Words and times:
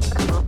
Thank 0.00 0.30
you. 0.30 0.47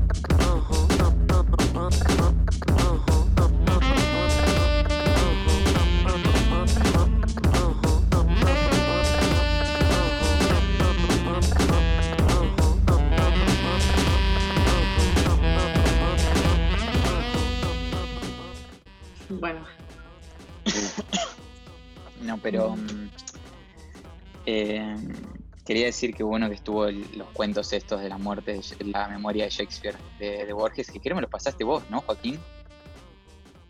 Decir 26.00 26.16
que 26.16 26.22
bueno 26.22 26.48
que 26.48 26.54
estuvo 26.54 26.86
el- 26.86 27.04
los 27.18 27.28
cuentos 27.28 27.72
estos 27.74 28.00
de 28.00 28.08
la 28.08 28.16
muerte, 28.16 28.52
de 28.78 28.84
la 28.86 29.06
memoria 29.08 29.44
de 29.44 29.50
Shakespeare 29.50 29.96
de, 30.18 30.46
de 30.46 30.52
Borges, 30.54 30.90
que 30.90 30.98
creo 30.98 31.14
me 31.14 31.20
los 31.20 31.30
pasaste 31.30 31.62
vos, 31.62 31.88
¿no, 31.90 32.00
Joaquín? 32.00 32.38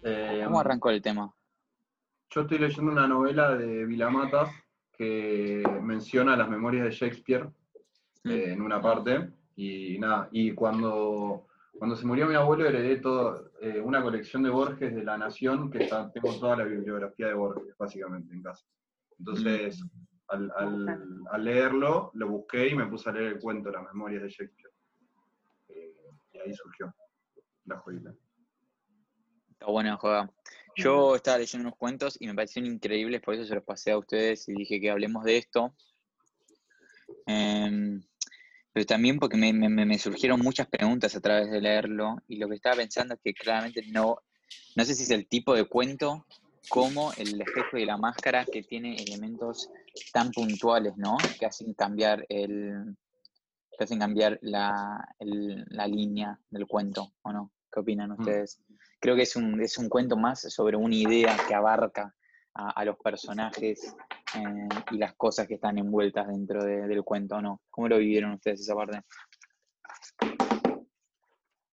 Eh, 0.03 0.43
¿Cómo 0.45 0.61
arrancó 0.61 0.91
el 0.91 1.03
tema? 1.03 1.35
Yo 2.31 2.43
estoy 2.43 2.59
leyendo 2.59 2.93
una 2.93 3.09
novela 3.09 3.57
de 3.57 3.85
Vilamatas 3.85 4.49
que 4.97 5.65
menciona 5.83 6.37
las 6.37 6.49
memorias 6.49 6.85
de 6.85 6.91
Shakespeare 6.93 7.49
Mm. 8.23 8.31
eh, 8.31 8.53
en 8.53 8.63
una 8.63 8.81
parte. 8.81 9.31
Y 9.57 9.99
nada, 9.99 10.29
y 10.31 10.53
cuando, 10.53 11.47
cuando 11.79 11.97
se 11.97 12.07
murió 12.07 12.27
mi 12.27 12.35
abuelo 12.35 12.67
heredé 12.67 12.97
todo, 12.97 13.51
eh, 13.61 13.81
una 13.81 14.03
colección 14.03 14.43
de 14.45 14.51
Borges 14.51 14.95
de 14.95 15.03
La 15.03 15.19
Nación, 15.19 15.71
que 15.71 15.85
está- 15.85 16.11
tengo 16.13 16.33
toda 16.39 16.57
la 16.57 16.65
bibliografía 16.65 17.27
de 17.27 17.35
Borges, 17.35 17.75
básicamente, 17.79 18.33
en 18.33 18.43
casa. 18.43 18.65
Entonces, 19.19 19.83
al, 20.31 20.51
al- 20.57 21.25
al 21.31 21.45
leerlo, 21.45 22.11
lo 22.15 22.29
busqué 22.29 22.69
y 22.69 22.75
me 22.75 22.87
puse 22.87 23.09
a 23.09 23.13
leer 23.13 23.33
el 23.35 23.39
cuento, 23.41 23.71
las 23.71 23.83
memorias 23.85 24.23
de 24.23 24.29
Shakespeare. 24.29 24.73
Eh, 25.69 25.95
y 26.33 26.39
ahí 26.39 26.55
surgió 26.55 26.95
la 27.67 27.79
joyita. 27.79 28.15
Está 29.53 29.67
bueno, 29.67 29.97
juega. 29.99 30.31
Yo 30.77 31.17
estaba 31.17 31.39
leyendo 31.39 31.69
unos 31.69 31.79
cuentos 31.79 32.17
y 32.21 32.27
me 32.27 32.35
parecieron 32.35 32.73
increíbles, 32.73 33.21
por 33.21 33.35
eso 33.35 33.45
se 33.45 33.55
los 33.55 33.65
pasé 33.65 33.91
a 33.91 33.99
ustedes 33.99 34.49
y 34.49 34.55
dije 34.55 34.81
que 34.81 34.91
hablemos 34.91 35.25
de 35.25 35.37
esto. 35.37 35.75
Em, 37.27 38.03
pero 38.73 38.87
también 38.87 39.19
porque 39.19 39.37
me, 39.37 39.53
me- 39.53 39.69
me 39.85 39.99
surgieron 39.99 40.41
muchas 40.41 40.69
preguntas 40.69 41.15
a 41.17 41.21
través 41.21 41.51
de 41.51 41.61
leerlo 41.61 42.17
y 42.29 42.37
lo 42.37 42.49
que 42.49 42.55
estaba 42.55 42.77
pensando 42.77 43.15
es 43.15 43.21
que 43.23 43.35
claramente 43.35 43.83
no, 43.91 44.19
no 44.77 44.85
sé 44.85 44.95
si 44.95 45.03
es 45.03 45.11
el 45.11 45.27
tipo 45.27 45.55
de 45.55 45.65
cuento 45.65 46.25
como 46.69 47.13
el 47.17 47.41
espejo 47.41 47.79
y 47.79 47.85
la 47.85 47.97
máscara 47.97 48.45
que 48.45 48.63
tiene 48.63 48.95
elementos 48.97 49.71
tan 50.13 50.31
puntuales, 50.31 50.97
¿no? 50.97 51.17
Que 51.39 51.47
hacen 51.47 51.75
cambiar 51.75 52.25
el 52.29 52.97
que 53.79 53.85
hacen 53.85 53.99
cambiar 53.99 54.39
la, 54.43 55.09
el- 55.19 55.65
la 55.71 55.87
línea 55.87 56.39
del 56.51 56.67
cuento, 56.67 57.13
¿o 57.23 57.33
no? 57.33 57.51
¿Qué 57.73 57.81
opinan 57.81 58.11
ustedes? 58.13 58.61
Creo 59.01 59.17
que 59.17 59.23
es 59.23 59.37
un, 59.37 59.59
es 59.63 59.79
un 59.79 59.89
cuento 59.89 60.17
más 60.19 60.41
sobre 60.53 60.77
una 60.77 60.95
idea 60.95 61.35
que 61.49 61.55
abarca 61.55 62.15
a, 62.55 62.71
a 62.73 62.85
los 62.85 62.99
personajes 62.99 63.97
eh, 64.37 64.69
y 64.91 64.99
las 64.99 65.15
cosas 65.15 65.49
que 65.49 65.55
están 65.55 65.79
envueltas 65.79 66.29
dentro 66.29 66.63
de- 66.63 66.87
del 66.89 67.03
cuento, 67.05 67.37
¿o 67.37 67.41
no? 67.41 67.63
¿Cómo 67.71 67.89
lo 67.89 67.97
vivieron 67.97 68.33
ustedes 68.33 68.61
esa 68.61 68.75
parte? 68.75 69.01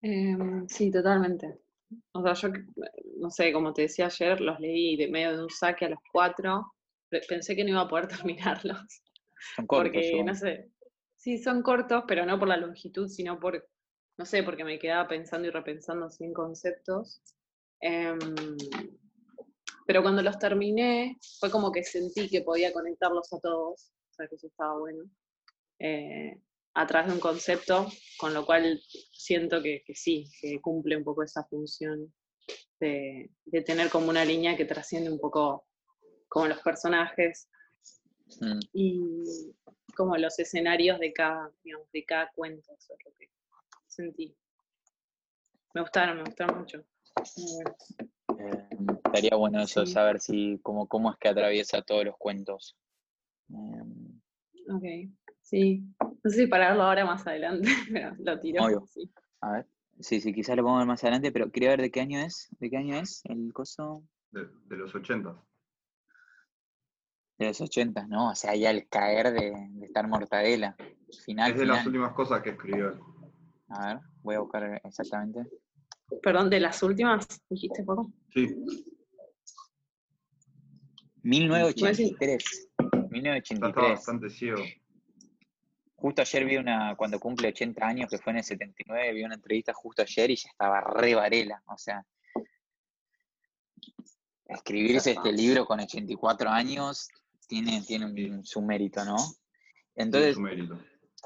Em, 0.02 0.68
sí, 0.70 0.90
totalmente. 0.92 1.60
O 2.14 2.22
sea, 2.22 2.34
yo, 2.34 2.50
no 3.20 3.30
sé, 3.30 3.54
como 3.54 3.74
te 3.74 3.84
decía 3.84 4.08
ayer, 4.08 4.42
los 4.42 4.60
leí 4.60 4.98
de 4.98 5.08
medio 5.10 5.38
de 5.38 5.44
un 5.44 5.50
saque 5.50 5.86
a 5.86 5.90
los 5.90 6.00
cuatro. 6.12 6.74
Pe- 7.10 7.22
Pensé 7.28 7.56
que 7.56 7.64
no 7.64 7.72
iba 7.72 7.82
a 7.82 7.88
poder 7.88 8.08
terminarlos. 8.26 8.80
Son 9.56 9.68
cortos, 9.68 10.12
porque, 10.12 10.24
no 10.26 10.36
sé, 10.36 10.72
sí, 11.16 11.38
son 11.38 11.62
cortos, 11.62 12.04
pero 12.08 12.26
no 12.26 12.40
por 12.40 12.48
la 12.48 12.58
longitud, 12.58 13.08
sino 13.08 13.40
por, 13.40 13.68
no 14.18 14.26
sé, 14.26 14.44
porque 14.44 14.64
me 14.64 14.80
quedaba 14.80 15.08
pensando 15.08 15.48
y 15.48 15.52
repensando 15.52 16.10
sin 16.10 16.34
conceptos. 16.34 17.22
Em, 17.80 18.18
pero 19.86 20.02
cuando 20.02 20.22
los 20.22 20.38
terminé, 20.38 21.17
fue 21.40 21.50
como 21.50 21.72
que 21.72 21.84
sentí 21.84 22.30
que 22.30 22.42
podía 22.42 22.73
conectarlos 22.73 23.32
a 23.34 23.40
todos, 23.40 23.92
o 24.11 24.14
sea, 24.14 24.28
que 24.28 24.36
eso 24.36 24.48
estaba 24.48 24.78
bueno, 24.78 25.04
eh, 25.80 26.42
a 26.77 26.86
través 26.86 27.08
de 27.08 27.14
un 27.15 27.20
concepto, 27.20 27.88
con 28.17 28.33
lo 28.33 28.45
cual 28.45 28.80
siento 29.11 29.61
que, 29.61 29.83
que 29.86 29.95
sí, 29.95 30.30
que 30.39 30.61
cumple 30.61 30.95
un 30.95 31.04
poco 31.04 31.23
esa 31.23 31.43
función 31.45 32.14
de, 32.80 33.32
de 33.45 33.61
tener 33.64 33.89
como 33.89 34.10
una 34.10 34.23
línea 34.23 34.55
que 34.55 34.65
trasciende 34.65 35.11
un 35.11 35.20
poco 35.20 35.66
como 36.30 36.48
los 36.48 36.60
personajes 36.61 37.49
Mm. 38.42 38.60
y 38.73 39.23
como 39.95 40.17
los 40.17 40.37
escenarios 40.37 40.99
de 40.99 41.14
cada, 41.14 41.49
digamos, 41.64 41.89
de 41.93 42.04
cada 42.04 42.30
cuento, 42.36 42.73
eso 42.77 42.93
es 42.93 43.05
lo 43.05 43.11
que 43.17 43.30
sentí. 43.87 44.36
Me 45.73 45.80
gustaron, 45.82 46.17
me 46.17 46.23
gustaron 46.26 46.60
mucho. 46.60 46.83
Eh, 48.37 48.77
estaría 49.05 49.36
bueno 49.37 49.61
eso, 49.61 49.86
Sí. 49.86 49.93
saber 49.93 50.20
si 50.20 50.60
cómo, 50.61 50.87
cómo 50.87 51.10
es 51.11 51.17
que 51.20 51.30
atraviesa 51.30 51.82
todos 51.82 52.04
los 52.04 52.17
cuentos. 52.17 52.77
Em, 53.49 54.20
Ok, 54.70 54.83
sí. 55.50 55.84
No 56.00 56.30
sé 56.30 56.38
si 56.38 56.48
pararlo 56.48 56.84
ahora 56.84 57.06
más 57.06 57.26
adelante, 57.26 57.68
pero 57.92 58.16
lo 58.20 58.40
tiro. 58.40 58.64
Obvio. 58.66 58.86
Sí. 58.88 59.10
a 59.42 59.52
ver, 59.52 59.68
sí, 60.00 60.22
sí, 60.22 60.34
quizás 60.34 60.56
lo 60.56 60.64
podemos 60.64 60.82
ver 60.82 60.88
más 60.88 61.04
adelante, 61.04 61.32
pero 61.32 61.52
quería 61.52 61.70
ver 61.70 61.82
de 61.82 61.92
qué 61.92 62.02
año 62.02 62.20
es, 62.20 62.50
de 62.60 62.70
qué 62.70 62.78
año 62.78 62.96
es 62.98 63.22
el 63.26 63.54
coso 63.54 64.04
De, 64.32 64.48
de 64.66 64.78
los 64.78 64.94
80. 64.94 65.36
de 67.40 67.46
los 67.48 67.62
80, 67.62 68.08
¿no? 68.08 68.32
O 68.32 68.36
sea, 68.36 68.56
ya 68.56 68.72
el 68.72 68.88
caer 68.90 69.32
de, 69.32 69.54
de 69.70 69.86
estar 69.86 70.08
mortadela. 70.08 70.76
Final, 71.26 71.52
Es 71.52 71.60
de 71.60 71.66
las 71.66 71.86
últimas 71.86 72.14
cosas 72.14 72.42
que 72.42 72.50
escribió 72.50 72.90
él. 72.90 73.00
A 73.70 73.88
ver, 73.88 74.00
voy 74.24 74.36
a 74.36 74.40
buscar 74.40 74.82
exactamente. 74.84 75.50
Perdón, 76.22 76.50
de 76.50 76.60
las 76.60 76.82
últimas, 76.84 77.28
dijiste, 77.50 77.84
poco. 77.84 78.12
Sí, 78.34 78.56
1983. 81.24 82.70
ya 82.80 82.86
está 82.86 83.08
1983. 83.10 83.90
bastante 83.90 84.30
ciego. 84.30 84.64
Justo 86.00 86.22
ayer 86.22 86.46
vi 86.46 86.58
una, 86.58 86.96
cuando 86.96 87.20
cumple 87.20 87.48
80 87.50 87.86
años, 87.86 88.10
que 88.10 88.20
fue 88.20 88.32
en 88.32 88.38
el 88.38 88.44
79, 88.44 89.14
vi 89.14 89.24
una 89.24 89.34
entrevista 89.34 89.74
justo 89.74 90.04
ayer 90.04 90.30
y 90.30 90.36
ya 90.36 90.50
estaba 90.50 90.82
re 90.82 91.16
varela. 91.16 91.62
O 91.66 91.78
sea, 91.78 92.06
escribirse 94.46 95.12
este 95.12 95.32
libro 95.32 95.66
con 95.66 95.80
84 95.80 96.50
años 96.50 97.10
tiene, 97.48 97.82
tiene 97.82 98.06
un- 98.06 98.46
su 98.46 98.62
mérito, 98.62 99.04
¿no? 99.06 99.18
Entonces, 99.96 100.36
su 100.36 100.42
mérito. 100.42 100.80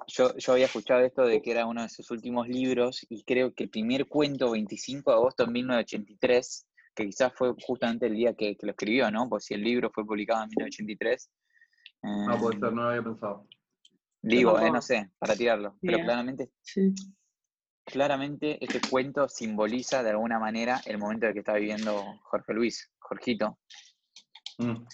yo, 0.07 0.37
yo 0.37 0.53
había 0.53 0.65
escuchado 0.67 1.01
esto 1.01 1.25
de 1.25 1.41
que 1.41 1.51
era 1.51 1.65
uno 1.65 1.81
de 1.83 1.89
sus 1.89 2.09
últimos 2.09 2.47
libros 2.47 3.05
y 3.09 3.23
creo 3.23 3.53
que 3.53 3.65
el 3.65 3.69
primer 3.69 4.07
cuento, 4.07 4.51
25 4.51 5.11
de 5.11 5.17
agosto 5.17 5.45
de 5.45 5.51
1983, 5.51 6.65
que 6.95 7.05
quizás 7.07 7.33
fue 7.35 7.53
justamente 7.61 8.05
el 8.07 8.15
día 8.15 8.33
que, 8.35 8.55
que 8.55 8.65
lo 8.65 8.71
escribió, 8.71 9.11
¿no? 9.11 9.27
Pues 9.27 9.43
si 9.45 9.53
el 9.53 9.63
libro 9.63 9.91
fue 9.93 10.05
publicado 10.05 10.43
en 10.43 10.49
1983. 10.49 11.29
No, 12.03 12.39
puede 12.39 12.55
eh, 12.55 12.59
ser, 12.61 12.73
no 12.73 12.83
lo 12.83 12.89
había 12.89 13.03
pensado. 13.03 13.45
Digo, 14.21 14.59
eh, 14.59 14.69
no 14.71 14.81
sé, 14.81 15.09
para 15.17 15.35
tirarlo. 15.35 15.77
Pero 15.81 15.97
claramente, 15.99 16.51
Sí. 16.61 16.93
claramente 17.83 18.63
este 18.63 18.79
cuento 18.87 19.27
simboliza 19.27 20.03
de 20.03 20.11
alguna 20.11 20.39
manera 20.39 20.79
el 20.85 20.97
momento 20.99 21.25
en 21.25 21.29
el 21.29 21.33
que 21.33 21.39
está 21.39 21.53
viviendo 21.55 22.03
Jorge 22.23 22.53
Luis, 22.53 22.91
Jorgito, 22.99 23.57
Mm. 24.57 24.85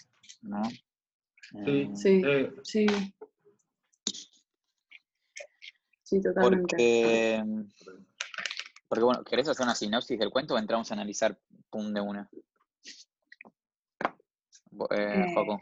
¿no? 0.43 0.63
Sí, 0.69 0.79
Eh, 1.65 1.89
Sí, 1.95 2.21
Eh, 2.25 2.51
sí. 2.63 2.85
Sí, 6.03 6.21
totalmente. 6.21 6.75
Porque, 6.77 7.43
porque, 8.87 9.03
bueno, 9.03 9.23
¿querés 9.25 9.49
hacer 9.49 9.65
una 9.65 9.75
sinopsis 9.75 10.17
del 10.17 10.29
cuento 10.29 10.53
o 10.53 10.57
entramos 10.57 10.89
a 10.89 10.93
analizar 10.93 11.37
pum 11.69 11.93
de 11.93 11.99
una? 12.01 12.29
Eh, 12.31 12.45
Eh, 14.91 15.33
Joaco, 15.33 15.59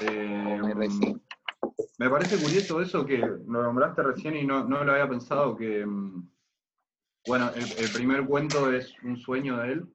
eh. 0.00 1.18
Me 2.02 2.10
parece 2.10 2.36
curioso 2.36 2.80
eso 2.80 3.06
que 3.06 3.18
lo 3.18 3.62
nombraste 3.62 4.02
recién 4.02 4.36
y 4.36 4.44
no, 4.44 4.64
no 4.64 4.82
lo 4.82 4.92
había 4.92 5.08
pensado, 5.08 5.56
que, 5.56 5.86
mm, 5.86 6.28
bueno, 7.28 7.50
el, 7.54 7.62
el 7.78 7.92
primer 7.92 8.26
cuento 8.26 8.72
es 8.72 8.92
un 9.04 9.16
sueño 9.16 9.58
de 9.58 9.72
él, 9.72 9.86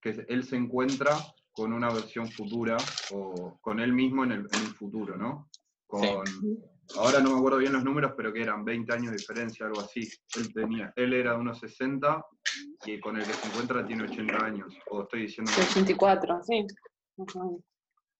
que 0.00 0.24
él 0.28 0.44
se 0.44 0.56
encuentra 0.56 1.12
con 1.52 1.74
una 1.74 1.90
versión 1.90 2.28
futura, 2.28 2.78
o 3.12 3.58
con 3.60 3.78
él 3.78 3.92
mismo 3.92 4.24
en 4.24 4.32
el, 4.32 4.38
en 4.40 4.60
el 4.60 4.74
futuro, 4.74 5.16
¿no? 5.18 5.50
Con, 5.86 6.24
Ahora 6.96 7.20
no 7.20 7.32
me 7.32 7.38
acuerdo 7.38 7.58
bien 7.58 7.74
los 7.74 7.84
números, 7.84 8.14
pero 8.16 8.32
que 8.32 8.40
eran 8.40 8.64
20 8.64 8.90
años 8.94 9.10
de 9.10 9.18
diferencia, 9.18 9.66
algo 9.66 9.80
así. 9.80 10.08
Él 10.36 10.52
tenía, 10.54 10.90
él 10.96 11.12
era 11.12 11.32
de 11.32 11.38
unos 11.38 11.58
60 11.60 12.24
y 12.86 12.98
con 12.98 13.18
el 13.18 13.26
que 13.26 13.32
se 13.34 13.46
encuentra 13.46 13.86
tiene 13.86 14.04
80 14.04 14.44
años. 14.44 14.74
O 14.90 15.02
estoy 15.02 15.22
diciendo. 15.22 15.52
Sí, 15.52 15.60
84, 15.60 16.40
sí. 16.44 16.66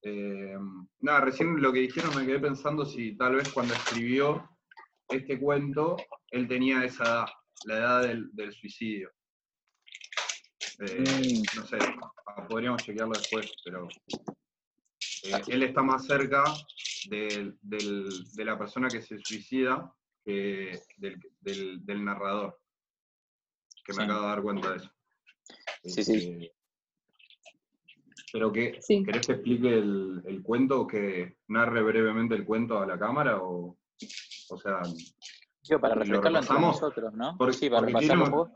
Eh, 0.02 0.56
nada, 1.00 1.20
recién 1.22 1.60
lo 1.60 1.72
que 1.72 1.80
dijeron 1.80 2.14
me 2.14 2.24
quedé 2.26 2.38
pensando 2.38 2.84
si 2.84 3.16
tal 3.16 3.34
vez 3.36 3.50
cuando 3.52 3.74
escribió 3.74 4.48
este 5.08 5.38
cuento, 5.40 5.96
él 6.30 6.46
tenía 6.46 6.84
esa 6.84 7.04
edad, 7.04 7.26
la 7.64 7.76
edad 7.76 8.02
del, 8.02 8.28
del 8.32 8.52
suicidio. 8.52 9.10
Eh, 10.80 11.04
Mm. 11.04 11.56
No 11.58 11.66
sé, 11.66 11.78
podríamos 12.48 12.82
chequearlo 12.84 13.14
después, 13.14 13.52
pero 13.64 13.88
eh, 15.24 15.42
él 15.48 15.62
está 15.64 15.82
más 15.82 16.06
cerca 16.06 16.44
del- 17.08 17.58
de 17.60 18.44
la 18.44 18.56
persona 18.58 18.88
que 18.88 19.02
se 19.02 19.18
suicida 19.18 19.92
que 20.24 20.78
del, 20.98 21.20
del- 21.40 21.84
del 21.84 22.04
narrador. 22.04 22.60
Que 23.84 23.92
me 23.94 23.96
Sí. 23.96 24.02
acabo 24.04 24.20
de 24.22 24.26
dar 24.28 24.42
cuenta 24.42 24.70
de 24.70 24.76
eso. 24.76 24.90
Sí, 25.84 26.04
sí. 26.04 26.50
Pero 28.32 28.52
que, 28.52 28.78
Sí. 28.80 29.02
¿querés 29.04 29.26
que 29.26 29.32
explique 29.34 29.72
el, 29.78 30.22
el 30.26 30.42
cuento, 30.42 30.86
que 30.86 31.36
narre 31.48 31.82
brevemente 31.82 32.34
el 32.34 32.44
cuento 32.44 32.78
a 32.78 32.86
la 32.86 32.98
cámara? 32.98 33.40
O, 33.42 33.76
o 34.50 34.58
sea, 34.58 34.80
Digo, 35.62 35.80
para 35.80 35.94
¿Lo 35.94 36.00
refrescarlo 36.00 36.38
entre 36.38 36.60
nosotros, 36.60 37.12
¿no? 37.14 37.36
Porque- 37.36 37.52
sí, 37.54 37.68
para 37.68 37.80
porque 37.82 37.92
repasarlo 37.92 38.42
un 38.42 38.52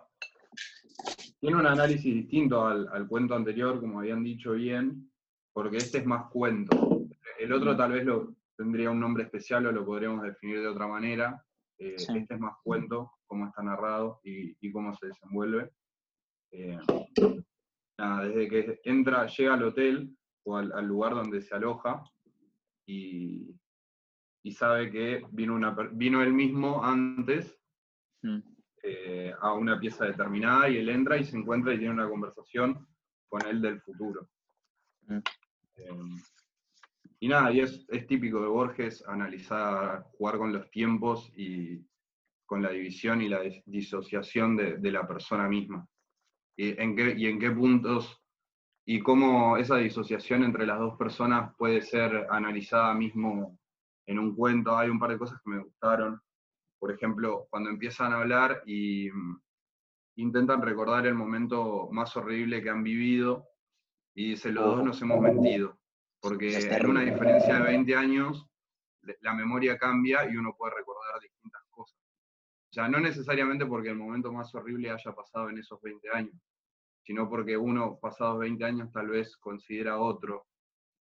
tiene 1.41 1.57
un 1.57 1.67
análisis 1.67 2.15
distinto 2.15 2.65
al, 2.67 2.89
al 2.93 3.09
cuento 3.09 3.35
anterior, 3.35 3.81
como 3.81 3.99
habían 3.99 4.23
dicho 4.23 4.53
bien, 4.53 5.11
porque 5.53 5.79
este 5.79 5.99
es 5.99 6.07
más 6.07 6.31
cuento. 6.31 7.03
El 7.39 7.53
otro 7.53 7.77
tal 7.77 7.93
vez 7.93 8.05
lo 8.05 8.37
tendría 8.57 8.91
un 8.91 9.01
nombre 9.01 9.25
especial 9.25 9.67
o 9.67 9.73
lo 9.73 9.85
podríamos 9.85 10.23
definir 10.23 10.61
de 10.61 10.69
otra 10.69 10.87
manera. 10.87 11.45
Eh, 11.79 11.99
Sí. 11.99 12.17
Este 12.17 12.35
es 12.35 12.41
más 12.41 12.55
cuento, 12.63 13.11
cómo 13.27 13.47
está 13.49 13.61
narrado 13.63 14.21
y, 14.23 14.57
y 14.61 14.71
cómo 14.71 14.95
se 14.95 15.09
desenvuelve. 15.09 15.73
Eh, 16.53 16.79
nada, 17.99 18.27
desde 18.29 18.49
que 18.49 18.81
entra, 18.85 19.27
llega 19.27 19.55
al 19.55 19.63
hotel 19.65 20.17
o 20.45 20.57
al, 20.57 20.73
al 20.73 20.87
lugar 20.87 21.15
donde 21.15 21.41
se 21.41 21.55
aloja 21.55 22.03
y, 22.87 23.55
y 24.43 24.53
sabe 24.53 24.91
que 24.91 25.25
vino, 25.31 25.55
una, 25.55 25.75
per- 25.75 25.91
vino 25.93 26.23
él 26.23 26.33
mismo 26.33 26.83
antes 26.85 27.59
Mm, 28.25 28.39
eh, 28.85 29.35
a 29.41 29.53
una 29.53 29.81
pieza 29.81 30.05
determinada 30.05 30.69
y 30.69 30.77
él 30.77 30.89
entra 30.91 31.17
y 31.17 31.25
se 31.25 31.37
encuentra 31.37 31.75
y 31.75 31.79
tiene 31.79 31.93
una 31.95 32.09
conversación 32.09 32.87
con 33.29 33.45
él 33.47 33.61
del 33.61 33.81
futuro. 33.81 34.29
Mm. 35.09 35.19
Eh, 35.75 35.99
y 37.19 37.27
nada, 37.27 37.51
y 37.51 37.59
es, 37.59 37.85
es 37.89 38.07
típico 38.07 38.41
de 38.41 38.47
Borges 38.47 39.05
analizar, 39.09 40.05
jugar 40.13 40.39
con 40.39 40.53
los 40.53 40.71
tiempos 40.71 41.33
y 41.37 41.85
con 42.47 42.63
la 42.63 42.71
división 42.71 43.23
y 43.23 43.29
la 43.29 43.43
dis- 43.43 43.65
disociación 43.67 44.57
de, 44.57 44.77
de 44.77 44.93
la 44.93 45.05
persona 45.05 45.49
misma. 45.49 45.85
Y 46.57 46.81
en, 46.81 46.97
qué, 46.97 47.15
y 47.17 47.27
en 47.27 47.39
qué 47.39 47.51
puntos 47.51 48.21
y 48.85 49.01
cómo 49.01 49.57
esa 49.57 49.77
disociación 49.77 50.45
entre 50.45 50.67
las 50.67 50.79
dos 50.79 50.97
personas 50.97 51.55
puede 51.57 51.83
ser 51.83 52.27
analizada 52.31 52.95
mismo 52.95 53.59
en 54.07 54.19
un 54.19 54.35
cuento. 54.35 54.77
Hay 54.77 54.91
un 54.91 54.99
par 54.99 55.11
de 55.11 55.19
cosas 55.19 55.41
que 55.43 55.51
me 55.51 55.63
gustaron 55.63 56.21
por 56.83 56.91
ejemplo, 56.91 57.47
cuando 57.49 57.71
empiezan 57.71 58.13
a 58.13 58.17
hablar 58.17 58.61
y 58.67 59.09
mm, 59.09 59.41
intentan 60.17 60.61
recordar 60.61 61.07
el 61.07 61.15
momento 61.15 61.89
más 61.93 62.17
horrible 62.17 62.61
que 62.61 62.71
han 62.71 62.83
vivido, 62.83 63.47
y 64.17 64.31
dice, 64.31 64.51
los 64.51 64.65
dos 64.65 64.85
nos 64.85 65.01
hemos 65.01 65.21
mentido, 65.21 65.79
porque 66.21 66.59
en 66.59 66.87
una 66.87 67.03
diferencia 67.03 67.59
de 67.59 67.63
20 67.63 67.95
años, 67.95 68.49
la 69.21 69.33
memoria 69.33 69.79
cambia 69.79 70.29
y 70.29 70.37
uno 70.37 70.57
puede 70.59 70.75
recordar 70.75 71.21
distintas 71.21 71.62
sea, 72.73 72.89
no 72.89 73.01
necesariamente 73.01 73.67
porque 73.67 73.91
el 73.91 73.97
momento 73.97 74.33
más 74.33 74.55
horrible 74.55 74.91
haya 74.91 75.15
pasado 75.15 75.51
en 75.51 75.59
esos 75.59 75.81
20 75.83 76.09
años, 76.11 76.35
sino 77.05 77.29
porque 77.29 77.57
uno, 77.57 77.99
pasados 78.01 78.39
20 78.41 78.65
años, 78.65 78.93
tal 78.93 79.09
vez 79.09 79.37
considera 79.37 79.99
otro 79.99 80.47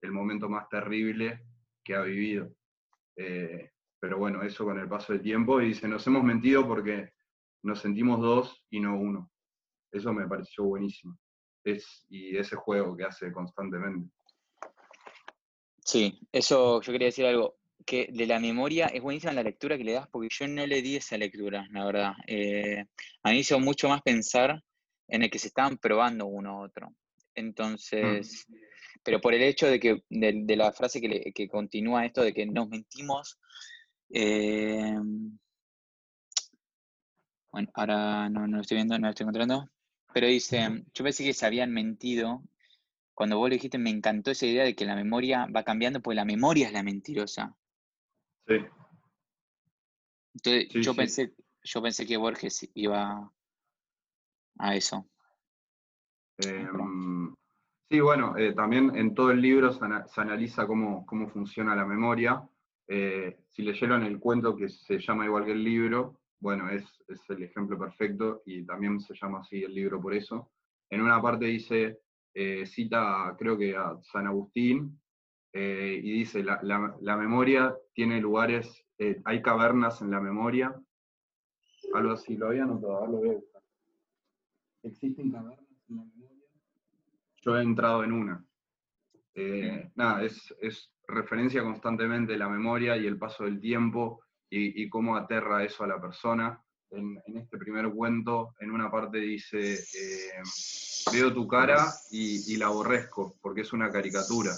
el 0.02 0.12
momento 0.12 0.50
más 0.50 0.70
terrible 0.70 1.44
que 1.84 1.96
ha 1.96 2.02
vivido. 2.02 2.52
Eh, 3.16 3.72
pero 4.00 4.20
bueno, 4.20 4.44
eso 4.44 4.66
con 4.66 4.78
el 4.78 4.88
paso 4.88 5.14
del 5.14 5.24
tiempo, 5.24 5.60
y 5.60 5.70
dice, 5.70 5.88
nos 5.88 6.06
hemos 6.06 6.24
mentido 6.24 6.68
porque 6.68 7.14
nos 7.64 7.80
sentimos 7.80 8.22
dos 8.22 8.64
y 8.70 8.80
no 8.80 8.96
uno. 8.96 9.32
Eso 9.92 10.14
me 10.14 10.28
pareció 10.28 10.66
buenísimo. 10.66 11.18
Es, 11.64 12.06
y 12.10 12.38
ese 12.38 12.56
juego 12.56 12.96
que 12.96 13.06
hace 13.06 13.32
constantemente. 13.32 14.12
Sí, 15.80 16.20
eso 16.32 16.82
yo 16.82 16.92
quería 16.92 17.08
decir 17.08 17.26
algo, 17.26 17.57
que 17.88 18.10
de 18.14 18.28
la 18.28 18.40
memoria 18.40 18.88
es 18.88 19.02
buenísima 19.02 19.34
la 19.34 19.44
lectura 19.44 19.78
que 19.78 19.86
le 19.86 19.94
das, 19.94 20.08
porque 20.10 20.30
yo 20.32 20.48
no 20.48 20.68
le 20.68 20.82
di 20.84 20.98
esa 20.98 21.18
lectura, 21.18 21.68
la 21.72 21.86
verdad. 21.86 22.14
Eh, 22.28 22.86
a 23.24 23.32
mí 23.32 23.40
hizo 23.40 23.60
mucho 23.60 23.90
más 23.90 24.02
pensar 24.04 24.62
en 25.08 25.24
el 25.24 25.32
que 25.32 25.40
se 25.40 25.48
estaban 25.48 25.78
probando 25.78 26.28
uno 26.28 26.52
a 26.52 26.62
otro. 26.66 26.94
Entonces, 27.36 28.46
pero 29.04 29.22
por 29.22 29.34
el 29.34 29.44
hecho 29.44 29.68
de 29.68 29.80
que, 29.80 30.04
de, 30.10 30.34
de 30.46 30.56
la 30.58 30.72
frase 30.74 31.02
que, 31.02 31.08
le- 31.10 31.34
que 31.34 31.48
continúa 31.48 32.06
esto 32.06 32.22
de 32.24 32.34
que 32.34 32.46
nos 32.46 32.68
mentimos, 32.70 33.40
eh, 34.12 34.96
bueno, 37.52 37.70
ahora 37.74 38.30
no, 38.30 38.48
no 38.48 38.58
lo 38.58 38.62
estoy 38.62 38.76
viendo, 38.78 38.98
no 39.00 39.08
lo 39.08 39.12
estoy 39.12 39.24
encontrando, 39.24 39.70
pero 40.14 40.28
dice, 40.28 40.84
yo 40.94 41.04
pensé 41.04 41.24
que 41.24 41.34
se 41.34 41.46
habían 41.46 41.72
mentido 41.72 42.44
cuando 43.14 43.38
vos 43.40 43.50
lo 43.50 43.56
dijiste, 43.56 43.80
me 43.80 43.90
encantó 43.92 44.32
esa 44.32 44.46
idea 44.46 44.64
de 44.66 44.76
que 44.76 44.86
la 44.86 44.96
memoria 44.96 45.48
va 45.56 45.64
cambiando, 45.64 46.02
porque 46.02 46.16
la 46.18 46.26
memoria 46.26 46.68
es 46.68 46.74
la 46.74 46.84
mentirosa. 46.84 47.56
Sí, 48.48 48.56
Entonces, 50.36 50.68
Sí, 50.72 50.82
yo 50.84 50.92
sí. 50.94 50.98
pensé, 50.98 51.34
yo 51.64 51.82
pensé 51.82 52.06
que 52.06 52.18
Borges 52.18 52.70
iba 52.76 53.32
a 54.60 54.76
eso. 54.76 55.10
Em, 56.38 57.34
sí, 57.90 58.00
bueno, 58.00 58.38
eh, 58.38 58.54
también 58.54 58.96
en 58.96 59.14
todo 59.16 59.32
el 59.32 59.42
libro 59.42 59.74
se, 59.74 59.84
ana- 59.84 60.08
se 60.08 60.22
analiza 60.22 60.68
cómo, 60.68 61.06
cómo 61.06 61.28
funciona 61.30 61.76
la 61.76 61.86
memoria. 61.86 62.48
Eh, 62.88 63.40
si 63.50 63.64
leyeron 63.64 64.04
el 64.04 64.20
cuento 64.20 64.56
que 64.56 64.70
se 64.70 65.00
llama 65.00 65.26
igual 65.26 65.46
que 65.46 65.52
el 65.52 65.64
libro, 65.64 66.22
bueno, 66.40 66.70
es, 66.70 66.86
es 67.08 67.20
el 67.30 67.44
ejemplo 67.44 67.78
perfecto 67.78 68.44
y 68.46 68.64
también 68.66 69.00
se 69.02 69.14
llama 69.16 69.40
así 69.40 69.64
el 69.64 69.74
libro 69.74 70.00
por 70.02 70.14
eso. 70.14 70.52
En 70.90 71.02
una 71.02 71.22
parte 71.22 71.46
dice, 71.46 72.00
eh, 72.34 72.66
cita 72.66 73.36
creo 73.38 73.58
que 73.58 73.76
a 73.76 73.98
San 74.04 74.28
Agustín, 74.28 75.02
eh, 75.60 76.00
y 76.04 76.12
dice, 76.20 76.44
la, 76.44 76.60
la- 76.62 76.96
la 77.02 77.18
memoria 77.18 77.76
tiene 77.94 78.22
lugares, 78.22 78.86
eh, 79.00 79.20
hay 79.26 79.42
cavernas 79.42 80.02
en 80.02 80.12
la 80.12 80.20
memoria, 80.22 80.76
algo 81.94 82.12
así, 82.12 82.38
lo 82.38 82.48
había 82.48 82.64
anotado, 82.64 82.98
ahora 82.98 83.12
lo 83.12 83.18
voy 83.18 83.30
a 83.30 83.34
buscar. 83.34 83.62
¿Existen 84.84 85.32
cavernas 85.32 85.68
en 85.90 85.96
la 85.98 86.04
memoria? 86.04 86.38
Yo 87.42 87.58
he 87.58 87.64
entrado 87.64 88.04
en 88.04 88.12
una. 88.12 88.46
Eh, 89.34 89.92
nada, 89.96 90.24
es, 90.24 90.54
es 90.62 90.92
referencia 91.08 91.64
constantemente 91.64 92.38
la 92.38 92.50
memoria 92.50 92.96
y 92.98 93.08
el 93.08 93.18
paso 93.18 93.46
del 93.46 93.60
tiempo 93.60 94.22
y, 94.50 94.84
y 94.84 94.90
cómo 94.90 95.16
aterra 95.16 95.64
eso 95.64 95.84
a 95.84 95.88
la 95.88 96.00
persona. 96.00 96.62
En, 96.90 97.20
en 97.26 97.38
este 97.38 97.58
primer 97.58 97.90
cuento, 97.92 98.54
en 98.60 98.72
una 98.72 98.90
parte 98.90 99.18
dice, 99.20 99.78
veo 101.12 101.34
tu 101.34 101.46
cara 101.48 101.86
y, 102.12 102.54
y 102.54 102.58
la 102.58 102.68
aborrezco 102.68 103.36
porque 103.42 103.62
es 103.62 103.74
una 103.74 103.92
caricatura. 103.92 104.52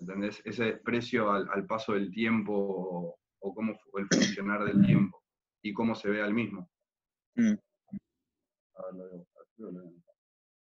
¿Entendés? 0.00 0.40
Ese 0.44 0.64
desprecio 0.64 1.30
al, 1.30 1.48
al 1.52 1.66
paso 1.66 1.92
del 1.92 2.10
tiempo 2.10 2.52
o, 2.54 3.18
o 3.40 3.54
cómo 3.54 3.72
el 3.98 4.06
funcionar 4.08 4.64
del 4.64 4.84
tiempo 4.86 5.22
y 5.62 5.72
cómo 5.72 5.94
se 5.94 6.08
ve 6.10 6.22
al 6.22 6.34
mismo. 6.34 6.70
Mm, 7.36 7.54
A 8.76 8.82
ver, 8.96 9.26
lo 9.58 9.70
lo. 9.72 9.82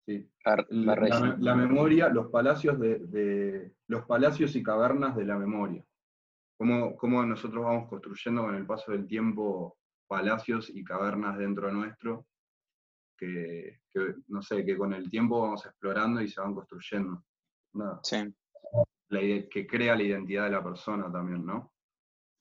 Sí, 0.08 0.28
la, 0.70 0.96
la- 0.96 1.38
la 1.40 1.56
memoria, 1.56 2.10
los 2.10 2.32
palacios 2.32 2.80
de, 2.80 3.00
de- 3.00 3.76
los 3.88 4.06
palacios 4.06 4.56
y 4.56 4.64
cavernas 4.64 5.16
de 5.16 5.26
la 5.26 5.38
memoria. 5.38 5.86
Cómo, 6.58 6.96
cómo 6.96 7.24
nosotros 7.26 7.64
vamos 7.64 7.90
construyendo 7.90 8.44
con 8.44 8.56
el 8.56 8.66
paso 8.66 8.92
del 8.92 9.06
tiempo 9.08 9.78
palacios 10.08 10.70
y 10.70 10.84
cavernas 10.84 11.38
dentro 11.38 11.72
nuestro, 11.72 12.26
que, 13.18 13.80
que, 13.92 14.16
no 14.28 14.42
sé, 14.42 14.66
que 14.66 14.76
con 14.78 14.94
el 14.94 15.10
tiempo 15.10 15.42
vamos 15.42 15.66
explorando 15.66 16.22
y 16.22 16.28
se 16.28 16.42
van 16.42 16.54
construyendo. 16.56 17.24
Nada, 17.74 18.00
Sí. 18.04 18.18
Que 19.20 19.68
crea 19.68 19.96
la 19.96 20.04
identidad 20.04 20.46
de 20.46 20.52
la 20.52 20.64
persona 20.64 21.12
también, 21.12 21.46
¿no? 21.46 21.72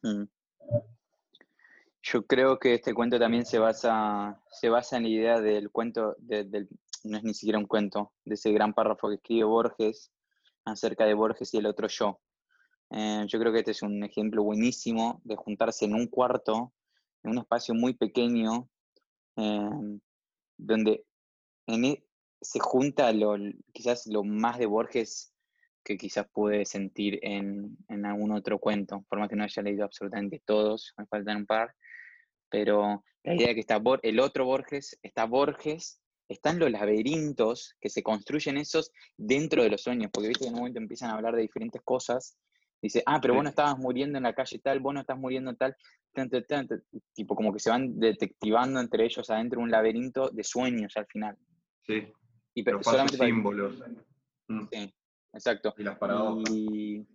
mm. 0.03 0.25
Yo 2.03 2.25
creo 2.27 2.59
que 2.59 2.75
este 2.75 2.95
cuento 2.95 3.19
también 3.19 3.45
se 3.45 3.59
basa, 3.59 4.41
se 4.51 4.71
basa 4.71 4.97
en 4.97 5.03
la 5.03 5.09
idea 5.11 5.41
del 5.41 5.71
cuento, 5.71 6.17
de- 6.19 6.45
del, 6.45 6.69
no 7.05 7.19
es 7.19 7.25
ni 7.25 7.35
siquiera 7.35 7.59
un 7.59 7.67
cuento, 7.67 8.13
de 8.25 8.35
ese 8.37 8.53
gran 8.53 8.73
párrafo 8.73 9.09
que 9.09 9.17
escribe 9.17 9.45
Borges 9.45 10.11
acerca 10.65 11.05
de 11.05 11.15
Borges 11.15 11.53
y 11.53 11.59
el 11.59 11.67
otro 11.67 11.89
yo. 11.89 12.19
Eh, 12.91 13.25
yo 13.27 13.39
creo 13.39 13.53
que 13.53 13.59
este 13.59 13.73
es 13.73 13.83
un 13.83 14.03
ejemplo 14.03 14.43
buenísimo 14.43 15.21
de 15.25 15.37
juntarse 15.37 15.85
en 15.85 15.95
un 15.95 16.07
cuarto, 16.07 16.73
en 17.23 17.33
un 17.33 17.39
espacio 17.39 17.75
muy 17.75 17.93
pequeño, 17.95 18.69
eh, 19.37 19.99
donde 20.57 21.05
en 21.67 21.85
e- 21.85 22.05
se 22.41 22.61
junta 22.61 23.13
lo, 23.13 23.35
quizás 23.73 24.07
lo 24.07 24.25
más 24.25 24.59
de 24.59 24.65
Borges 24.67 25.35
que 25.83 25.97
quizás 25.97 26.29
pude 26.29 26.65
sentir 26.65 27.19
en, 27.23 27.77
en 27.89 28.05
algún 28.07 28.33
otro 28.33 28.59
cuento, 28.59 29.05
por 29.09 29.19
más 29.19 29.29
que 29.29 29.37
no 29.37 29.45
haya 29.45 29.63
leído 29.63 29.85
absolutamente 29.85 30.43
todos, 30.45 30.93
me 30.99 31.07
faltan 31.07 31.39
un 31.39 31.47
par, 31.47 31.75
pero 32.49 33.05
la 33.25 33.35
idea 33.35 33.49
de 33.49 33.55
que 33.55 33.61
está 33.61 33.81
el 34.03 34.21
otro 34.21 34.45
Borges, 34.45 34.99
está 35.03 35.25
Borges, 35.25 36.01
están 36.29 36.59
los 36.59 36.71
laberintos 36.71 37.77
que 37.81 37.89
se 37.89 38.03
construyen 38.03 38.57
esos 38.57 38.93
dentro 39.17 39.63
de 39.63 39.71
los 39.71 39.83
sueños, 39.83 40.11
porque 40.13 40.29
viste 40.29 40.45
que 40.45 40.49
en 40.49 40.55
un 40.55 40.61
momento 40.61 40.79
empiezan 40.79 41.11
a 41.11 41.15
hablar 41.15 41.35
de 41.35 41.43
diferentes 41.43 41.83
cosas, 41.83 42.37
dice, 42.81 43.03
ah, 43.07 43.19
pero 43.21 43.35
vos 43.35 43.43
no 43.43 43.51
estabas 43.51 43.79
muriendo 43.79 44.17
en 44.19 44.25
la 44.25 44.35
calle 44.35 44.59
tal, 44.59 44.81
vos 44.81 44.95
no 44.95 45.01
estás 45.01 45.19
muriendo 45.19 45.55
tal, 45.57 45.77
tan, 46.13 46.31
tan, 46.31 46.45
tan, 46.47 46.69
tan", 46.69 46.83
tipo 47.15 47.35
como 47.35 47.53
que 47.53 47.59
se 47.59 47.71
van 47.71 47.99
detectivando 47.99 48.81
entre 48.81 49.05
ellos 49.05 49.29
adentro 49.31 49.59
de 49.59 49.65
un 49.65 49.71
laberinto 49.71 50.31
de 50.31 50.45
sueños 50.45 50.97
al 50.97 51.07
final. 51.07 51.37
Sí, 51.83 52.13
Y 52.55 52.63
pero 52.63 52.83
solamente 52.83 53.19
para- 53.19 53.29
símbolos. 53.31 53.83
Mm, 54.49 54.67
Sí, 54.73 54.95
exacto. 55.33 55.75
y 55.79 55.83
las 55.83 55.99
paradojas. 55.99 56.51
Y, 56.51 57.07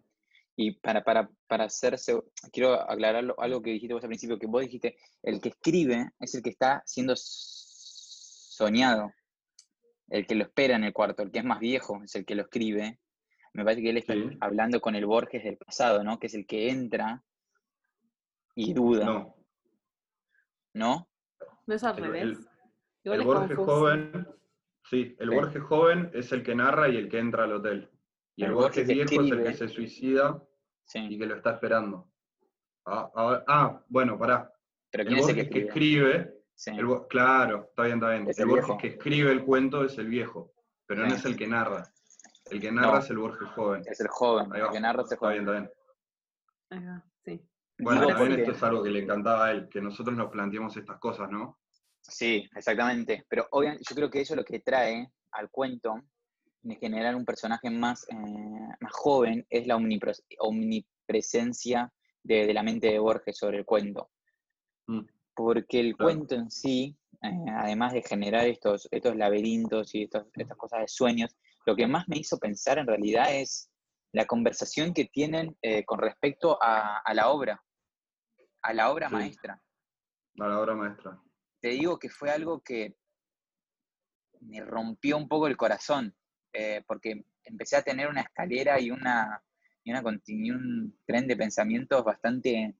Y 0.57 0.71
para, 0.71 1.03
para, 1.03 1.29
para 1.47 1.65
hacerse, 1.65 2.17
quiero 2.51 2.73
aclarar 2.73 3.25
algo 3.37 3.61
que 3.61 3.71
dijiste 3.71 3.93
vos 3.93 4.03
al 4.03 4.09
principio, 4.09 4.39
que 4.39 4.47
vos 4.47 4.61
dijiste, 4.61 4.97
el 5.21 5.41
que 5.41 5.49
escribe 5.49 6.11
es 6.19 6.33
el 6.33 6.41
que 6.41 6.51
está 6.51 6.81
siendo 6.85 7.13
soñado, 8.55 9.11
el 10.09 10.25
que 10.25 10.35
lo 10.35 10.43
espera 10.43 10.75
en 10.75 10.85
el 10.85 10.93
cuarto, 10.93 11.23
el 11.23 11.31
que 11.31 11.39
es 11.39 11.45
más 11.45 11.59
viejo 11.59 12.01
es 12.03 12.15
el 12.15 12.25
que 12.25 12.35
lo 12.35 12.43
escribe. 12.43 12.99
Me 13.53 13.63
parece 13.63 13.81
que 13.81 13.89
él 13.89 13.97
está 13.97 14.13
hablando 14.41 14.79
con 14.79 14.95
el 14.95 15.05
Borges 15.05 15.43
del 15.43 15.57
pasado, 15.57 16.03
¿no? 16.03 16.19
Que 16.19 16.27
es 16.27 16.33
el 16.35 16.45
que 16.45 16.69
entra 16.69 17.23
y 18.55 18.73
duda. 18.73 19.05
No. 19.05 19.35
¿No? 20.73 21.09
No 21.65 21.75
es 21.75 21.83
al 21.83 21.97
revés. 21.97 22.37
El, 23.03 23.23
Borges 23.23 23.57
joven, 23.57 24.27
sí, 24.89 25.15
el 25.19 25.29
Borges 25.29 25.63
joven 25.63 26.11
es 26.13 26.31
el 26.31 26.43
que 26.43 26.55
narra 26.55 26.89
y 26.89 26.97
el 26.97 27.07
que 27.07 27.19
entra 27.19 27.43
al 27.43 27.53
hotel. 27.53 27.89
Y 28.35 28.43
el, 28.43 28.53
Borges, 28.53 28.87
viejo 28.87 29.21
es 29.21 29.31
el 29.31 29.43
que 29.43 29.53
se 29.53 29.69
suicida 29.69 30.41
y 30.93 31.17
que 31.17 31.25
lo 31.25 31.35
está 31.35 31.51
esperando. 31.51 32.09
Ah, 32.85 33.09
ah, 33.15 33.43
ah 33.47 33.83
bueno, 33.87 34.17
pará. 34.17 34.51
¿Pero 34.91 35.09
el 35.09 35.15
Borges 35.15 35.49
que 35.49 35.59
escribe, 35.59 36.43
claro, 37.09 37.67
está 37.69 37.83
bien, 37.83 37.97
está 37.97 38.09
bien. 38.11 38.27
el, 38.35 38.45
Borges 38.45 38.75
que 38.79 38.87
escribe 38.87 39.31
el 39.31 39.43
cuento 39.43 39.83
es 39.83 39.97
el 39.97 40.07
viejo, 40.07 40.53
pero 40.85 41.05
no 41.05 41.15
es 41.15 41.23
el 41.25 41.35
que 41.35 41.47
narra. 41.47 41.91
El 42.51 42.61
que 42.61 42.71
narra 42.71 42.99
es 42.99 43.09
el 43.09 43.17
Borges 43.17 43.49
joven. 43.49 43.81
Es 43.85 43.99
el 43.99 44.07
joven, 44.07 44.53
el 44.53 44.69
que 44.69 44.79
narra 44.79 45.03
es 45.03 45.11
el 45.11 45.17
joven. 45.17 45.39
Está 45.39 45.51
bien, 45.51 45.71
está 46.69 46.77
bien. 46.77 47.03
sí. 47.23 47.49
Bueno, 47.77 48.07
también 48.07 48.39
esto 48.39 48.51
es 48.51 48.63
algo 48.63 48.83
que 48.83 48.89
le 48.89 48.99
encantaba 48.99 49.47
a 49.47 49.51
él, 49.51 49.67
que 49.69 49.81
nosotros 49.81 50.15
nos 50.15 50.31
planteemos 50.31 50.75
estas 50.77 50.97
cosas, 50.99 51.29
¿no? 51.29 51.59
Sí, 52.01 52.47
exactamente. 52.55 53.25
Pero 53.27 53.47
obviamente 53.51 53.83
yo 53.89 53.95
creo 53.95 54.09
que 54.09 54.21
eso 54.21 54.35
lo 54.35 54.45
que 54.45 54.59
trae 54.59 55.11
al 55.31 55.49
cuento 55.49 56.03
de 56.65 56.75
generar 56.77 57.15
un 57.15 57.25
personaje 57.25 57.69
más, 57.69 58.07
eh, 58.09 58.15
más 58.79 58.91
joven 58.91 59.45
es 59.49 59.67
la 59.67 59.77
omnipresencia 60.39 61.93
de, 62.23 62.51
la 62.53 62.63
mente 62.63 62.87
de 62.87 62.97
Borges 62.99 63.37
sobre 63.37 63.59
el 63.59 63.65
cuento. 63.65 64.09
Mm. 64.87 65.01
Porque 65.35 65.79
el 65.79 65.95
cuento 65.95 66.33
en 66.33 66.49
sí, 66.49 66.97
eh, 67.21 67.45
además 67.55 67.93
de 67.93 68.01
generar 68.01 68.47
estos, 68.47 68.87
estos 68.89 69.15
laberintos 69.15 69.93
y 69.93 70.03
estas 70.03 70.25
cosas 70.57 70.81
de 70.81 70.87
sueños, 70.87 71.35
lo 71.67 71.75
que 71.75 71.85
más 71.85 72.07
me 72.07 72.17
hizo 72.17 72.39
pensar 72.39 72.79
en 72.79 72.87
realidad 72.87 73.33
es 73.35 73.69
la 74.11 74.25
conversación 74.25 74.93
que 74.93 75.05
tienen 75.05 75.55
eh, 75.61 75.85
con 75.85 75.99
respecto 75.99 76.57
a, 76.61 77.03
la 77.13 77.29
obra, 77.29 77.63
a 78.63 78.73
la 78.73 78.91
obra 78.91 79.09
maestra. 79.09 79.61
A 80.39 80.47
la 80.47 80.59
obra 80.59 80.73
maestra. 80.73 81.21
Te 81.61 81.69
digo 81.69 81.99
que 81.99 82.09
fue 82.09 82.31
algo 82.31 82.61
que 82.61 82.95
me 84.39 84.61
rompió 84.61 85.17
un 85.17 85.27
poco 85.27 85.47
el 85.47 85.57
corazón, 85.57 86.15
eh, 86.57 86.81
porque 86.87 87.25
empecé 87.43 87.75
a 87.75 87.81
tener 87.81 88.07
una 88.07 88.21
escalera 88.21 88.79
y, 88.79 88.89
una, 88.89 89.43
y, 89.83 89.91
una, 89.91 90.01
un 90.01 90.97
tren 91.05 91.27
de 91.27 91.35
pensamientos 91.35 92.03
bastante 92.03 92.75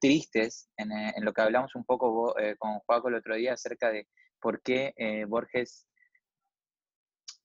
tristes 0.00 0.68
en, 0.76 0.90
eh, 0.90 1.14
lo 1.20 1.32
que 1.32 1.42
hablamos 1.42 1.76
un 1.76 1.84
poco 1.84 2.36
eh, 2.38 2.56
con 2.58 2.80
Juaco 2.80 3.08
el 3.08 3.14
otro 3.14 3.36
día 3.36 3.52
acerca 3.52 3.90
de 3.90 4.08
por 4.40 4.62
qué 4.62 4.94
Borges 5.28 5.86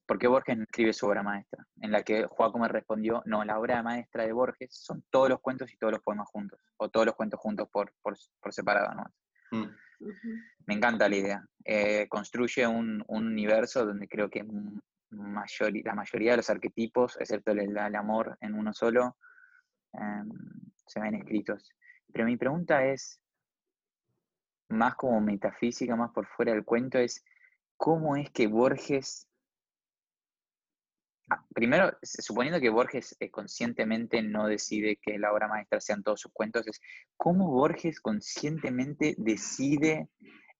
¿por 0.06 0.18
qué 0.18 0.26
Borges 0.26 0.56
no 0.56 0.64
escribe 0.64 0.92
su 0.92 1.06
obra 1.06 1.22
maestra? 1.22 1.64
En 1.80 1.92
la 1.92 2.02
que 2.02 2.24
Juaco 2.24 2.58
me 2.58 2.68
respondió, 2.68 3.22
no, 3.26 3.44
la 3.44 3.58
obra 3.58 3.82
maestra 3.82 4.24
de 4.24 4.32
Borges 4.32 4.70
son 4.72 5.04
todos 5.10 5.28
los 5.28 5.40
cuentos 5.40 5.72
y 5.72 5.76
todos 5.76 5.92
los 5.92 6.02
poemas 6.02 6.28
juntos, 6.30 6.58
o 6.78 6.88
todos 6.88 7.06
los 7.06 7.14
cuentos 7.14 7.38
juntos 7.38 7.68
por, 7.70 7.92
por, 8.02 8.16
separado, 8.52 8.94
¿no? 8.94 9.58
Mm. 9.58 9.76
Me 10.66 10.74
encanta 10.74 11.08
la 11.08 11.16
idea. 11.16 11.46
construye 12.08 12.66
un, 12.66 13.04
un, 13.08 13.26
universo 13.26 13.84
donde 13.84 14.08
creo 14.08 14.30
que 14.30 14.44
la 15.10 15.94
mayoría 15.94 16.32
de 16.32 16.36
los 16.38 16.50
arquetipos, 16.50 17.16
excepto 17.20 17.52
el, 17.52 17.76
amor 17.96 18.36
en 18.40 18.54
uno 18.54 18.72
solo, 18.72 19.16
em, 19.92 20.28
se 20.86 21.00
ven 21.00 21.14
escritos. 21.14 21.70
Pero 22.12 22.26
mi 22.26 22.36
pregunta 22.36 22.84
es, 22.84 23.20
más 24.68 24.94
como 24.96 25.20
metafísica, 25.20 25.96
más 25.96 26.12
por 26.12 26.26
fuera 26.26 26.52
del 26.52 26.64
cuento, 26.64 26.98
es 26.98 27.24
cómo 27.76 28.16
es 28.16 28.30
que 28.30 28.46
Borges, 28.46 29.28
ah, 31.30 31.44
primero, 31.54 31.96
suponiendo 32.02 32.60
que 32.60 32.70
Borges 32.70 33.16
eh, 33.20 33.30
conscientemente 33.30 34.22
no 34.22 34.46
decide 34.46 34.96
que 34.96 35.18
la 35.18 35.32
obra 35.32 35.48
maestra 35.48 35.80
sean 35.80 36.02
todos 36.02 36.20
sus 36.20 36.32
cuentos, 36.32 36.66
es 36.66 36.80
cómo 37.16 37.50
Borges 37.50 38.00
conscientemente 38.00 39.14
decide 39.18 40.08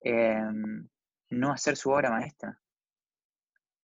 em, 0.01 0.87
no 1.29 1.51
hacer 1.51 1.75
su 1.75 1.89
obra 1.91 2.11
maestra. 2.11 2.59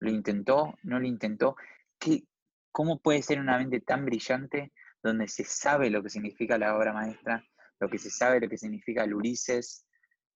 ¿Lo 0.03 0.09
intentó? 0.09 0.77
¿No 0.83 0.99
lo 0.99 1.07
intentó? 1.07 1.55
¿Qué, 1.97 2.25
¿Cómo 2.73 2.99
puede 2.99 3.21
ser 3.21 3.39
una 3.39 3.57
mente 3.57 3.79
tan 3.79 4.03
brillante 4.03 4.73
donde 5.01 5.29
se 5.29 5.45
sabe 5.45 5.89
lo 5.89 6.03
que 6.03 6.09
significa 6.09 6.57
la 6.57 6.75
obra 6.75 6.91
maestra, 6.91 7.41
lo 7.79 7.87
que 7.87 7.97
se 7.97 8.09
sabe 8.09 8.41
lo 8.41 8.49
que 8.49 8.57
significa 8.57 9.05
el 9.05 9.13
Ulises 9.13 9.85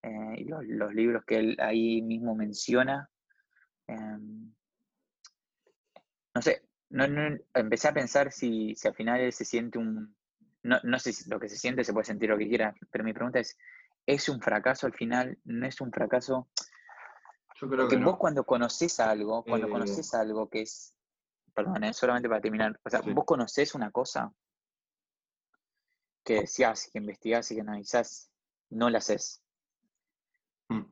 eh, 0.04 0.36
y 0.38 0.46
los, 0.46 0.94
libros 0.94 1.26
que 1.26 1.40
él 1.40 1.58
ahí 1.60 2.02
mismo 2.02 2.34
menciona? 2.34 3.10
Em, 3.88 4.54
no 6.34 6.42
sé, 6.42 6.62
no, 6.90 7.04
empecé 7.54 7.90
a 7.90 7.94
pensar 7.94 8.32
si, 8.32 8.74
si 8.74 8.88
al 8.88 8.96
final 8.96 9.20
él 9.20 9.34
se 9.34 9.44
siente 9.44 9.80
un... 9.80 10.16
No, 10.64 10.80
no 10.84 10.98
sé 10.98 11.12
si 11.12 11.30
lo 11.30 11.42
que 11.42 11.50
se 11.50 11.58
siente 11.58 11.84
se 11.84 11.92
puede 11.92 12.06
sentir 12.06 12.30
lo 12.30 12.38
que 12.38 12.48
quiera, 12.48 12.74
pero 12.90 13.04
mi 13.04 13.12
pregunta 13.12 13.40
es, 13.40 13.58
¿es 14.06 14.30
un 14.30 14.40
fracaso 14.40 14.88
al 14.88 14.94
final? 14.94 15.38
¿No 15.44 15.68
es 15.68 15.82
un 15.82 15.92
fracaso? 15.92 16.48
Porque 17.60 17.98
vos 17.98 18.18
cuando 18.18 18.44
conoces 18.44 19.00
algo, 19.00 19.44
cuando 19.44 19.68
eh, 19.68 19.72
conoces 19.72 20.14
algo 20.14 20.48
que 20.48 20.62
es, 20.62 20.94
perdón, 21.54 21.84
eh, 21.84 21.94
solamente 21.94 22.30
para 22.30 22.42
terminar, 22.42 22.80
o 22.84 22.90
sea, 22.90 23.02
vos 23.02 23.26
conoces 23.26 23.74
una 23.74 23.92
cosa 23.92 24.32
que 26.24 26.42
decías, 26.42 26.90
que 26.92 27.00
investigás 27.00 27.50
y 27.52 27.56
que 27.56 27.62
analizás, 27.62 28.30
no 28.70 28.90
la 28.90 29.00
haces. 29.00 29.42
Hmm. 30.70 30.84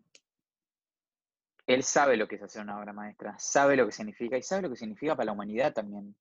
Él 1.67 1.83
sabe 1.83 2.17
lo 2.17 2.27
que 2.27 2.35
es 2.35 2.43
hacer 2.43 2.63
una 2.63 2.79
obra 2.79 2.93
maestra, 2.93 3.37
sabe 3.37 3.75
lo 3.75 3.85
que 3.85 3.91
significa 3.91 4.37
y 4.37 4.41
sabe 4.41 4.63
lo 4.63 4.69
que 4.69 4.77
significa 4.77 5.15
para 5.15 5.25
la 5.25 5.31
humanidad 5.33 5.73
también. 5.73 6.15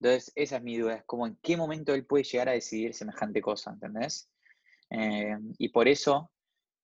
Entonces, 0.00 0.32
esa 0.34 0.56
es 0.56 0.62
mi 0.62 0.76
duda, 0.76 0.96
es 0.96 1.04
como 1.04 1.26
en 1.26 1.38
qué 1.40 1.56
momento 1.56 1.94
él 1.94 2.04
puede 2.04 2.24
llegar 2.24 2.50
a 2.50 2.52
decidir 2.52 2.92
semejante 2.92 3.40
cosa, 3.40 3.70
¿entendés? 3.70 4.28
Eh, 4.90 5.38
y 5.56 5.70
por 5.70 5.88
eso 5.88 6.30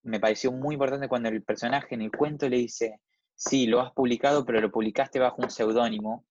me 0.02 0.21
pareció 0.21 0.52
muy 0.52 0.75
importante 0.75 1.09
cuando 1.09 1.28
el 1.28 1.42
personaje 1.42 1.95
en 1.95 2.02
el 2.02 2.11
cuento 2.11 2.49
le 2.49 2.57
dice, 2.57 3.00
sí, 3.35 3.66
lo 3.66 3.80
has 3.80 3.92
publicado, 3.92 4.45
pero 4.45 4.61
lo 4.61 4.71
publicaste 4.71 5.19
bajo 5.19 5.42
un 5.42 5.50
seudónimo, 5.50 6.25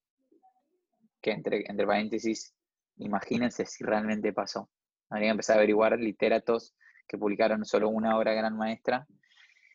que 1.21 1.31
entre, 1.31 1.63
entre 1.67 1.85
paréntesis, 1.85 2.53
imagínense 2.97 3.65
si 3.65 3.83
realmente 3.83 4.33
pasó. 4.33 4.69
Habría 5.09 5.27
que 5.27 5.31
empezar 5.31 5.55
a 5.55 5.59
averiguar 5.59 5.99
literatos 5.99 6.75
que 7.07 7.17
publicaron 7.17 7.65
solo 7.65 7.89
una 7.89 8.17
obra 8.17 8.33
gran 8.33 8.55
maestra, 8.55 9.07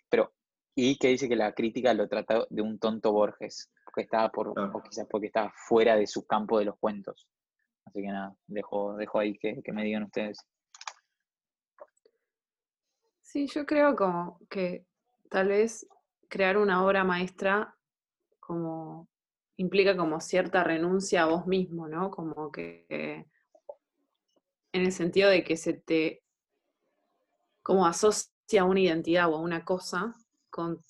pero, 0.09 0.33
y 0.75 0.97
que 0.97 1.09
dice 1.09 1.29
que 1.29 1.37
la 1.37 1.53
crítica 1.53 1.93
lo 1.95 2.09
trata 2.09 2.47
de 2.49 2.63
un 2.63 2.79
tonto 2.79 3.13
Borges, 3.13 3.71
porque 3.85 4.03
estaba 4.03 4.31
por, 4.31 4.49
o 4.49 4.83
quizás 4.83 5.07
porque 5.11 5.27
estaba 5.27 5.53
fuera 5.57 5.97
de 5.97 6.07
su 6.07 6.27
campo 6.27 6.59
de 6.59 6.67
los 6.67 6.79
cuentos. 6.79 7.29
Así 7.85 8.01
que 8.01 8.09
nada, 8.09 8.35
dejo, 8.47 8.97
dejo 8.97 9.19
ahí 9.19 9.37
que 9.39 9.73
me 9.73 9.85
digan 9.85 10.05
ustedes. 10.05 10.39
Sí, 13.35 13.49
yo 13.49 13.67
creo 13.67 13.97
como 13.97 14.39
que 14.49 14.87
tal 15.29 15.49
vez 15.49 15.89
crear 16.29 16.57
una 16.57 16.85
obra 16.85 17.03
maestra 17.03 17.77
como 18.39 19.09
implica 19.57 19.97
como 19.97 20.21
cierta 20.21 20.63
renuncia 20.63 21.25
a 21.25 21.27
vos 21.27 21.45
mismo, 21.45 21.89
¿no? 21.89 22.13
Como 22.13 22.53
que 22.53 22.87
en 24.71 24.83
el 24.83 24.93
sentido 24.93 25.31
de 25.31 25.43
que 25.43 25.57
se 25.57 25.73
te 25.73 26.23
como 27.61 27.89
asocia 27.89 28.63
una 28.63 28.79
identidad 28.79 29.29
o 29.29 29.35
a 29.35 29.41
una 29.41 29.65
cosa 29.65 30.15
con 30.49 30.81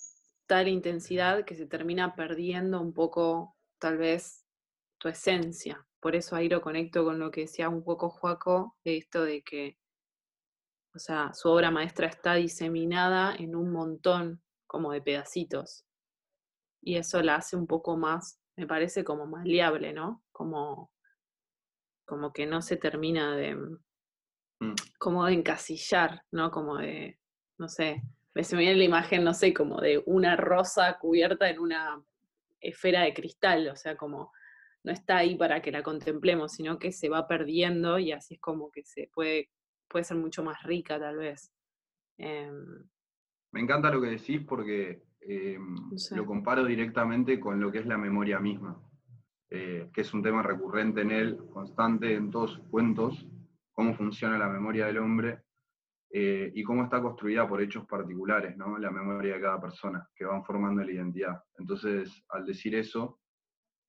tal 0.46 0.68
intensidad 0.68 1.46
que 1.46 1.56
se 1.56 1.64
termina 1.64 2.14
perdiendo 2.14 2.78
un 2.78 2.92
poco 2.92 3.56
tal 3.78 3.96
vez 3.96 4.44
tu 4.98 5.08
esencia. 5.08 5.86
Por 5.98 6.14
eso 6.14 6.36
ahí 6.36 6.50
lo 6.50 6.60
conecto 6.60 7.06
con 7.06 7.18
lo 7.18 7.30
que 7.30 7.40
decía 7.40 7.70
un 7.70 7.82
poco 7.82 8.10
Joaco, 8.10 8.76
de 8.84 8.98
esto 8.98 9.24
de 9.24 9.42
que 9.42 9.78
o 10.94 10.98
sea, 10.98 11.32
su 11.34 11.48
obra 11.48 11.70
maestra 11.70 12.06
está 12.06 12.34
diseminada 12.34 13.34
en 13.34 13.56
un 13.56 13.72
montón 13.72 14.40
como 14.66 14.92
de 14.92 15.02
pedacitos. 15.02 15.84
Y 16.80 16.96
eso 16.96 17.20
la 17.22 17.36
hace 17.36 17.56
un 17.56 17.66
poco 17.66 17.96
más, 17.96 18.40
me 18.56 18.66
parece 18.66 19.02
como 19.02 19.26
maleable, 19.26 19.92
¿no? 19.92 20.22
Como, 20.30 20.92
como 22.04 22.32
que 22.32 22.46
no 22.46 22.62
se 22.62 22.76
termina 22.76 23.34
de, 23.36 23.56
mm. 23.56 24.74
como 24.98 25.26
de 25.26 25.32
encasillar, 25.32 26.22
¿no? 26.30 26.52
Como 26.52 26.76
de, 26.76 27.18
no 27.58 27.68
sé, 27.68 28.02
me 28.34 28.44
se 28.44 28.54
me 28.54 28.62
viene 28.62 28.78
la 28.78 28.84
imagen, 28.84 29.24
no 29.24 29.34
sé, 29.34 29.52
como 29.52 29.80
de 29.80 30.00
una 30.06 30.36
rosa 30.36 30.98
cubierta 31.00 31.48
en 31.48 31.58
una 31.58 32.00
esfera 32.60 33.02
de 33.02 33.14
cristal, 33.14 33.68
o 33.68 33.76
sea, 33.76 33.96
como 33.96 34.32
no 34.84 34.92
está 34.92 35.18
ahí 35.18 35.36
para 35.36 35.60
que 35.62 35.72
la 35.72 35.82
contemplemos, 35.82 36.52
sino 36.52 36.78
que 36.78 36.92
se 36.92 37.08
va 37.08 37.26
perdiendo 37.26 37.98
y 37.98 38.12
así 38.12 38.34
es 38.34 38.40
como 38.40 38.70
que 38.70 38.84
se 38.84 39.10
puede 39.12 39.50
puede 39.88 40.04
ser 40.04 40.16
mucho 40.18 40.42
más 40.44 40.62
rica 40.64 40.98
tal 40.98 41.16
vez. 41.18 41.52
Em, 42.18 42.84
Me 43.52 43.60
encanta 43.60 43.90
lo 43.90 44.00
que 44.00 44.08
decís 44.08 44.42
porque 44.46 45.04
em, 45.20 45.76
lo 46.12 46.26
comparo 46.26 46.64
directamente 46.64 47.38
con 47.40 47.60
lo 47.60 47.70
que 47.72 47.78
es 47.78 47.86
la 47.86 47.98
memoria 47.98 48.40
misma. 48.40 48.80
eh, 49.50 49.90
que 49.92 50.00
es 50.00 50.12
un 50.12 50.22
tema 50.22 50.42
recurrente 50.42 51.02
en 51.02 51.12
él, 51.12 51.38
constante 51.52 52.14
en 52.14 52.30
todos 52.30 52.52
sus 52.54 52.66
cuentos, 52.68 53.24
cómo 53.72 53.94
funciona 53.94 54.36
la 54.38 54.48
memoria 54.48 54.86
del 54.86 54.98
hombre 54.98 55.42
eh, 56.10 56.50
y 56.54 56.62
cómo 56.64 56.82
está 56.84 57.00
construida 57.00 57.46
por 57.48 57.62
hechos 57.62 57.86
particulares, 57.86 58.56
¿no? 58.56 58.78
la 58.78 58.90
memoria 58.90 59.34
de 59.34 59.40
cada 59.40 59.60
persona, 59.60 60.08
que 60.16 60.24
van 60.24 60.44
formando 60.44 60.82
la 60.82 60.90
identidad. 60.92 61.42
Entonces, 61.58 62.24
al 62.30 62.44
decir 62.46 62.74
eso, 62.74 63.20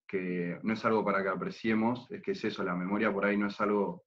que 0.06 0.58
no 0.62 0.74
es 0.74 0.84
algo 0.84 1.04
para 1.04 1.22
que 1.22 1.30
apreciemos, 1.30 2.08
es 2.12 2.22
que 2.22 2.32
es 2.32 2.44
eso, 2.44 2.62
la 2.62 2.76
memoria 2.76 3.12
por 3.12 3.24
ahí 3.24 3.36
no 3.36 3.48
es 3.48 3.60
algo 3.60 4.05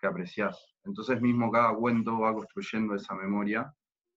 que 0.00 0.06
apreciás. 0.06 0.74
Entonces 0.84 1.20
mismo 1.20 1.50
cada 1.50 1.74
cuento 1.74 2.20
va 2.20 2.34
construyendo 2.34 2.94
esa 2.94 3.14
memoria 3.14 3.72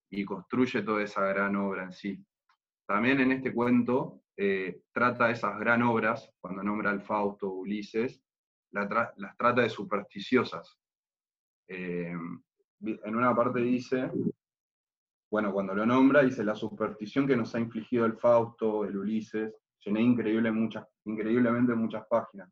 y 0.10 0.24
construye 0.24 0.82
toda 0.82 1.04
esa 1.04 1.22
gran 1.28 1.56
obra 1.56 1.84
en 1.84 1.92
sí. 1.92 2.26
También 2.86 3.20
en 3.20 3.32
este 3.32 3.54
cuento 3.54 4.22
eh, 4.38 4.82
trata 4.92 5.32
esas 5.32 5.58
gran 5.60 5.84
obras, 5.84 6.32
cuando 6.40 6.64
nombra 6.64 6.92
al 6.92 7.02
Fausto 7.02 7.50
Ulises, 7.52 8.22
las 8.72 9.38
trata 9.38 9.62
de 9.62 9.70
supersticiosas. 9.70 10.78
Eh, 11.68 12.16
en 12.82 13.16
una 13.16 13.36
parte 13.36 13.60
dice, 13.60 14.12
bueno, 15.32 15.54
cuando 15.54 15.74
lo 15.74 15.86
nombra, 15.86 16.24
dice 16.24 16.44
la 16.44 16.56
superstición 16.56 17.28
que 17.28 17.38
nos 17.38 17.54
ha 17.56 17.60
infligido 17.60 18.06
el 18.06 18.18
Fausto, 18.18 18.86
el 18.86 18.98
Ulises, 18.98 19.54
llené 19.86 20.02
increíble 20.02 20.52
muchas, 20.52 20.86
increíblemente 21.06 21.74
muchas 21.76 22.06
páginas. 22.08 22.50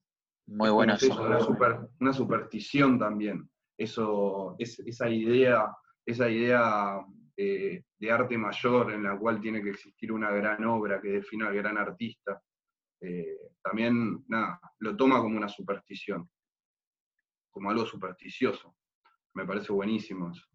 Muy 0.51 0.70
bueno 0.70 0.93
eso. 0.96 1.22
Una, 2.00 2.13
superstición 2.13 3.00
también. 3.00 3.50
Eso, 3.77 4.55
es, 4.60 4.79
esa 4.79 5.10
idea, 5.10 5.74
esa 6.05 6.29
idea 6.29 7.05
eh, 7.38 7.84
de 7.98 8.12
arte 8.12 8.38
mayor 8.38 8.91
en 8.91 9.03
la 9.03 9.17
cual 9.17 9.39
tiene 9.39 9.63
que 9.63 9.70
existir 9.70 10.12
una 10.12 10.29
gran 10.31 10.63
obra 10.65 11.01
que 11.01 11.10
defina 11.10 11.48
al 11.48 11.55
gran 11.55 11.77
artista. 11.77 12.41
Eh, 13.00 13.38
también, 13.63 14.25
nada, 14.27 14.60
lo 14.79 14.96
toma 14.98 15.20
como 15.20 15.38
una 15.38 15.48
superstición, 15.48 16.29
como 17.50 17.70
algo 17.70 17.86
supersticioso. 17.86 18.75
Me 19.34 19.46
parece 19.46 19.72
buenísimo 19.72 20.31
eso. 20.31 20.46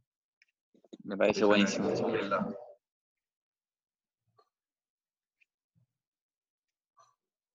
Me 1.05 1.17
parece 1.17 1.45
buenísimo. 1.45 1.91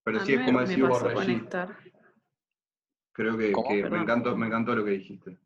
Pero 0.04 0.26
sí 0.26 0.34
es 0.34 0.46
como 0.46 0.62
decir 0.62 0.84
Borrelli. 0.84 1.48
Creo 3.14 3.38
que, 3.38 3.52
me, 3.90 3.98
encantó, 4.00 4.38
me 4.38 4.48
encantó 4.48 4.76
lo 4.76 4.86
que 4.86 4.92
dijiste. 4.92 5.38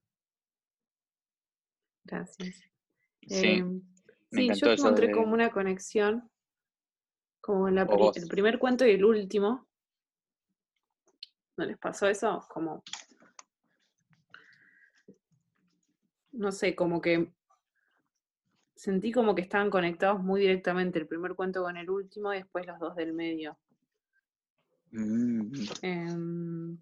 Gracias. 2.04 2.64
Sí, 3.28 3.48
em, 3.48 3.82
yo 4.32 4.72
encontré 4.72 5.12
como 5.12 5.34
una 5.34 5.50
conexión, 5.50 6.30
como 7.42 7.68
el 7.68 8.28
primer 8.30 8.60
cuento 8.60 8.86
y 8.86 8.92
el 8.92 9.04
último. 9.04 9.68
¿No 11.58 11.66
les 11.66 11.78
pasó 11.78 12.08
eso? 12.08 12.46
Como, 12.50 12.84
no 16.34 16.52
sé, 16.52 16.76
como 16.76 17.02
que 17.02 17.34
sentí 18.76 19.12
como 19.12 19.34
que 19.34 19.42
estaban 19.42 19.70
conectados 19.70 20.22
muy 20.22 20.42
directamente 20.42 21.00
el 21.00 21.08
primer 21.08 21.34
cuento 21.34 21.64
con 21.64 21.78
el 21.78 21.90
último 21.90 22.34
y 22.34 22.38
después 22.38 22.68
los 22.68 22.78
dos 22.80 22.96
del 22.96 23.14
medio. 23.14 23.58
Mm. 24.92 26.76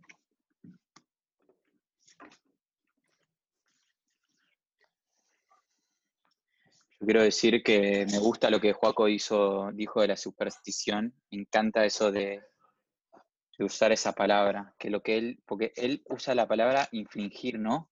Quiero 7.05 7.24
decir 7.24 7.63
que 7.63 8.05
me 8.12 8.19
gusta 8.19 8.50
lo 8.50 8.60
que 8.60 8.74
Joaco 8.74 9.07
hizo, 9.07 9.72
dijo 9.74 10.01
de 10.01 10.10
la 10.10 10.17
superstición. 10.17 11.13
Me 11.31 11.41
encanta 11.41 11.86
eso 11.86 12.12
de, 12.12 12.43
usar 13.60 13.91
esa 13.91 14.13
palabra. 14.13 14.75
Que 14.77 14.89
lo 14.89 15.01
que 15.01 15.17
él, 15.17 15.43
porque 15.45 15.74
él 15.75 16.03
usa 16.10 16.36
la 16.36 16.48
palabra 16.48 16.88
infringir, 16.91 17.60
¿no? 17.60 17.89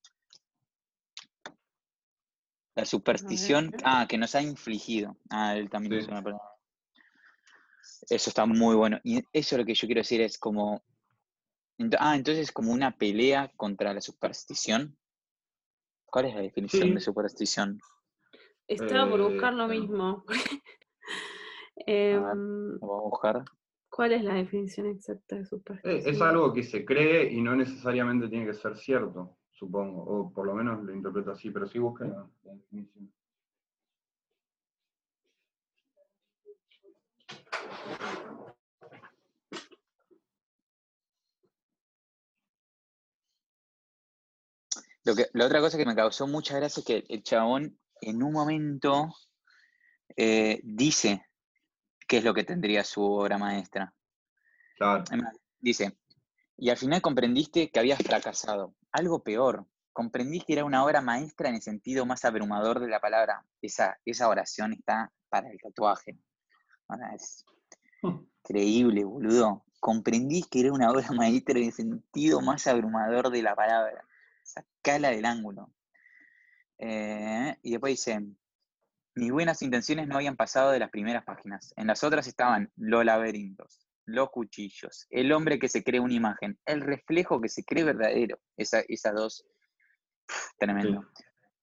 La 2.76 2.86
superstición, 2.86 3.72
ah, 3.84 4.06
que 4.08 4.18
nos 4.18 4.36
ha 4.36 4.42
infligido. 4.42 5.18
Ah, 5.30 5.56
él 5.56 5.70
también 5.70 5.96
usa 5.96 6.12
una 6.12 6.24
palabra. 6.24 6.46
Eso 8.10 8.30
está 8.30 8.46
muy 8.46 8.76
bueno. 8.76 9.00
Y 9.04 9.24
eso 9.34 9.58
lo 9.58 9.66
que 9.66 9.74
yo 9.74 9.88
quiero 9.88 10.02
decir 10.02 10.22
es 10.22 10.38
como. 10.38 10.84
Ah, 12.00 12.16
entonces 12.16 12.44
es 12.44 12.52
como 12.52 12.72
una 12.72 12.96
pelea 12.98 13.52
contra 13.58 13.94
la 13.94 14.02
superstición. 14.02 14.98
¿Cuál 16.06 16.26
es 16.26 16.36
la 16.36 16.42
definición 16.42 16.94
de 16.94 17.02
superstición? 17.02 17.80
Estaba 18.72 19.10
por 19.10 19.22
buscar 19.22 19.54
lo 19.54 19.66
eh, 19.66 19.80
mismo. 19.80 20.24
Em, 21.88 22.22
vamos 22.80 23.00
a 23.00 23.10
buscar. 23.10 23.46
¿Cuál 23.90 24.14
es 24.14 24.24
la 24.24 24.36
definición 24.36 24.86
exacta 24.86 25.36
de 25.36 25.46
superstición? 25.46 26.16
Es, 26.16 26.22
algo 26.22 26.54
que 26.54 26.64
se 26.64 26.86
cree 26.86 27.34
y 27.34 27.42
no 27.42 27.56
necesariamente 27.56 28.30
tiene 28.30 28.46
que 28.46 28.54
ser 28.54 28.78
cierto, 28.78 29.38
supongo. 29.50 30.04
O 30.04 30.32
por 30.32 30.46
lo 30.46 30.54
menos 30.54 30.84
lo 30.84 30.94
interpreto 30.94 31.32
así, 31.32 31.50
pero 31.50 31.68
sí 31.68 31.80
busca 31.80 32.06
la 32.06 32.30
definición. 32.44 33.12
la 45.34 45.46
otra 45.46 45.60
cosa 45.60 45.78
que 45.78 45.86
me 45.86 45.96
causó 45.96 46.28
mucha 46.28 46.56
gracia 46.56 46.82
es 46.82 46.86
que 46.86 47.04
el 47.10 47.24
chabón 47.24 47.81
en 48.02 48.24
un 48.24 48.34
momento 48.34 49.14
eh, 50.16 50.60
dice 50.64 51.26
qué 52.08 52.18
es 52.18 52.24
lo 52.24 52.34
que 52.34 52.44
tendría 52.44 52.84
su 52.84 53.04
obra 53.04 53.38
maestra. 53.38 53.94
Claro. 54.76 55.04
Dice, 55.60 55.96
y 56.58 56.70
al 56.70 56.78
final 56.78 57.02
comprendiste 57.02 57.70
que 57.70 57.80
habías 57.80 58.00
fracasado. 58.04 58.76
Algo 58.92 59.24
peor, 59.24 59.66
comprendí 59.94 60.42
que 60.42 60.54
era 60.54 60.66
una 60.66 60.84
obra 60.84 61.02
maestra 61.02 61.50
en 61.50 61.56
el 61.56 61.62
sentido 61.62 62.06
más 62.06 62.26
abrumador 62.26 62.80
de 62.80 62.88
la 62.88 63.00
palabra. 63.00 63.46
Esa, 63.62 64.00
esa 64.06 64.28
oración 64.28 64.74
está 64.74 65.12
para 65.30 65.50
el 65.50 65.60
tatuaje. 65.60 66.18
es 67.16 67.46
increíble, 68.44 69.04
boludo. 69.04 69.64
Comprendí 69.80 70.44
que 70.44 70.62
era 70.62 70.74
una 70.74 70.92
obra 70.92 71.12
maestra 71.12 71.58
en 71.58 71.66
el 71.66 71.74
sentido 71.74 72.42
más 72.42 72.68
abrumador 72.68 73.32
de 73.32 73.42
la 73.42 73.56
palabra. 73.56 74.06
Sacala 74.44 75.10
del 75.10 75.26
ángulo. 75.26 75.72
Eh, 76.84 77.56
y 77.62 77.72
después 77.72 77.92
dice, 77.92 78.20
mis 79.14 79.32
buenas 79.32 79.62
intenciones 79.62 80.08
no 80.08 80.16
habían 80.16 80.36
pasado 80.36 80.72
de 80.72 80.80
las 80.80 80.90
primeras 80.90 81.24
páginas. 81.24 81.74
En 81.78 81.86
las 81.86 82.04
otras 82.04 82.26
estaban 82.26 82.72
los 82.76 83.06
laberintos, 83.06 83.88
los 84.06 84.32
cuchillos, 84.32 85.06
el 85.12 85.32
hombre 85.32 85.60
que 85.60 85.70
se 85.70 85.84
cree 85.84 86.00
una 86.00 86.16
imagen, 86.16 86.58
el 86.66 86.82
reflejo 86.82 87.40
que 87.40 87.50
se 87.50 87.64
cree 87.64 87.84
verdadero. 87.84 88.40
esas 88.58 89.14
dos, 89.14 89.46
tremendo. 90.58 91.06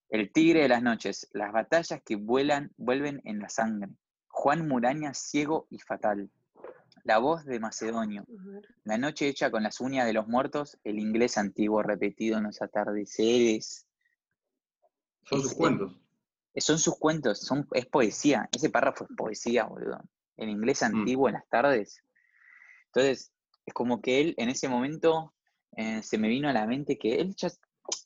El 0.09 0.33
tigre 0.33 0.63
de 0.63 0.69
las 0.69 0.85
noches, 0.85 1.29
las 1.33 1.53
batallas 1.53 2.01
que 2.05 2.15
vuelan, 2.15 2.73
vuelven 2.77 3.21
en 3.25 3.41
la 3.41 3.49
sangre. 3.49 3.91
Juan 4.29 4.69
Muraña 4.69 5.15
ciego 5.15 5.67
y 5.69 5.81
fatal. 5.81 6.31
La 7.03 7.19
voz 7.19 7.45
de 7.45 7.59
Macedonio. 7.59 8.25
La 8.85 8.99
noche 8.99 9.27
hecha 9.27 9.51
con 9.51 9.65
las 9.65 9.81
uñas 9.81 10.07
de 10.07 10.13
los 10.13 10.29
muertos, 10.29 10.79
el 10.85 11.01
inglés 11.01 11.37
antiguo 11.39 11.83
repetido 11.83 12.39
en 12.39 12.45
los 12.45 12.63
atardeceres. 12.63 13.88
Son 15.29 15.43
sus 15.43 15.55
cuentos. 15.55 15.93
Son 16.57 16.79
sus 16.79 16.99
cuentos, 16.99 17.41
son, 17.41 17.69
es 17.73 17.87
poesía. 17.87 18.49
Ese 18.53 18.71
párrafo 18.71 19.05
es 19.05 19.17
poesía, 19.17 19.65
boludo. 19.65 20.01
En 20.37 20.49
inglés 20.49 20.83
mm. 20.83 20.85
antiguo, 20.85 21.29
en 21.29 21.35
las 21.35 21.49
tardes. 21.49 22.03
Entonces, 22.87 23.33
es 23.67 23.75
como 23.75 24.01
que 24.01 24.21
él 24.21 24.35
en 24.39 24.49
ese 24.49 24.69
momento 24.69 25.35
eh, 25.77 26.03
se 26.03 26.19
me 26.19 26.29
vino 26.29 26.49
a 26.49 26.53
la 26.53 26.67
mente 26.67 26.99
que 26.99 27.21
él 27.21 27.35
ya 27.37 27.49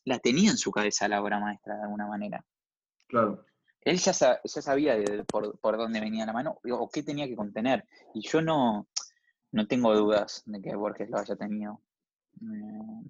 la 0.05 0.19
tenía 0.19 0.51
en 0.51 0.57
su 0.57 0.71
cabeza 0.71 1.09
la 1.09 1.23
obra 1.23 1.39
maestra 1.41 1.77
de 1.77 1.83
alguna 1.83 2.07
manera. 2.07 2.45
Claro. 3.07 3.45
Él 3.81 3.99
ya, 3.99 4.13
ya 4.13 4.63
sabía 4.63 4.97
por, 5.27 5.77
dónde 5.77 6.01
venía 6.01 6.27
la 6.27 6.33
mano 6.33 6.59
o 6.71 6.91
qué 6.91 7.03
tenía 7.03 7.27
que 7.27 7.37
contener. 7.37 7.87
Y 8.15 8.27
yo 8.29 8.41
no, 8.41 8.89
no 9.51 9.67
tengo 9.67 9.95
dudas 9.97 10.43
de 10.47 10.61
que 10.61 10.75
Borges 10.77 11.11
lo 11.11 11.19
haya 11.19 11.37
tenido. 11.37 11.81
Eh, 12.41 13.03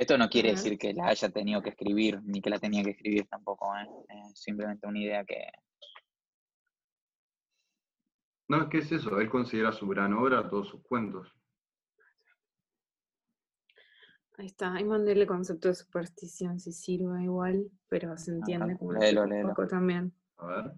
esto 0.00 0.16
no 0.16 0.30
quiere 0.30 0.52
decir 0.52 0.78
que 0.78 0.94
la 0.94 1.08
haya 1.08 1.28
tenido 1.28 1.60
que 1.60 1.68
escribir, 1.68 2.22
ni 2.24 2.40
que 2.40 2.48
la 2.48 2.58
tenía 2.58 2.82
que 2.82 2.92
escribir 2.92 3.26
tampoco, 3.28 3.70
¿eh? 3.76 3.86
es 4.32 4.40
simplemente 4.40 4.86
una 4.86 4.98
idea 4.98 5.24
que... 5.26 5.44
No, 8.48 8.70
¿qué 8.70 8.78
es 8.78 8.90
eso? 8.90 9.20
Él 9.20 9.28
considera 9.28 9.72
su 9.72 9.86
gran 9.86 10.14
obra 10.14 10.48
todos 10.48 10.68
sus 10.68 10.80
cuentos. 10.80 11.30
Ahí 14.38 14.46
está, 14.46 14.72
ahí 14.72 14.84
mandé 14.84 15.12
el 15.12 15.26
concepto 15.26 15.68
de 15.68 15.74
superstición, 15.74 16.58
si 16.58 16.72
sirve 16.72 17.22
igual, 17.24 17.70
pero 17.90 18.16
se 18.16 18.30
entiende 18.30 18.78
como 18.78 18.92
un 18.92 19.48
poco 19.48 19.66
también. 19.66 20.14
A 20.38 20.46
ver. 20.46 20.72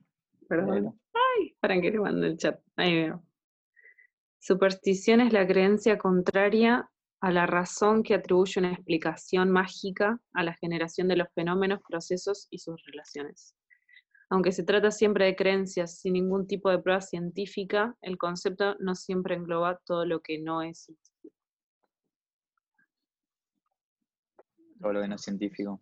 Perdón. 0.48 1.00
Ay, 1.14 1.54
para 1.60 1.80
que 1.80 1.92
le 1.92 2.00
mando 2.00 2.26
el 2.26 2.36
chat. 2.38 2.60
Ahí 2.74 2.92
veo. 2.92 3.22
Superstición 4.40 5.20
es 5.20 5.32
la 5.32 5.46
creencia 5.46 5.96
contraria 5.96 6.90
a 7.22 7.30
la 7.30 7.46
razón 7.46 8.02
que 8.02 8.14
atribuye 8.14 8.58
una 8.58 8.72
explicación 8.72 9.48
mágica 9.48 10.20
a 10.32 10.42
la 10.42 10.54
generación 10.54 11.06
de 11.06 11.16
los 11.16 11.28
fenómenos, 11.32 11.80
procesos 11.88 12.48
y 12.50 12.58
sus 12.58 12.82
relaciones. 12.84 13.54
Aunque 14.28 14.50
se 14.50 14.64
trata 14.64 14.90
siempre 14.90 15.26
de 15.26 15.36
creencias 15.36 16.00
sin 16.00 16.14
ningún 16.14 16.48
tipo 16.48 16.68
de 16.68 16.80
prueba 16.80 17.00
científica, 17.00 17.96
el 18.02 18.18
concepto 18.18 18.74
no 18.80 18.96
siempre 18.96 19.36
engloba 19.36 19.78
todo 19.86 20.04
lo 20.04 20.20
que 20.20 20.40
no 20.40 20.62
es 20.62 20.80
científico. 20.80 21.36
Todo 24.80 24.92
lo 24.92 25.00
que 25.00 25.08
no 25.08 25.14
es 25.14 25.22
científico. 25.22 25.80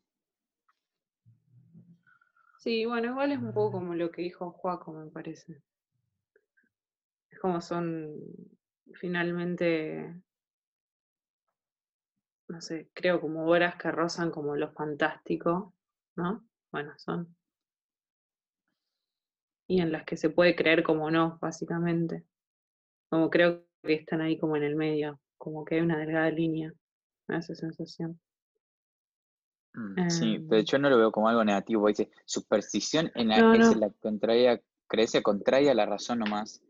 Sí, 2.59 2.85
bueno, 2.85 3.13
igual 3.13 3.33
es 3.33 3.39
un 3.39 3.55
poco 3.55 3.79
como 3.79 3.95
lo 3.95 4.11
que 4.11 4.21
dijo 4.21 4.51
Juaco, 4.51 4.93
me 4.93 5.07
parece. 5.11 5.63
Es 7.31 7.39
como 7.39 7.63
son 7.63 8.15
finalmente, 8.93 10.21
no 12.51 12.61
sé, 12.61 12.91
creo 12.93 13.21
como 13.21 13.47
obras 13.47 13.77
que 13.77 13.91
rozan 13.91 14.31
como 14.31 14.57
lo 14.57 14.73
fantástico, 14.73 15.73
¿no? 16.17 16.45
Bueno, 16.73 16.93
son 16.99 17.35
y 19.69 19.81
en 19.81 19.93
las 19.93 20.05
que 20.05 20.17
se 20.17 20.31
puede 20.31 20.57
creer 20.57 20.83
como 20.83 21.13
no, 21.13 21.39
básicamente. 21.41 22.25
Como 23.09 23.31
creo 23.31 23.65
que 23.85 23.95
están 23.95 24.21
ahí 24.21 24.37
como 24.37 24.57
en 24.57 24.65
el 24.65 24.75
medio, 24.75 25.21
como 25.39 25.65
que 25.65 25.77
hay 25.77 25.81
una 25.81 25.97
delgada 25.97 26.29
línea, 26.31 26.73
me 27.29 27.39
esa 27.39 27.55
sensación. 27.55 28.21
Mm, 29.75 30.11
sí, 30.11 30.45
pero 30.49 30.61
Em. 30.61 30.65
yo 30.67 30.79
no 30.81 30.91
lo 30.91 30.99
veo 30.99 31.13
como 31.13 31.29
algo 31.29 31.45
negativo. 31.45 31.87
Dice, 31.87 32.11
superstición 32.25 33.13
en 33.15 33.29
la, 33.29 33.39
No, 33.39 33.55
es 33.55 33.71
no. 33.71 33.77
la 33.77 33.91
contraria, 34.01 34.61
creencia 34.89 35.23
contraria 35.23 35.71
a 35.71 35.75
la 35.75 35.87
razón 35.87 36.19
nomás. 36.19 36.61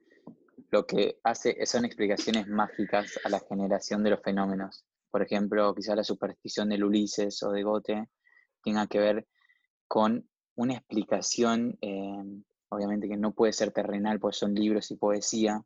Lo 0.70 0.86
que 0.86 1.18
hace 1.24 1.64
son 1.64 1.86
explicaciones 1.86 2.46
mágicas 2.48 3.18
a 3.24 3.30
la 3.30 3.40
generación 3.40 4.04
de 4.04 4.10
los 4.10 4.20
fenómenos. 4.20 4.84
Por 5.10 5.22
ejemplo, 5.22 5.74
quizás 5.74 5.96
la 5.96 6.04
superstición 6.04 6.68
del 6.68 6.84
Ulises 6.84 7.42
o 7.42 7.50
de 7.50 7.62
Gote 7.62 8.08
tenga 8.62 8.86
que 8.86 8.98
ver 8.98 9.26
con 9.88 10.28
una 10.54 10.74
explicación, 10.74 11.76
eh, 11.80 12.42
obviamente 12.68 13.08
que 13.08 13.16
no 13.16 13.32
puede 13.32 13.52
ser 13.52 13.72
terrenal, 13.72 14.20
porque 14.20 14.36
son 14.36 14.54
libros 14.54 14.90
y 14.90 14.96
poesía, 14.96 15.62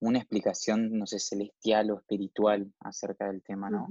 una 0.00 0.18
explicación, 0.18 0.98
no 0.98 1.06
sé, 1.06 1.18
celestial 1.18 1.90
o 1.90 1.98
espiritual 1.98 2.72
acerca 2.80 3.26
del 3.26 3.42
tema, 3.42 3.70
¿no? 3.70 3.86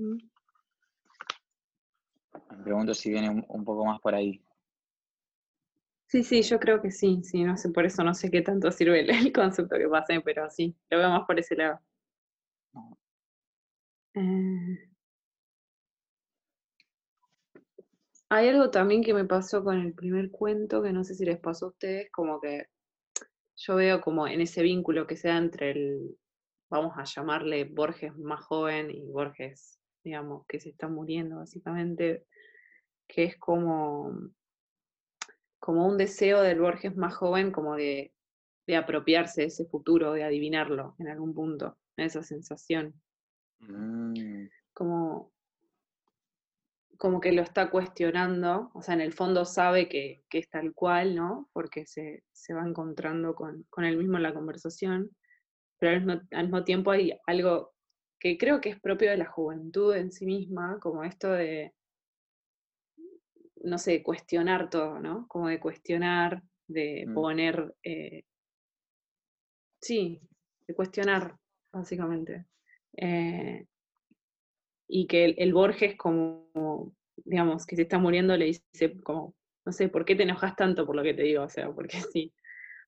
Me 2.50 2.64
pregunto 2.64 2.94
si 2.94 3.10
viene 3.10 3.30
un, 3.30 3.46
un 3.48 3.64
poco 3.64 3.86
más 3.86 4.00
por 4.02 4.16
ahí. 4.16 4.44
Sí, 6.08 6.24
sí, 6.24 6.42
yo 6.44 6.60
creo 6.60 6.82
que 6.82 6.92
sí, 6.92 7.22
sí, 7.24 7.44
no 7.44 7.58
sé, 7.58 7.70
por 7.70 7.86
eso 7.86 8.04
no 8.04 8.14
sé 8.14 8.30
qué 8.30 8.42
tanto 8.42 8.72
sirve 8.72 9.00
el, 9.00 9.10
el 9.10 9.34
concepto 9.34 9.78
que 9.78 9.88
pasé, 9.88 10.22
pero 10.22 10.50
sí, 10.50 10.76
lo 10.90 11.00
veo 11.00 11.10
más 11.10 11.26
por 11.26 11.40
ese 11.40 11.56
lado. 11.56 11.80
Eh, 14.16 14.94
Hay 18.36 18.48
algo 18.48 18.72
también 18.72 19.04
que 19.04 19.14
me 19.14 19.26
pasó 19.26 19.64
con 19.64 19.80
el 19.80 19.94
primer 19.94 20.32
cuento, 20.32 20.82
que 20.82 20.92
no 20.92 21.04
sé 21.04 21.14
si 21.14 21.24
les 21.24 21.40
pasó 21.40 21.68
a 21.68 21.70
ustedes, 21.70 22.10
como 22.12 22.42
que 22.42 22.66
yo 23.56 23.76
veo 23.76 24.02
como 24.02 24.28
en 24.28 24.42
ese 24.42 24.64
vínculo 24.64 25.06
que 25.06 25.16
sea 25.16 25.38
entre 25.38 25.70
el, 25.70 26.18
vamos 26.68 26.94
a 26.98 27.04
llamarle 27.04 27.66
Borges 27.66 28.18
más 28.18 28.44
joven 28.44 28.90
y 28.90 29.06
Borges, 29.06 29.80
digamos, 30.04 30.48
que 30.48 30.60
se 30.60 30.70
está 30.70 30.88
muriendo 30.88 31.36
básicamente, 31.36 32.26
que 33.08 33.26
es 33.26 33.38
como, 33.38 34.18
como 35.60 35.86
un 35.88 36.00
deseo 36.00 36.42
del 36.42 36.60
Borges 36.60 36.96
más 36.96 37.14
joven 37.14 37.52
como 37.52 37.76
de, 37.76 38.16
de 38.66 38.76
apropiarse 38.76 39.42
de 39.42 39.48
ese 39.50 39.66
futuro, 39.68 40.12
de 40.12 40.24
adivinarlo 40.24 40.96
en 40.98 41.08
algún 41.08 41.36
punto, 41.36 41.78
esa 41.98 42.24
sensación 42.24 43.00
Mm, 43.68 44.48
como, 44.74 45.32
como 46.98 47.20
que 47.20 47.32
lo 47.32 47.42
está 47.42 47.70
cuestionando, 47.70 48.72
o 48.74 48.82
sea, 48.82 48.94
en 48.96 49.02
el 49.02 49.14
fondo 49.14 49.46
sabe 49.46 49.90
que, 49.90 50.24
que 50.30 50.40
es 50.40 50.50
tal 50.50 50.74
cual, 50.74 51.16
¿no? 51.16 51.50
Porque 51.54 51.86
se, 51.86 52.24
se 52.32 52.54
va 52.54 52.68
encontrando 52.68 53.36
con, 53.36 53.64
con 53.70 53.84
él 53.86 53.98
mismo 53.98 54.18
en 54.18 54.24
la 54.24 54.34
conversación, 54.34 55.10
pero 55.80 55.94
al 55.98 56.06
mismo, 56.06 56.22
al 56.32 56.44
mismo 56.44 56.64
tiempo 56.64 56.92
hay 56.92 57.14
algo 57.28 57.74
que 58.20 58.38
creo 58.38 58.62
que 58.62 58.70
es 58.70 58.80
propio 58.80 59.12
de 59.12 59.18
la 59.18 59.26
juventud 59.26 59.96
en 59.96 60.12
sí 60.12 60.26
misma, 60.26 60.80
como 60.82 61.04
esto 61.04 61.32
de, 61.32 61.74
no 63.64 63.78
sé, 63.78 64.04
cuestionar 64.04 64.70
todo, 64.70 65.00
¿no? 65.00 65.28
Como 65.28 65.48
de 65.50 65.60
cuestionar, 65.60 66.42
de 66.68 67.06
Mm. 67.08 67.14
poner, 67.14 67.76
eh, 67.84 68.24
sí, 69.82 70.22
de 70.68 70.76
cuestionar, 70.76 71.38
básicamente. 71.72 72.46
Eh, 72.98 73.66
y 74.88 75.08
que 75.08 75.26
el, 75.26 75.54
Borges 75.54 75.96
como, 75.98 76.94
digamos, 77.18 77.66
que 77.66 77.76
se 77.76 77.84
está 77.84 77.98
muriendo 77.98 78.38
le 78.38 78.46
dice 78.46 79.02
como, 79.02 79.36
no 79.66 79.72
sé, 79.72 79.90
¿por 79.90 80.06
qué 80.06 80.16
te 80.16 80.24
enojas 80.24 80.56
tanto 80.56 80.86
por 80.86 80.96
lo 80.96 81.04
que 81.04 81.14
te 81.14 81.24
digo? 81.24 81.44
O 81.44 81.50
sea, 81.50 81.72
porque 81.72 81.98
sí. 82.14 82.34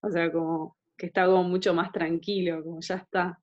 O 0.02 0.12
sea, 0.12 0.32
como 0.32 0.78
que 0.98 1.08
está 1.08 1.26
como 1.26 1.44
mucho 1.44 1.74
más 1.74 1.92
tranquilo, 1.92 2.64
como 2.64 2.80
ya 2.82 2.96
está. 2.96 3.40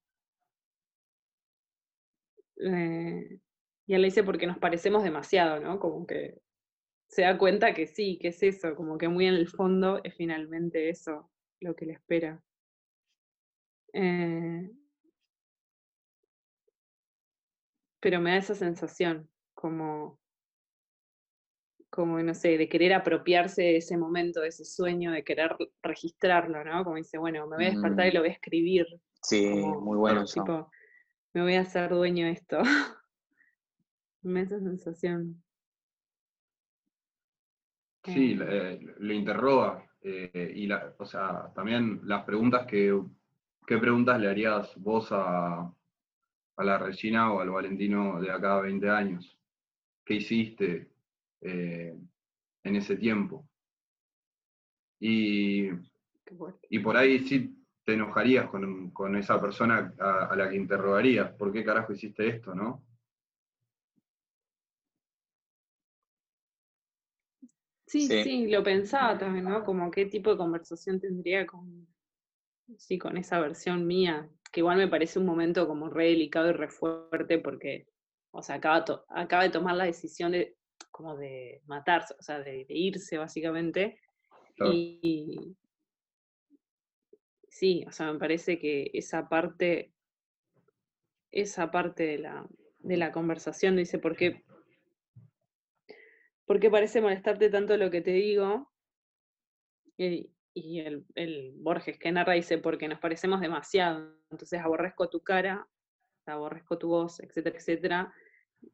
Eh, 2.57 3.39
y 3.87 3.95
él 3.95 4.01
le 4.03 4.09
dice 4.09 4.23
porque 4.23 4.47
nos 4.47 4.59
parecemos 4.59 5.03
demasiado, 5.03 5.61
¿no? 5.61 5.79
Como 5.81 6.07
que 6.07 6.39
se 7.09 7.23
da 7.23 7.37
cuenta 7.37 7.75
que 7.75 7.87
sí, 7.87 8.19
que 8.21 8.29
es 8.29 8.43
eso, 8.43 8.75
como 8.75 8.97
que 8.97 9.09
muy 9.09 9.27
en 9.27 9.35
el 9.35 9.49
fondo 9.49 10.01
es 10.03 10.15
finalmente 10.15 10.89
eso 10.89 11.31
lo 11.61 11.75
que 11.75 11.87
le 11.87 11.93
espera. 11.95 12.43
Eh, 13.93 14.71
pero 18.03 18.21
me 18.21 18.33
da 18.33 18.39
esa 18.39 18.55
sensación, 18.57 19.31
como, 19.55 20.21
como, 21.91 22.21
no 22.23 22.35
sé, 22.35 22.59
de 22.59 22.69
querer 22.69 22.93
apropiarse 22.95 23.63
de 23.63 23.77
ese 23.79 23.97
momento, 23.99 24.41
de 24.41 24.49
ese 24.49 24.65
sueño, 24.65 25.13
de 25.13 25.25
querer 25.25 25.57
registrarlo, 25.83 26.65
¿no? 26.65 26.85
Como 26.85 26.97
dice, 26.97 27.19
bueno, 27.19 27.47
me 27.47 27.57
voy 27.57 27.67
a 27.67 27.71
despertar 27.71 28.09
y 28.09 28.13
Mm. 28.13 28.15
lo 28.15 28.21
voy 28.21 28.31
a 28.31 28.33
escribir, 28.33 28.87
sí, 29.23 29.45
como, 29.51 29.81
muy 29.81 29.97
bueno 29.99 30.23
Claro, 30.23 30.25
eso. 30.25 30.43
tipo, 30.45 30.71
me 31.35 31.43
voy 31.43 31.55
a 31.57 31.63
hacer 31.63 31.91
dueño 31.91 32.27
de 32.27 32.33
esto. 32.33 32.59
me 34.23 34.41
da 34.41 34.47
esa 34.47 34.61
sensación. 34.61 35.43
Sí, 38.05 38.35
Eh, 38.35 38.37
le, 38.37 38.79
le 38.99 39.15
interroga. 39.15 39.89
eh, 40.03 40.53
y 40.57 40.67
la, 40.67 40.95
o 40.99 41.05
sea, 41.07 41.53
también 41.55 42.01
las 42.05 42.25
preguntas 42.25 42.67
que, 42.67 43.01
¿qué 43.67 43.79
preguntas 43.79 44.21
le 44.21 44.29
harías 44.29 44.75
vos 44.77 45.09
a, 45.13 45.73
a 46.57 46.65
la 46.65 46.79
Regina 46.79 47.33
o 47.33 47.41
al 47.41 47.51
Valentino 47.51 48.21
de 48.21 48.31
acá 48.31 48.57
a 48.59 48.61
20 48.63 48.89
años? 48.91 49.39
¿Qué 50.05 50.15
hiciste 50.15 50.91
eh, 51.41 51.97
en 52.65 52.77
ese 52.77 52.97
tiempo? 52.97 53.49
Y, 55.01 55.69
y 56.71 56.79
por 56.79 56.97
ahí 56.97 57.19
sí 57.21 57.65
te 57.85 57.95
enojarías 57.95 58.49
con, 58.49 58.91
con 58.93 59.17
esa 59.17 59.41
persona 59.41 59.95
a, 59.99 60.27
a 60.27 60.37
la 60.37 60.49
que 60.49 60.57
interrogarías. 60.57 61.33
¿Por 61.33 61.53
qué 61.53 61.65
carajo 61.65 61.93
hiciste 61.93 62.29
esto, 62.29 62.55
no? 62.55 62.85
Sí, 67.87 68.09
Sí. 68.09 68.23
sí, 68.25 68.47
lo 68.49 68.63
pensaba 68.63 69.19
también, 69.19 69.45
¿no? 69.45 69.65
Como 69.65 69.91
qué 69.91 70.07
tipo 70.07 70.31
de 70.31 70.37
conversación 70.39 70.99
tendría 71.01 71.47
con, 71.47 71.87
sí, 72.79 72.99
con 72.99 73.17
esa 73.17 73.41
versión 73.41 73.87
mía, 73.87 74.29
que 74.53 74.61
igual 74.61 74.79
me 74.79 74.89
parece 74.89 75.19
un 75.19 75.27
momento 75.27 75.67
como 75.67 75.89
re 75.91 76.07
delicado 76.09 76.51
y 76.51 76.53
re 76.53 76.69
fuerte 76.69 77.39
porque, 77.39 77.87
o 78.31 78.43
sea, 78.43 78.57
acaba, 78.57 78.85
to- 78.85 79.05
acaba 79.09 79.45
de 79.45 79.51
tomar 79.51 79.77
la 79.77 79.85
decisión 79.85 80.33
de, 80.33 80.57
como 80.91 81.17
de 81.17 81.63
matarse, 81.67 82.15
o 82.19 82.23
sea, 82.23 82.39
de, 82.41 82.65
de 82.65 82.75
irse 82.75 83.19
básicamente, 83.19 83.99
Claro. 84.57 84.73
y 84.75 85.57
sí, 87.49 87.85
o 87.87 87.93
sea, 87.93 88.13
me 88.13 88.19
parece 88.19 88.59
que 88.59 88.91
esa 88.95 89.29
parte, 89.29 89.93
esa 91.33 91.73
parte 91.73 92.05
de 92.05 92.19
la, 92.19 92.47
de 92.79 92.97
la 92.97 93.11
conversación 93.11 93.75
dice, 93.77 93.99
¿por 93.99 94.17
qué, 94.17 94.45
¿por 96.47 96.61
qué 96.61 96.71
parece 96.71 97.01
molestarte 97.01 97.51
tanto 97.51 97.77
lo 97.77 97.91
que 97.91 98.01
te 98.01 98.13
digo? 98.13 98.71
Y, 99.97 100.32
y 100.55 100.81
el, 100.81 101.05
el 101.15 101.53
Borges 101.57 101.99
que 101.99 102.13
narra 102.13 102.35
dice, 102.35 102.59
porque 102.59 102.89
nos 102.89 102.99
parecemos 102.99 103.41
demasiado, 103.41 104.15
entonces 104.31 104.61
aborrezco 104.61 105.09
tu 105.09 105.21
cara, 105.21 105.67
aborrezco 106.27 106.79
tu 106.79 106.89
voz, 106.89 107.21
etcétera, 107.21 107.57
etcétera. 107.57 108.15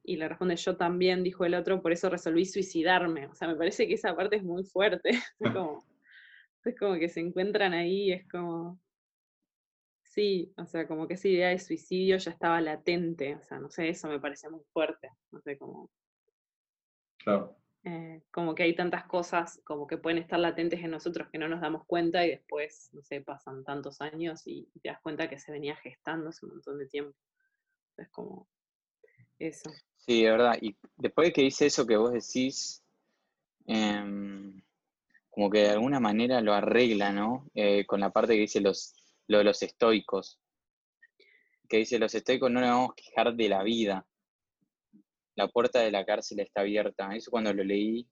Y 0.03 0.17
le 0.17 0.29
responde, 0.29 0.57
yo 0.57 0.77
también, 0.77 1.23
dijo 1.23 1.45
el 1.45 1.55
otro, 1.55 1.81
por 1.81 1.93
eso 1.93 2.11
resolví 2.11 2.45
suicidarme. 2.45 3.27
O 3.27 3.35
sea, 3.35 3.49
me 3.49 3.57
parece 3.57 3.89
que 3.89 3.95
esa 3.95 4.15
parte 4.15 4.37
es 4.37 4.43
muy 4.45 4.65
fuerte. 4.65 5.11
Es 5.41 5.41
como, 5.57 5.85
es 6.65 6.79
como 6.79 6.95
que 6.99 7.09
se 7.09 7.21
encuentran 7.21 7.73
ahí, 7.73 8.13
es 8.13 8.29
como, 8.29 8.79
sí, 10.03 10.53
o 10.59 10.67
sea, 10.67 10.87
como 10.87 11.07
que 11.09 11.15
esa 11.15 11.29
idea 11.29 11.49
de 11.49 11.59
suicidio 11.59 12.19
ya 12.19 12.31
estaba 12.31 12.61
latente. 12.61 13.37
O 13.37 13.43
sea, 13.43 13.59
no 13.61 13.71
sé, 13.71 13.89
eso 13.89 14.09
me 14.09 14.21
parece 14.21 14.51
muy 14.51 14.63
fuerte. 14.73 15.11
No 15.31 15.41
sé, 15.41 15.57
como, 15.57 15.91
Claro. 17.19 17.57
Eh, 17.89 18.23
como 18.31 18.55
que 18.55 18.65
hay 18.65 18.75
tantas 18.75 19.07
cosas 19.07 19.63
como 19.65 19.87
que 19.87 19.97
pueden 19.97 20.19
estar 20.19 20.39
latentes 20.39 20.81
en 20.81 20.91
nosotros 20.91 21.29
que 21.33 21.39
no 21.39 21.49
nos 21.49 21.63
damos 21.63 21.87
cuenta 21.87 22.27
y 22.27 22.31
después, 22.31 22.91
no 22.93 23.03
sé, 23.03 23.23
pasan 23.23 23.65
tantos 23.65 24.03
años 24.03 24.43
y 24.45 24.69
te 24.83 24.91
das 24.91 25.01
cuenta 25.01 25.31
que 25.31 25.39
se 25.39 25.53
venía 25.53 25.75
gestando 25.77 26.29
hace 26.29 26.45
un 26.45 26.53
montón 26.53 26.79
de 26.79 26.87
tiempo. 26.87 27.17
Es 27.97 28.11
como 28.11 28.47
eso. 29.39 29.71
Sí, 29.97 30.23
de 30.23 30.31
verdad. 30.31 30.59
Y 30.61 30.77
después 30.97 31.29
de 31.29 31.33
que 31.33 31.43
dice 31.43 31.67
eso 31.67 31.87
que 31.87 31.97
vos 31.97 32.13
decís, 32.13 32.85
em, 33.67 34.63
como 35.31 35.49
que 35.49 35.61
de 35.61 35.71
alguna 35.71 35.99
manera 35.99 36.43
lo 36.43 36.53
arregla, 36.53 37.11
¿no? 37.11 37.49
Eh, 37.55 37.87
con 37.87 38.01
la 38.01 38.11
parte 38.11 38.35
que 38.35 38.41
dice 38.41 38.61
los, 38.61 38.95
lo 39.29 39.39
de 39.39 39.45
los 39.45 39.63
estoicos. 39.63 40.39
Que 41.69 41.79
dice, 41.79 41.99
los 41.99 42.15
estoicos 42.15 42.51
no 42.51 42.61
nos 42.61 42.69
vamos 42.69 42.91
a 42.91 42.95
quejar 42.97 43.35
de 43.35 43.49
la 43.49 43.63
vida. 43.63 44.07
La 45.39 45.47
puerta 45.47 45.79
de 45.79 45.93
la 45.93 46.05
cárcel 46.05 46.41
está 46.41 46.63
abierta. 46.63 47.15
Eso 47.15 47.31
cuando 47.31 47.55
lo 47.55 47.63
leí, 47.63 48.09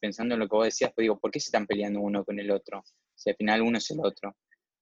pensando 0.00 0.34
en 0.34 0.40
lo 0.40 0.48
que 0.48 0.56
vos 0.56 0.64
decías, 0.64 0.90
pues 0.94 1.04
digo, 1.04 1.20
¿por 1.20 1.30
qué 1.30 1.38
se 1.38 1.48
están 1.48 1.66
peleando 1.66 2.00
uno 2.00 2.24
con 2.24 2.38
el 2.38 2.50
otro? 2.50 2.82
Si 3.14 3.28
al 3.28 3.36
final 3.36 3.60
uno 3.60 3.76
es 3.76 3.90
el 3.90 4.00
otro. 4.02 4.34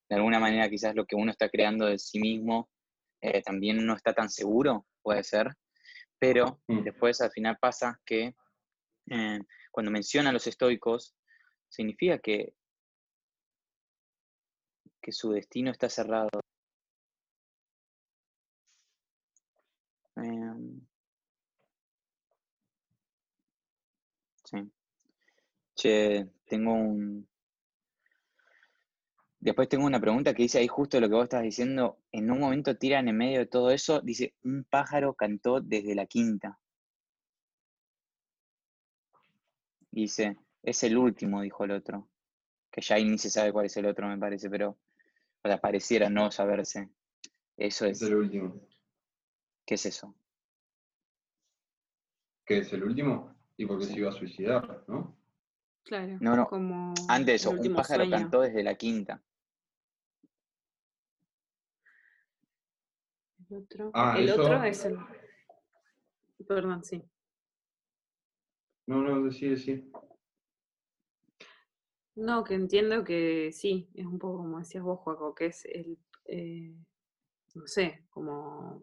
De 0.08 0.14
alguna 0.14 0.38
manera 0.38 0.70
quizás 0.70 0.94
lo 0.94 1.04
que 1.06 1.16
uno 1.16 1.32
está 1.32 1.48
creando 1.48 1.86
de 1.86 1.98
sí 1.98 2.20
mismo 2.20 2.70
eh, 3.20 3.42
también 3.42 3.84
no 3.84 3.96
está 3.96 4.14
tan 4.14 4.30
seguro, 4.30 4.86
puede 5.02 5.24
ser. 5.24 5.48
Pero 6.20 6.60
mm. 6.68 6.84
después 6.84 7.20
al 7.20 7.32
final 7.32 7.58
pasa 7.60 8.00
que 8.06 8.36
eh, 9.10 9.40
cuando 9.72 9.90
menciona 9.90 10.30
a 10.30 10.32
los 10.32 10.46
estoicos, 10.46 11.16
significa 11.68 12.18
que, 12.20 12.54
que 15.02 15.10
su 15.10 15.32
destino 15.32 15.72
está 15.72 15.88
cerrado. 15.88 16.28
Em, 20.16 20.80
sí. 24.44 24.70
Che, 25.80 26.28
tengo 26.44 26.74
un... 26.74 27.26
Después 29.38 29.66
tengo 29.66 29.86
una 29.86 29.98
pregunta 29.98 30.34
que 30.34 30.42
dice 30.42 30.58
ahí 30.58 30.68
justo 30.68 31.00
lo 31.00 31.08
que 31.08 31.14
vos 31.14 31.24
estás 31.24 31.42
diciendo. 31.42 31.96
En 32.12 32.30
un 32.30 32.38
momento 32.38 32.76
tiran 32.76 33.08
en 33.08 33.16
medio 33.16 33.38
de 33.38 33.46
todo 33.46 33.70
eso, 33.70 34.02
dice, 34.02 34.34
un 34.42 34.64
pájaro 34.64 35.14
cantó 35.14 35.62
desde 35.62 35.94
la 35.94 36.04
quinta. 36.04 36.58
Dice, 39.90 40.36
es 40.62 40.82
el 40.82 40.98
último, 40.98 41.40
dijo 41.40 41.64
el 41.64 41.70
otro. 41.70 42.10
Que 42.70 42.82
ya 42.82 42.96
ahí 42.96 43.06
ni 43.06 43.16
se 43.16 43.30
sabe 43.30 43.50
cuál 43.50 43.64
es 43.64 43.76
el 43.78 43.86
otro, 43.86 44.06
me 44.06 44.18
parece, 44.18 44.50
pero 44.50 44.76
o 45.42 45.60
pareciera 45.62 46.10
no 46.10 46.30
saberse. 46.30 46.90
Eso 47.56 47.86
es. 47.86 48.02
Es 48.02 48.08
el 48.08 48.16
último. 48.16 48.60
¿Qué 49.64 49.76
es 49.76 49.86
eso? 49.86 50.14
¿Qué 52.44 52.58
es 52.58 52.70
el 52.74 52.84
último? 52.84 53.34
Y 53.56 53.64
porque 53.64 53.86
se 53.86 53.98
iba 53.98 54.10
a 54.10 54.12
suicidar, 54.12 54.84
¿no? 54.86 55.19
Claro. 55.84 56.18
No, 56.20 56.36
no. 56.36 56.46
Como 56.48 56.94
Antes 57.08 57.42
eso, 57.42 57.50
un 57.50 57.74
pájaro 57.74 58.08
cantó 58.08 58.40
desde 58.42 58.62
la 58.62 58.74
quinta. 58.74 59.22
El 63.48 63.56
otro, 63.56 63.90
ah, 63.94 64.14
el 64.16 64.30
otro 64.30 64.62
es 64.62 64.84
el. 64.84 64.96
Perdón, 66.46 66.84
sí. 66.84 67.02
No, 68.86 69.02
no, 69.02 69.30
sí, 69.30 69.56
sí. 69.56 69.90
No, 72.16 72.44
que 72.44 72.54
entiendo 72.54 73.04
que 73.04 73.50
sí, 73.52 73.88
es 73.94 74.04
un 74.04 74.18
poco 74.18 74.38
como 74.38 74.58
decías 74.58 74.84
vos, 74.84 75.00
Juaco, 75.00 75.34
que 75.34 75.46
es 75.46 75.64
el, 75.64 75.98
eh, 76.26 76.74
no 77.54 77.66
sé, 77.66 78.04
como, 78.10 78.82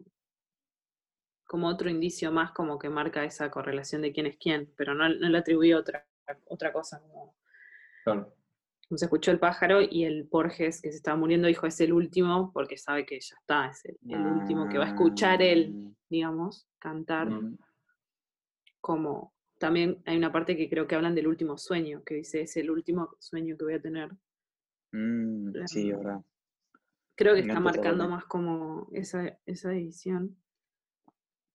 como 1.46 1.68
otro 1.68 1.88
indicio 1.88 2.32
más 2.32 2.52
como 2.52 2.78
que 2.78 2.88
marca 2.88 3.24
esa 3.24 3.50
correlación 3.50 4.02
de 4.02 4.12
quién 4.12 4.26
es 4.26 4.36
quién, 4.38 4.72
pero 4.76 4.94
no, 4.94 5.08
no 5.08 5.28
le 5.28 5.38
atribuí 5.38 5.72
otra, 5.72 6.06
otra 6.46 6.72
cosa. 6.72 7.00
Como, 7.00 7.36
claro. 8.04 8.34
se 8.94 9.04
escuchó 9.04 9.30
el 9.30 9.38
pájaro 9.38 9.80
y 9.82 10.04
el 10.04 10.24
Borges 10.24 10.80
que 10.82 10.90
se 10.90 10.96
estaba 10.96 11.16
muriendo 11.16 11.48
dijo 11.48 11.66
es 11.66 11.80
el 11.80 11.92
último 11.92 12.52
porque 12.52 12.76
sabe 12.76 13.06
que 13.06 13.20
ya 13.20 13.36
está, 13.38 13.68
es 13.68 13.84
el, 13.84 14.26
último 14.26 14.68
que 14.68 14.78
va 14.78 14.84
a 14.84 14.88
escuchar 14.88 15.42
él, 15.42 15.74
ah. 15.74 15.92
digamos, 16.08 16.68
cantar 16.78 17.30
mm. 17.30 17.58
como 18.80 19.34
también 19.58 20.00
hay 20.06 20.16
una 20.16 20.32
parte 20.32 20.56
que 20.56 20.68
creo 20.70 20.86
que 20.86 20.94
hablan 20.94 21.14
del 21.14 21.26
último 21.26 21.58
sueño, 21.58 22.02
que 22.04 22.14
dice, 22.14 22.42
es 22.42 22.56
el 22.56 22.70
último 22.70 23.16
sueño 23.18 23.56
que 23.56 23.64
voy 23.64 23.74
a 23.74 23.82
tener. 23.82 24.10
Mm, 24.92 25.52
sí, 25.66 25.92
verdad. 25.92 26.20
Creo 27.16 27.34
que 27.34 27.40
está 27.40 27.58
marcando 27.58 28.08
más 28.08 28.24
como 28.26 28.88
esa, 28.92 29.38
esa 29.44 29.72
edición. 29.72 30.36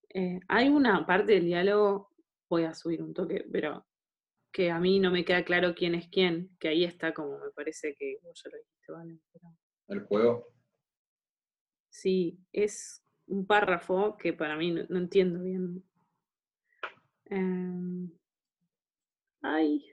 Eh, 0.09 0.39
hay 0.47 0.67
una 0.67 1.05
parte 1.05 1.33
del 1.33 1.45
diálogo, 1.45 2.09
voy 2.49 2.65
a 2.65 2.73
subir 2.73 3.01
un 3.01 3.13
toque, 3.13 3.47
pero 3.51 3.85
que 4.53 4.71
a 4.71 4.79
mí 4.79 4.99
no 4.99 5.11
me 5.11 5.25
queda 5.25 5.43
claro 5.43 5.75
quién 5.75 5.95
es 5.95 6.07
quién, 6.07 6.55
que 6.59 6.69
ahí 6.69 6.85
está 6.85 7.13
como 7.13 7.39
me 7.39 7.51
parece 7.51 7.95
que 7.95 8.19
vos 8.21 8.41
ya 8.41 8.51
lo 8.51 8.57
dijiste, 8.57 8.91
¿vale? 8.91 9.19
¿El 9.89 10.01
juego? 10.05 10.47
Sí, 11.89 12.39
es 12.53 13.03
un 13.27 13.45
párrafo 13.45 14.15
que 14.17 14.31
para 14.31 14.55
mí 14.55 14.71
no 14.71 14.97
entiendo 14.97 15.41
bien 15.41 15.83
Em, 17.25 18.11
ay, 19.41 19.83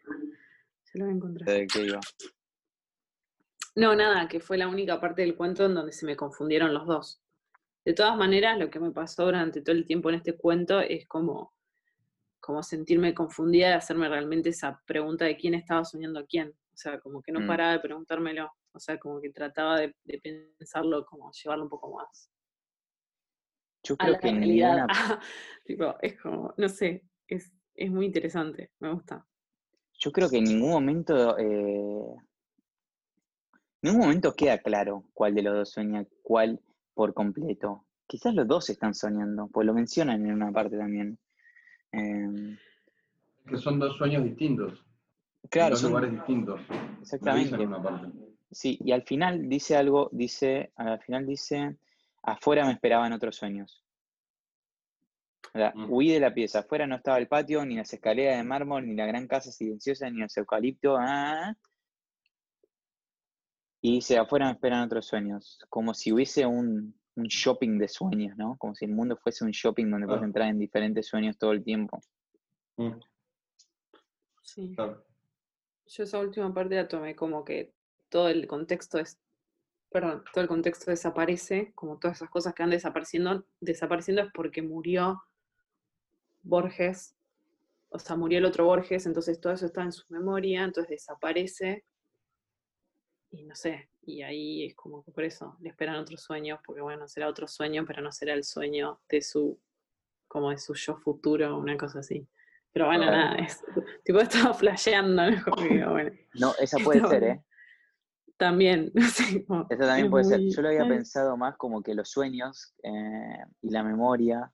se 0.85 0.99
lo 0.99 1.05
voy 1.07 1.15
a 1.15 1.17
encontrar. 1.17 1.67
No, 3.77 3.95
nada, 3.95 4.29
que 4.29 4.41
fue 4.41 4.59
la 4.59 4.69
única 4.69 5.01
parte 5.01 5.23
del 5.23 5.37
cuento 5.37 5.65
en 5.65 5.75
donde 5.75 5.93
se 5.93 6.05
me 6.05 6.17
confundieron 6.17 6.75
los 6.75 6.87
dos. 6.87 7.23
De 7.85 7.95
todas 7.95 8.17
maneras, 8.17 8.59
lo 8.59 8.69
que 8.69 8.81
me 8.81 8.91
pasó 8.91 9.25
durante 9.25 9.63
todo 9.63 9.75
el 9.75 9.87
tiempo 9.87 10.11
en 10.11 10.17
este 10.17 10.37
cuento 10.37 10.81
es 10.81 11.07
como, 11.07 11.55
como 12.41 12.63
sentirme 12.63 13.15
confundida 13.15 13.69
de 13.69 13.75
hacerme 13.75 14.09
realmente 14.09 14.49
esa 14.49 14.83
pregunta 14.87 15.25
de 15.25 15.37
quién 15.37 15.55
estaba 15.55 15.85
soñando 15.85 16.21
a 16.21 16.27
quién. 16.27 16.49
O 16.49 16.77
sea, 16.77 16.99
como 16.99 17.23
que 17.23 17.33
no 17.33 17.41
mm. 17.41 17.47
paraba 17.47 17.73
de 17.73 17.81
preguntármelo. 17.81 18.51
O 18.73 18.79
sea, 18.79 18.99
como 18.99 19.21
que 19.21 19.31
trataba 19.31 19.81
de, 19.81 19.95
pensarlo, 20.59 21.05
como 21.05 21.31
llevarlo 21.33 21.65
un 21.65 21.71
poco 21.71 21.95
más. 21.95 22.31
Yo 23.83 23.97
creo 23.97 24.19
que 24.19 24.33
ninguna... 24.33 24.87
tipo, 25.65 25.97
es 26.01 26.21
como, 26.21 26.55
no 26.57 26.69
sé, 26.69 27.05
es, 27.27 27.51
muy 27.91 28.07
interesante, 28.07 28.71
me 28.79 28.93
gusta. 28.93 29.27
Yo 29.99 30.13
creo 30.13 30.29
que 30.29 30.39
en 30.39 30.45
ningún 30.45 30.71
momento, 30.71 31.37
eh, 31.39 32.15
ningún 33.83 34.01
momento 34.01 34.35
queda 34.35 34.59
claro 34.59 35.05
cuál 35.13 35.35
de 35.35 35.43
los 35.43 35.55
dos 35.55 35.71
sueña 35.71 36.07
cuál 36.23 36.61
por 36.95 37.15
completo. 37.15 37.87
Quizás 38.07 38.35
los 38.35 38.47
dos 38.47 38.71
están 38.71 38.95
soñando, 38.95 39.49
pues 39.49 39.67
lo 39.67 39.75
mencionan 39.75 40.25
en 40.27 40.33
una 40.33 40.53
parte 40.53 40.77
también. 40.77 41.19
Em, 41.93 42.57
que 43.47 43.57
son 43.57 43.79
dos 43.79 43.97
sueños 43.97 44.25
distintos. 44.25 44.85
Claro. 45.51 45.75
Dos 45.75 45.83
lugares 45.85 46.13
distintos. 46.13 46.61
Exactamente. 47.01 47.69
Sí, 48.51 48.79
y 48.85 48.93
al 48.93 49.03
final 49.03 49.49
dice 49.49 49.77
algo, 49.77 50.09
dice, 50.13 50.73
al 50.77 51.01
final 51.01 51.27
dice, 51.27 51.77
afuera 52.23 52.67
me 52.67 52.73
esperaban 52.73 53.13
otros 53.13 53.37
sueños. 53.37 53.85
Mm. 55.55 55.87
Huí 55.91 56.11
de 56.11 56.21
la 56.21 56.35
pieza. 56.35 56.61
Afuera 56.61 56.87
no 56.87 56.97
estaba 56.97 57.19
el 57.19 57.29
patio, 57.29 57.65
ni 57.65 57.77
las 57.77 57.93
escaleras 57.93 58.37
de 58.37 58.45
mármol, 58.45 58.87
ni 58.87 58.95
la 58.95 59.07
gran 59.07 59.27
casa 59.27 59.51
silenciosa, 59.51 60.09
ni 60.11 60.19
los 60.21 60.37
eucaliptos. 60.37 60.99
Ah. 61.01 61.55
Y 63.81 63.95
dice, 63.95 64.19
afuera 64.19 64.47
me 64.47 64.53
esperan 64.53 64.83
otros 64.83 65.07
sueños. 65.07 65.59
Como 65.69 65.95
si 65.95 66.13
hubiese 66.13 66.47
un, 66.47 67.00
shopping 67.25 67.79
de 67.79 67.89
sueños, 67.89 68.37
¿no? 68.37 68.57
Como 68.59 68.75
si 68.75 68.85
el 68.85 68.93
mundo 68.93 69.17
fuese 69.17 69.45
un 69.45 69.51
shopping 69.51 69.91
donde 69.91 70.07
puedes 70.07 70.23
entrar 70.23 70.49
en 70.49 70.59
diferentes 70.59 71.07
sueños 71.07 71.39
todo 71.39 71.53
el 71.53 71.63
tiempo. 71.63 72.01
Mm. 72.77 72.93
Sí. 74.43 74.75
Yo 75.87 76.05
esa 76.05 76.19
última 76.19 76.53
parte 76.53 76.77
la 76.77 76.89
tomé 76.89 77.15
como 77.17 77.45
que 77.45 77.73
todo 78.09 78.29
el 78.29 78.47
contexto 78.47 78.99
es 78.99 79.21
perdón, 79.91 80.23
todo 80.33 80.43
el 80.43 80.49
contexto 80.49 80.91
desaparece, 80.91 81.73
como 81.75 81.99
todas 81.99 82.19
esas 82.19 82.31
cosas 82.31 82.55
que 82.55 82.63
han 82.63 82.71
desapareciendo, 82.71 83.45
desapareciendo 83.61 84.23
es 84.23 84.29
porque 84.33 84.63
murió 84.63 85.21
Borges, 86.43 87.17
o 87.89 87.99
sea, 87.99 88.17
murió 88.17 88.39
el 88.39 88.45
otro 88.45 88.65
Borges, 88.65 89.07
entonces 89.07 89.41
todo 89.41 89.53
eso 89.53 89.67
está 89.67 89.83
en 89.83 89.93
su 89.93 90.05
memoria, 90.09 90.63
entonces 90.63 90.91
desaparece 90.91 91.85
y 93.33 93.45
no 93.45 93.55
sé, 93.55 93.90
y 94.03 94.23
ahí 94.23 94.67
es 94.67 94.75
como 94.75 95.03
que 95.05 95.13
por 95.13 95.25
eso 95.25 95.57
le 95.61 95.69
esperan 95.69 95.97
otros 95.97 96.23
sueños, 96.23 96.61
porque 96.65 96.81
bueno, 96.81 97.07
será 97.09 97.29
otro 97.29 97.47
sueño, 97.47 97.85
pero 97.87 98.03
no 98.03 98.13
será 98.13 98.35
el 98.35 98.45
sueño 98.45 99.01
de 99.09 99.23
su, 99.23 99.59
como 100.27 100.51
de 100.51 100.59
su 100.59 100.75
yo 100.75 100.97
futuro, 100.97 101.59
una 101.59 101.77
cosa 101.77 102.01
así. 102.01 102.27
Pero 102.73 102.87
bueno, 102.87 103.07
nada, 103.07 103.37
es, 103.37 103.63
tipo 104.05 104.21
estaba 104.21 104.55
flasheando, 104.55 105.31
¿no? 106.35 106.55
esa 106.61 106.79
puede 106.79 107.07
ser, 107.07 107.25
¿eh? 107.25 107.45
También, 108.37 108.91
no 108.95 109.07
sé. 109.07 109.45
Esa 109.69 109.87
también 109.87 110.11
puede 110.11 110.25
ser. 110.25 110.41
Yo 110.41 110.63
lo 110.63 110.69
había 110.69 110.89
pensado 110.89 111.37
más 111.37 111.57
como 111.57 111.83
que 111.83 111.95
los 111.95 112.09
sueños 112.11 112.75
eh, 112.83 113.45
y 113.61 113.71
la 113.71 113.83
memoria 113.83 114.51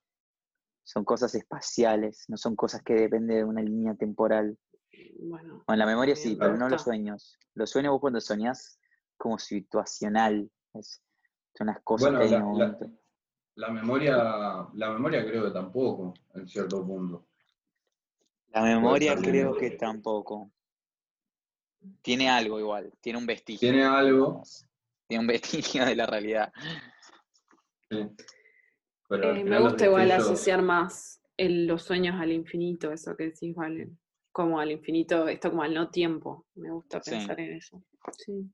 son 0.83 1.05
cosas 1.05 1.35
espaciales, 1.35 2.25
no 2.29 2.37
son 2.37 2.57
cosas 2.57 2.83
que 2.83 2.95
dependen 2.95 3.39
de 3.39 3.45
una 3.45 3.63
línea 3.63 3.95
temporal. 3.95 4.59
Bueno, 5.21 5.65
en 5.69 5.79
la 5.79 5.87
memoria 5.87 6.17
sí, 6.17 6.37
pero 6.39 6.57
no 6.57 6.69
los 6.69 6.83
sueños. 6.83 7.39
Los 7.55 7.71
sueños 7.71 7.93
vos 7.93 8.01
cuando 8.01 8.21
soñás 8.21 8.81
como 9.17 9.39
situacional, 9.39 10.51
son 11.55 11.67
las 11.69 11.81
cosas 11.83 12.11
que 12.11 12.25
hay 12.25 12.35
en 12.35 12.43
momento. 12.43 12.91
La, 13.55 13.71
memoria, 13.71 14.17
la 14.75 14.91
memoria 14.93 15.25
creo 15.25 15.45
que 15.45 15.51
tampoco, 15.51 16.15
en 16.35 16.49
cierto 16.49 16.87
punto. 16.87 17.27
La 18.49 18.63
memoria 18.63 19.17
creo 19.17 19.57
que 19.57 19.71
tampoco. 19.73 20.51
Tiene 22.03 22.29
algo 22.29 22.59
igual, 22.59 22.93
tiene 23.01 23.19
un 23.19 23.27
vestigio. 23.27 23.61
Tiene 23.61 23.85
algo. 23.85 24.43
Tiene 25.07 25.21
un 25.21 25.27
vestigio 25.29 25.85
de 25.85 25.95
la 25.95 26.07
realidad. 26.07 26.53
Sí. 27.91 27.99
Eh, 29.11 29.45
me 29.45 29.61
gusta 29.61 29.85
igual 29.87 30.11
asociar 30.11 30.63
más 30.63 31.21
los 31.39 31.83
sueños 31.83 32.17
al 32.21 32.33
infinito, 32.33 32.91
eso 32.91 33.17
que 33.17 33.25
decís, 33.25 33.55
Vale. 33.55 33.91
como 34.33 34.59
al 34.59 34.73
infinito, 34.73 35.29
esto 35.29 35.51
como 35.51 35.63
al 35.63 35.75
no 35.75 35.91
tiempo. 35.91 36.47
Me 36.55 36.71
gusta 36.71 37.01
Sí. 37.03 37.11
pensar 37.11 37.39
en 37.41 37.53
eso. 37.55 37.83
Sí. 38.13 38.51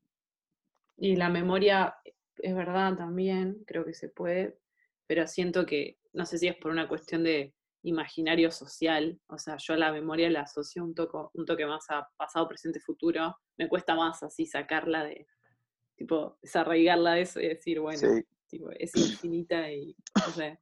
Y 0.97 1.17
la 1.17 1.29
memoria, 1.29 1.97
es 2.37 2.55
verdad 2.55 2.97
también, 2.97 3.65
creo 3.67 3.85
que 3.85 3.95
se 3.95 4.09
puede, 4.09 4.59
pero 5.07 5.27
siento 5.27 5.67
que, 5.67 5.99
no 6.13 6.25
sé 6.27 6.39
si 6.39 6.49
es 6.49 6.57
por 6.57 6.71
una 6.71 6.89
cuestión 6.89 7.25
de 7.25 7.55
imaginario 7.83 8.51
social, 8.51 9.21
o 9.27 9.39
sea, 9.39 9.57
yo 9.59 9.75
la 9.75 9.91
memoria 9.91 10.31
la 10.31 10.43
asocio 10.43 10.85
un, 10.85 10.95
toco, 10.95 11.31
un 11.35 11.45
toque 11.45 11.67
más 11.67 11.85
a 11.91 12.09
pasado, 12.17 12.47
presente, 12.49 12.79
futuro, 12.81 13.37
me 13.59 13.69
cuesta 13.69 13.97
más 13.97 14.23
así 14.23 14.47
sacarla 14.47 15.05
de, 15.05 15.27
tipo, 15.97 16.39
desarraigarla 16.43 17.15
de 17.15 17.23
eso 17.23 17.41
y 17.41 17.49
decir, 17.49 17.81
bueno, 17.81 17.99
Sí. 17.99 18.25
tipo, 18.47 18.71
es 18.71 18.95
infinita 18.95 19.71
y, 19.73 19.97
no 20.15 20.33
sé. 20.33 20.61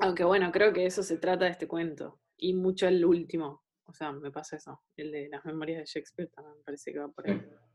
Aunque 0.00 0.22
bueno, 0.22 0.52
creo 0.52 0.72
que 0.72 0.86
eso 0.86 1.02
se 1.02 1.18
trata 1.18 1.46
de 1.46 1.50
este 1.50 1.66
cuento, 1.66 2.20
y 2.36 2.54
mucho 2.54 2.86
el 2.86 3.04
último, 3.04 3.64
o 3.84 3.92
sea, 3.92 4.12
me 4.12 4.30
pasa 4.30 4.56
eso, 4.56 4.80
el 4.96 5.10
de 5.10 5.28
las 5.28 5.44
memorias 5.44 5.80
de 5.80 5.86
Shakespeare 5.86 6.30
también 6.30 6.56
me 6.58 6.62
parece 6.62 6.92
que 6.92 7.00
va 7.00 7.08
por 7.08 7.28
ahí. 7.28 7.40
Sí. 7.40 7.67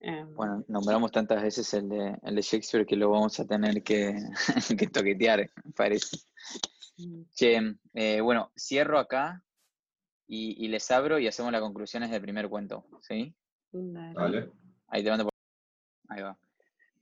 Em, 0.00 0.32
Bueno, 0.34 0.64
nombramos 0.68 1.10
tantas 1.10 1.42
veces 1.42 1.72
el 1.74 1.88
de, 1.88 2.18
el 2.22 2.34
de 2.36 2.42
Shakespeare 2.42 2.86
que 2.86 2.96
lo 2.96 3.10
vamos 3.10 3.38
a 3.40 3.46
tener 3.46 3.82
que, 3.82 4.14
que 4.78 4.86
toquetear, 4.86 5.50
me 5.64 5.72
parece. 5.72 6.18
Che, 7.34 7.60
eh, 7.94 8.20
bueno, 8.20 8.50
cierro 8.56 8.98
acá 8.98 9.42
y, 10.26 10.64
y 10.64 10.68
les 10.68 10.90
abro 10.90 11.18
y 11.18 11.26
hacemos 11.26 11.52
las 11.52 11.60
conclusiones 11.60 12.10
del 12.10 12.20
primer 12.20 12.48
cuento, 12.48 12.86
¿sí? 13.00 13.34
dale. 13.72 14.14
Dale. 14.14 14.52
Ahí 14.88 15.02
te 15.04 15.10
mando 15.10 15.24
por... 15.24 15.32
Ahí 16.08 16.22
va. 16.22 16.38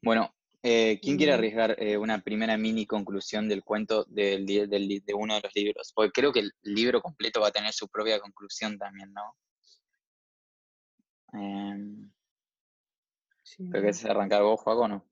Bueno, 0.03 0.35
eh, 0.63 0.99
¿quién 1.01 1.17
quiere 1.17 1.33
arriesgar 1.33 1.77
eh, 1.79 1.97
una 1.97 2.21
primera 2.21 2.57
mini 2.57 2.87
conclusión 2.87 3.49
del 3.49 3.63
cuento 3.63 4.05
del, 4.05 4.45
del 4.47 4.69
de 5.05 5.15
uno 5.15 5.35
de 5.35 5.41
los 5.43 5.55
libros? 5.55 5.93
Porque 5.95 6.13
creo 6.13 6.33
que 6.33 6.41
el 6.41 6.53
libro 6.63 7.01
completo 7.01 7.41
va 7.41 7.49
a 7.49 7.53
tener 7.53 7.73
su 7.73 7.89
propia 7.89 8.19
conclusión 8.21 8.77
también, 8.77 9.13
¿no? 9.13 9.37
Sí, 13.57 13.69
¿Pero 13.71 13.83
querés 13.83 14.05
arrancar 14.05 14.43
vos, 14.43 14.61
Juaco, 14.61 14.83
o 14.83 14.89
no? 14.89 15.05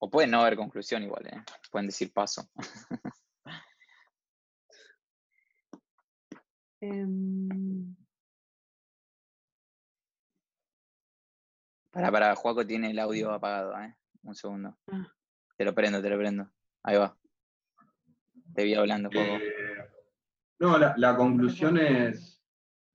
O 0.00 0.10
puede 0.10 0.26
no 0.26 0.40
haber 0.40 0.56
conclusión 0.56 1.02
igual, 1.04 1.26
¿eh? 1.26 1.42
Pueden 1.70 1.86
decir 1.86 2.12
paso. 2.12 2.50
em, 6.80 7.94
Para, 11.96 12.10
para, 12.12 12.34
Juaco 12.34 12.66
tiene 12.66 12.90
el 12.90 12.98
audio 12.98 13.32
apagado, 13.32 13.80
¿eh? 13.80 13.96
Un 14.22 14.34
segundo. 14.34 14.76
Ah. 14.92 15.10
Te 15.56 15.64
lo 15.64 15.74
prendo, 15.74 16.02
te 16.02 16.10
lo 16.10 16.18
prendo. 16.18 16.52
Ahí 16.82 16.98
va. 16.98 17.16
Te 18.54 18.64
vi 18.64 18.74
hablando, 18.74 19.08
Juaco. 19.08 19.36
Eh, 19.36 19.88
no, 20.58 20.76
la, 20.76 20.94
la 20.98 21.16
conclusión 21.16 21.78
es, 21.78 22.42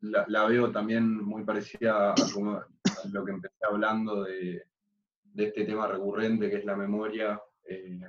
la, 0.02 0.26
la 0.28 0.46
veo 0.46 0.72
también 0.72 1.18
muy 1.18 1.44
parecida 1.44 2.12
a, 2.12 2.16
como- 2.34 2.64
lo 3.10 3.26
que 3.26 3.32
empecé 3.32 3.66
hablando 3.68 4.24
de, 4.24 4.64
este 5.36 5.66
tema 5.66 5.88
recurrente 5.88 6.50
que 6.50 6.58
es 6.58 6.66
la 6.66 6.76
memoria 6.76 7.42
eh, 7.64 8.02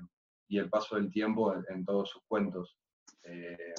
y 0.48 0.58
el 0.58 0.68
paso 0.68 0.96
del 0.96 1.10
tiempo 1.10 1.54
en, 1.68 1.84
todos 1.84 2.10
sus 2.10 2.22
cuentos. 2.26 2.76
Eh, 3.22 3.74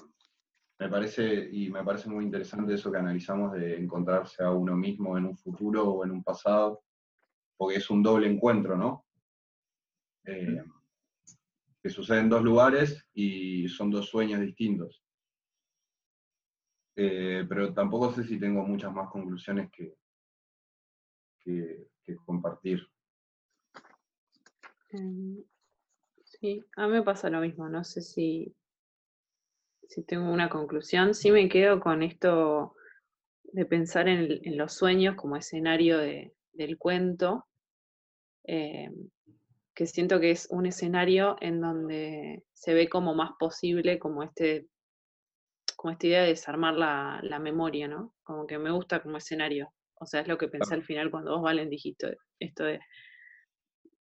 me 0.80 0.90
parece, 0.90 1.50
y 1.52 1.70
me 1.70 1.84
parece 1.84 2.10
muy 2.10 2.26
interesante 2.26 2.74
eso 2.74 2.92
que 2.92 2.98
analizamos 2.98 3.54
de 3.54 3.78
encontrarse 3.78 4.44
a 4.44 4.52
uno 4.52 4.76
mismo 4.76 5.18
en 5.18 5.26
un 5.26 5.38
futuro 5.38 5.88
o 5.88 6.04
en 6.04 6.12
un 6.12 6.24
pasado, 6.24 6.84
porque 7.58 7.78
es 7.78 7.90
un 7.90 8.02
doble 8.02 8.28
encuentro, 8.28 8.76
¿no? 8.76 9.06
Eh, 10.26 10.64
que 11.82 11.90
sucede 11.90 12.20
en 12.20 12.30
dos 12.30 12.44
lugares 12.44 13.06
y 13.14 13.68
son 13.68 13.92
dos 13.92 14.08
sueños 14.08 14.40
distintos. 14.40 15.04
Pero 16.96 17.74
tampoco 17.74 18.14
sé 18.14 18.24
si 18.24 18.40
tengo 18.40 18.64
muchas 18.64 18.94
más 18.94 19.10
conclusiones 19.10 19.70
que, 19.72 19.96
que, 21.44 21.88
compartir. 22.26 22.80
em, 24.92 25.44
sí, 26.26 26.64
a 26.78 26.88
mí 26.88 26.94
me 26.94 27.04
pasa 27.04 27.30
lo 27.30 27.42
mismo, 27.42 27.70
no 27.70 27.84
sé 27.84 28.02
si, 28.02 28.56
si 29.88 30.04
tengo 30.04 30.32
una 30.32 30.50
conclusión, 30.50 31.14
sí 31.14 31.32
me 31.32 31.48
quedo 31.50 31.80
con 31.80 32.04
esto 32.04 32.76
de 33.44 33.66
pensar 33.66 34.08
en, 34.08 34.58
los 34.58 34.74
sueños 34.74 35.16
como 35.16 35.38
escenario 35.38 35.98
de- 36.00 36.34
del 36.54 36.78
cuento, 36.78 37.46
em, 38.46 39.10
que 39.76 39.86
siento 39.88 40.20
que 40.20 40.32
es 40.32 40.48
un 40.52 40.66
escenario 40.68 41.38
en 41.42 41.62
donde 41.62 42.44
se 42.54 42.74
ve 42.74 42.90
como 42.90 43.16
más 43.16 43.32
posible 43.40 44.00
como 44.00 44.24
este 44.24 44.68
como 45.76 45.92
esta 45.92 46.08
idea 46.08 46.22
de 46.24 46.30
desarmar 46.30 46.74
la, 46.74 47.20
la 47.24 47.38
memoria, 47.40 47.88
¿no? 47.88 48.16
Como 48.24 48.48
que 48.48 48.58
me 48.58 48.72
gusta 48.72 49.04
como 49.04 49.18
escenario. 49.18 49.72
O 50.04 50.06
sea, 50.06 50.22
es 50.22 50.28
lo 50.28 50.38
que 50.38 50.48
pensé 50.48 50.74
al 50.74 50.84
final 50.84 51.10
cuando 51.12 51.32
vos, 51.32 51.42
Valen, 51.42 51.70
dijiste 51.70 52.18
esto 52.40 52.64
de, 52.66 52.80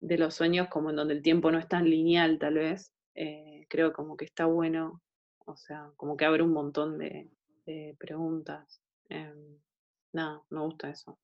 de 0.01 0.17
los 0.17 0.33
sueños 0.35 0.67
como 0.69 0.89
en 0.89 0.95
donde 0.97 1.13
el 1.13 1.21
tiempo 1.21 1.51
no 1.51 1.59
es 1.59 1.67
tan 1.67 1.89
lineal, 1.89 2.37
tal 2.39 2.55
vez. 2.55 2.91
eh, 3.15 3.65
creo 3.69 3.91
como 3.93 4.15
que 4.17 4.25
está 4.25 4.45
bueno, 4.45 5.01
o 5.45 5.55
sea, 5.57 5.91
como 5.97 6.15
que 6.17 6.25
abre 6.25 6.43
un 6.43 6.53
montón 6.53 6.97
de, 6.97 7.29
de 7.65 7.95
preguntas. 7.99 8.81
em, 9.09 9.57
nada, 10.13 10.41
me 10.49 10.59
gusta 10.61 10.89
eso. 10.89 11.17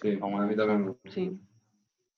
Sí, 0.00 0.18
Como- 0.18 0.40
a 0.40 0.46
mí 0.46 0.56
también. 0.56 0.96
Sí. 1.08 1.38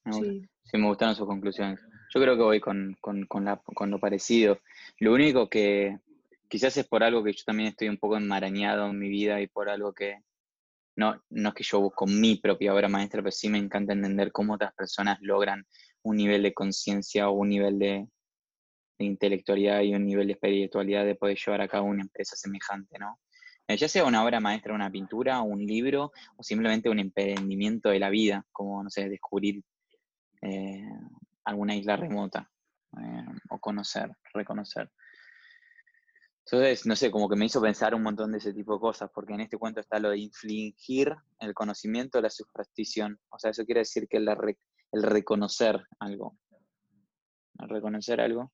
Me. 0.04 0.12
Sí. 0.12 0.48
Sí, 0.64 0.78
me 0.78 0.86
gustaron 0.86 1.14
sus 1.14 1.26
conclusiones. 1.26 1.80
Yo 2.14 2.20
creo 2.20 2.36
que 2.36 2.42
voy 2.42 2.60
con, 2.60 2.96
con, 3.00 3.26
con 3.26 3.44
la- 3.44 3.60
con 3.74 3.90
lo 3.90 3.98
parecido. 3.98 4.60
Lo 5.00 5.12
único 5.12 5.48
que 5.50 5.98
quizás 6.48 6.76
es 6.76 6.86
por 6.86 7.02
algo 7.02 7.22
que 7.24 7.32
yo 7.32 7.42
también 7.44 7.68
estoy 7.70 7.88
un 7.88 7.98
poco 7.98 8.16
enmarañado 8.16 8.86
en 8.88 8.98
mi 8.98 9.08
vida 9.08 9.40
y 9.40 9.46
por 9.48 9.68
algo 9.68 9.92
que 9.92 10.18
no, 10.96 11.20
no 11.30 11.48
es 11.48 11.54
que 11.54 11.64
yo 11.64 11.80
busco 11.80 12.06
mi 12.06 12.36
propia 12.36 12.74
obra 12.74 12.88
maestra, 12.88 13.22
pero 13.22 13.32
sí 13.32 13.48
me 13.48 13.58
encanta 13.58 13.92
entender 13.92 14.32
cómo 14.32 14.54
otras 14.54 14.72
personas 14.74 15.18
logran 15.20 15.66
un 16.02 16.16
nivel 16.16 16.42
de 16.42 16.54
conciencia 16.54 17.28
o 17.28 17.32
un 17.32 17.48
nivel 17.48 17.78
de, 17.78 18.06
intelectualidad 18.98 19.80
y 19.80 19.94
un 19.94 20.06
nivel 20.06 20.28
de 20.28 20.34
espiritualidad 20.34 21.04
de 21.04 21.16
poder 21.16 21.36
llevar 21.36 21.60
a 21.60 21.68
cabo 21.68 21.88
una 21.88 22.02
empresa 22.02 22.36
semejante, 22.36 22.96
¿no? 22.98 23.18
Eh, 23.66 23.76
ya 23.76 23.88
sea 23.88 24.04
una 24.04 24.24
obra 24.24 24.40
maestra, 24.40 24.74
una 24.74 24.90
pintura, 24.90 25.42
un 25.42 25.58
libro 25.66 26.12
o 26.36 26.42
simplemente 26.42 26.88
un 26.88 27.00
emprendimiento 27.00 27.88
de 27.88 27.98
la 27.98 28.08
vida, 28.08 28.46
como, 28.52 28.82
no 28.82 28.90
sé, 28.90 29.08
descubrir 29.08 29.62
eh, 30.42 30.88
alguna 31.44 31.74
isla 31.74 31.96
remota 31.96 32.48
eh, 32.98 33.26
o 33.50 33.58
conocer, 33.58 34.10
reconocer. 34.32 34.90
Entonces, 36.46 36.84
no 36.86 36.94
sé, 36.94 37.10
como 37.10 37.28
que 37.28 37.36
me 37.36 37.46
hizo 37.46 37.60
pensar 37.60 37.94
un 37.94 38.02
montón 38.02 38.30
de 38.32 38.38
ese 38.38 38.52
tipo 38.52 38.74
de 38.74 38.80
cosas, 38.80 39.10
porque 39.14 39.32
en 39.32 39.40
este 39.40 39.56
cuento 39.56 39.80
está 39.80 39.98
lo 39.98 40.10
de 40.10 40.18
infligir 40.18 41.14
el 41.38 41.54
conocimiento, 41.54 42.20
la 42.20 42.28
superstición. 42.30 43.18
O 43.30 43.38
sea, 43.38 43.50
eso 43.50 43.64
quiere 43.64 43.80
decir 43.80 44.06
que 44.08 44.18
el, 44.18 44.26
re- 44.36 44.58
el 44.92 45.02
reconocer 45.02 45.82
algo, 45.98 46.36
el 47.60 47.68
reconocer 47.68 48.20
algo 48.20 48.52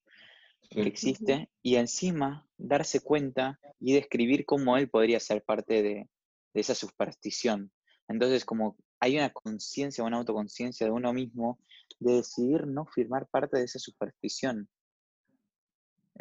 que 0.68 0.82
existe 0.82 1.50
y 1.62 1.76
encima 1.76 2.46
darse 2.56 3.00
cuenta 3.00 3.58
y 3.80 3.92
describir 3.94 4.44
cómo 4.46 4.76
él 4.76 4.88
podría 4.88 5.18
ser 5.18 5.42
parte 5.42 5.82
de, 5.82 6.08
de 6.54 6.60
esa 6.60 6.76
superstición. 6.76 7.72
Entonces, 8.06 8.44
como 8.44 8.76
hay 9.00 9.16
una 9.16 9.30
conciencia, 9.30 10.04
una 10.04 10.18
autoconciencia 10.18 10.86
de 10.86 10.92
uno 10.92 11.12
mismo 11.12 11.58
de 11.98 12.14
decidir 12.14 12.66
no 12.68 12.86
firmar 12.86 13.26
parte 13.28 13.58
de 13.58 13.64
esa 13.64 13.80
superstición. 13.80 14.68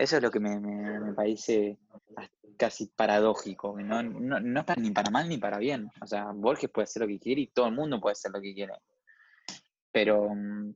Eso 0.03 0.17
es 0.17 0.23
lo 0.23 0.31
que 0.31 0.39
me, 0.39 0.59
me- 0.59 0.99
me 0.99 1.13
parece 1.13 1.77
as- 2.15 2.29
casi 2.57 2.87
paradójico, 2.87 3.77
no, 3.81 4.01
no, 4.03 4.39
no 4.39 4.59
es 4.61 4.65
para- 4.65 4.81
ni 4.81 4.91
para 4.91 5.09
mal 5.11 5.27
ni 5.29 5.37
para 5.37 5.57
bien. 5.59 5.89
O 6.01 6.07
sea, 6.07 6.31
Borges 6.31 6.69
puede 6.71 6.85
hacer 6.85 7.01
lo 7.03 7.07
que 7.07 7.19
quiere 7.19 7.41
y 7.41 7.47
todo 7.47 7.67
el 7.67 7.75
mundo 7.75 7.99
puede 8.01 8.13
hacer 8.13 8.31
lo 8.31 8.41
que 8.41 8.53
quiere. 8.53 8.73
Pero 9.91 10.29
mm, 10.33 10.73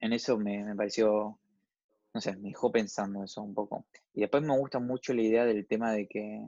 en 0.00 0.12
eso 0.12 0.38
me, 0.38 0.62
me 0.64 0.74
pareció, 0.76 1.38
no 2.14 2.20
sé, 2.20 2.36
me 2.36 2.50
dejó 2.50 2.70
pensando 2.70 3.24
eso 3.24 3.42
un 3.42 3.54
poco. 3.54 3.86
Y 4.14 4.20
después 4.20 4.42
me 4.42 4.56
gusta 4.56 4.78
mucho 4.78 5.12
la 5.14 5.22
idea 5.22 5.44
del 5.44 5.66
tema 5.66 5.92
de 5.92 6.06
que, 6.06 6.46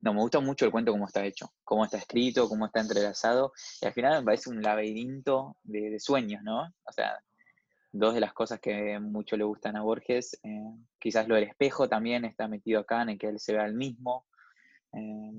no, 0.00 0.14
me 0.14 0.20
gusta 0.20 0.40
mucho 0.40 0.64
el 0.64 0.70
cuento 0.72 0.92
cómo 0.92 1.06
está 1.06 1.24
hecho, 1.24 1.52
cómo 1.64 1.84
está 1.84 1.98
escrito, 1.98 2.48
cómo 2.48 2.66
está 2.66 2.80
entrelazado, 2.80 3.52
y 3.80 3.86
al 3.86 3.92
final 3.92 4.18
me 4.20 4.24
parece 4.26 4.50
un 4.50 4.62
laberinto 4.62 5.56
de, 5.62 5.90
de 5.90 6.00
sueños, 6.00 6.42
¿no? 6.42 6.62
O 6.84 6.92
sea, 6.92 7.18
dos 7.96 8.12
de 8.14 8.20
las 8.20 8.32
cosas 8.32 8.58
que 8.60 8.98
mucho 8.98 9.36
le 9.36 9.44
gustan 9.44 9.76
a 9.76 9.82
Borges, 9.82 10.38
eh, 10.42 10.74
quizás 10.98 11.28
lo 11.28 11.36
del 11.36 11.44
espejo 11.44 11.88
también 11.88 12.24
está 12.24 12.48
metido 12.48 12.80
acá, 12.80 13.02
en 13.02 13.10
el 13.10 13.18
que 13.18 13.28
él 13.28 13.38
se 13.38 13.52
ve 13.52 13.60
al 13.60 13.74
mismo, 13.74 14.26
eh, 14.92 15.32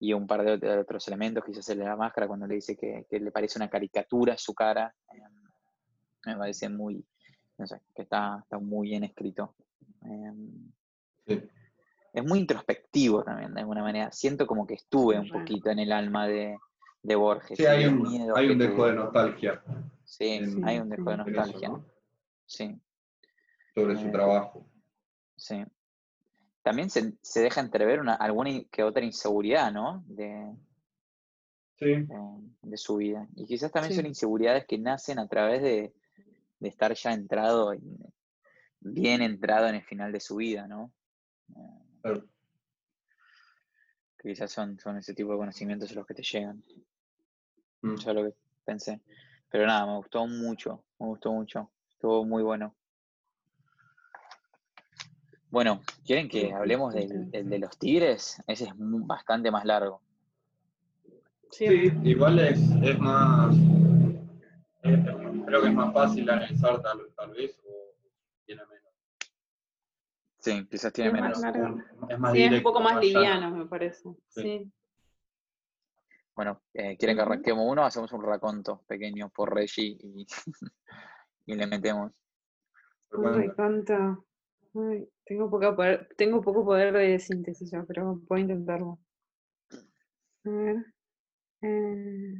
y 0.00 0.12
un 0.12 0.26
par 0.26 0.44
de, 0.44 0.54
ot- 0.54 0.60
de 0.60 0.78
otros 0.78 1.06
elementos, 1.08 1.44
quizás 1.44 1.68
el 1.68 1.78
de 1.78 1.84
la 1.84 1.96
máscara, 1.96 2.26
cuando 2.26 2.46
le 2.46 2.56
dice 2.56 2.76
que, 2.76 3.06
que 3.08 3.20
le 3.20 3.30
parece 3.30 3.58
una 3.58 3.70
caricatura 3.70 4.36
su 4.36 4.54
cara, 4.54 4.92
eh, 5.12 5.22
me 6.26 6.36
parece 6.36 6.68
muy, 6.68 7.04
no 7.58 7.66
sé, 7.66 7.80
que 7.94 8.02
está, 8.02 8.40
está 8.42 8.58
muy 8.58 8.88
bien 8.88 9.04
escrito. 9.04 9.54
Eh, 10.04 10.32
Sí. 11.26 11.40
es 12.12 12.24
muy 12.24 12.40
introspectivo 12.40 13.22
también, 13.24 13.54
de 13.54 13.60
alguna 13.60 13.82
manera. 13.82 14.12
Siento 14.12 14.46
como 14.46 14.66
que 14.66 14.74
estuve 14.74 15.18
un 15.18 15.28
poquito 15.30 15.70
en 15.70 15.78
el 15.78 15.90
alma 15.90 16.26
de, 16.26 16.58
de 17.02 17.14
Borges. 17.16 17.56
Sí, 17.56 17.64
hay 17.64 17.86
un, 17.86 18.04
hay 18.34 18.50
un 18.50 18.58
dejo 18.58 18.86
de 18.86 18.92
nostalgia 18.94 19.62
Sí, 20.16 20.40
hay 20.64 20.78
un 20.78 20.88
dejo 20.88 21.10
de 21.10 21.16
nostalgia. 21.16 21.68
¿no? 21.68 21.84
Sí. 22.46 22.78
Sobre 23.74 23.96
su 23.96 24.06
Eh, 24.06 24.10
trabajo. 24.10 24.66
Sí. 25.36 25.64
También 26.62 26.88
se, 26.88 27.14
se 27.20 27.40
deja 27.42 27.60
entrever 27.60 28.00
una, 28.00 28.14
alguna 28.14 28.50
que 28.70 28.82
otra 28.82 29.04
inseguridad, 29.04 29.72
¿no? 29.72 30.02
De, 30.06 30.54
Sí, 31.78 32.06
de 32.62 32.76
su 32.76 32.96
vida. 32.96 33.26
Y 33.34 33.46
quizás 33.46 33.72
también 33.72 33.94
son 33.94 34.06
inseguridades 34.06 34.64
que 34.64 34.78
nacen 34.78 35.18
a 35.18 35.26
través 35.26 35.60
de, 35.60 35.92
de 36.60 36.68
estar 36.68 36.94
ya 36.94 37.12
entrado, 37.12 37.72
en- 37.72 37.98
bien 38.80 39.20
entrado 39.22 39.66
en 39.68 39.74
el 39.74 39.82
final 39.82 40.12
de 40.12 40.20
su 40.20 40.36
vida, 40.36 40.66
¿no? 40.68 40.92
Claro. 42.00 42.24
quizás 44.22 44.50
son, 44.52 44.78
son 44.78 44.96
ese 44.98 45.12
tipo 45.14 45.32
de 45.32 45.38
conocimientos 45.38 45.92
los 45.94 46.06
que 46.06 46.14
te 46.14 46.22
llegan. 46.22 46.62
Mm. 47.82 47.94
Eso 47.94 48.10
es 48.10 48.16
lo 48.16 48.24
que 48.24 48.34
pensé. 48.64 49.00
Pero 49.54 49.68
nada, 49.68 49.86
me 49.86 49.94
gustó 49.98 50.26
mucho, 50.26 50.82
me 50.98 51.06
gustó 51.06 51.30
mucho. 51.30 51.70
Estuvo 51.88 52.24
muy 52.24 52.42
bueno. 52.42 52.74
Bueno, 55.48 55.80
¿quieren 56.04 56.28
que 56.28 56.52
hablemos 56.52 56.92
del, 56.92 57.30
de 57.30 57.58
los 57.60 57.78
tigres? 57.78 58.42
Ese 58.48 58.64
es 58.64 58.70
bastante 58.76 59.52
más 59.52 59.64
largo. 59.64 60.02
Sí, 61.52 61.68
Sí, 61.68 61.92
igual 62.02 62.40
es, 62.40 62.58
es 62.82 62.98
más. 62.98 63.54
es- 64.82 64.98
creo 65.46 65.62
que 65.62 65.68
es 65.68 65.74
más 65.74 65.94
fácil 65.94 66.28
analizar 66.28 66.82
tal, 66.82 66.98
tal 67.14 67.30
vez 67.30 67.56
o 67.64 67.94
tiene 68.46 68.62
menos. 68.66 68.92
Sí, 70.40 70.66
quizás 70.68 70.92
tiene 70.92 71.10
Es 71.10 71.14
menos. 71.14 71.38
Es 72.08 72.18
más 72.18 72.32
Sí, 72.32 72.42
es 72.42 72.52
un 72.54 72.62
poco 72.64 72.80
más 72.80 73.00
liviano, 73.00 73.52
me 73.52 73.66
parece. 73.66 74.02
Sí. 74.30 74.42
Sí. 74.42 74.72
Bueno, 76.34 76.62
eh, 76.72 76.96
¿quieren 76.96 77.16
que 77.16 77.22
arranquemos 77.22 77.64
uno? 77.66 77.84
Hacemos 77.84 78.12
un 78.12 78.24
raconto 78.24 78.82
pequeño 78.88 79.30
por 79.30 79.54
Reggie 79.54 79.96
y, 80.00 80.26
y 81.46 81.54
le 81.54 81.66
metemos. 81.66 82.12
Un. 83.12 83.54
Ay, 84.76 85.08
tengo, 85.24 85.48
poca 85.48 85.76
poder, 85.76 86.08
tengo 86.16 86.40
poco 86.40 86.64
poder 86.64 86.92
de 86.92 87.18
síntesis 87.20 87.70
yo, 87.70 87.86
pero 87.86 88.20
puedo 88.26 88.40
intentarlo. 88.40 88.98
A 90.44 90.50
ver. 90.50 90.76
eh, 91.62 92.34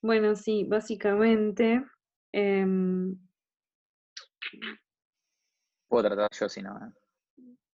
Bueno, 0.00 0.34
sí, 0.34 0.64
básicamente. 0.64 1.84
em, 2.32 3.14
Puedo 5.88 6.04
tratar 6.04 6.30
yo 6.32 6.48
si 6.48 6.62
no. 6.62 6.74
¿eh? 6.78 6.92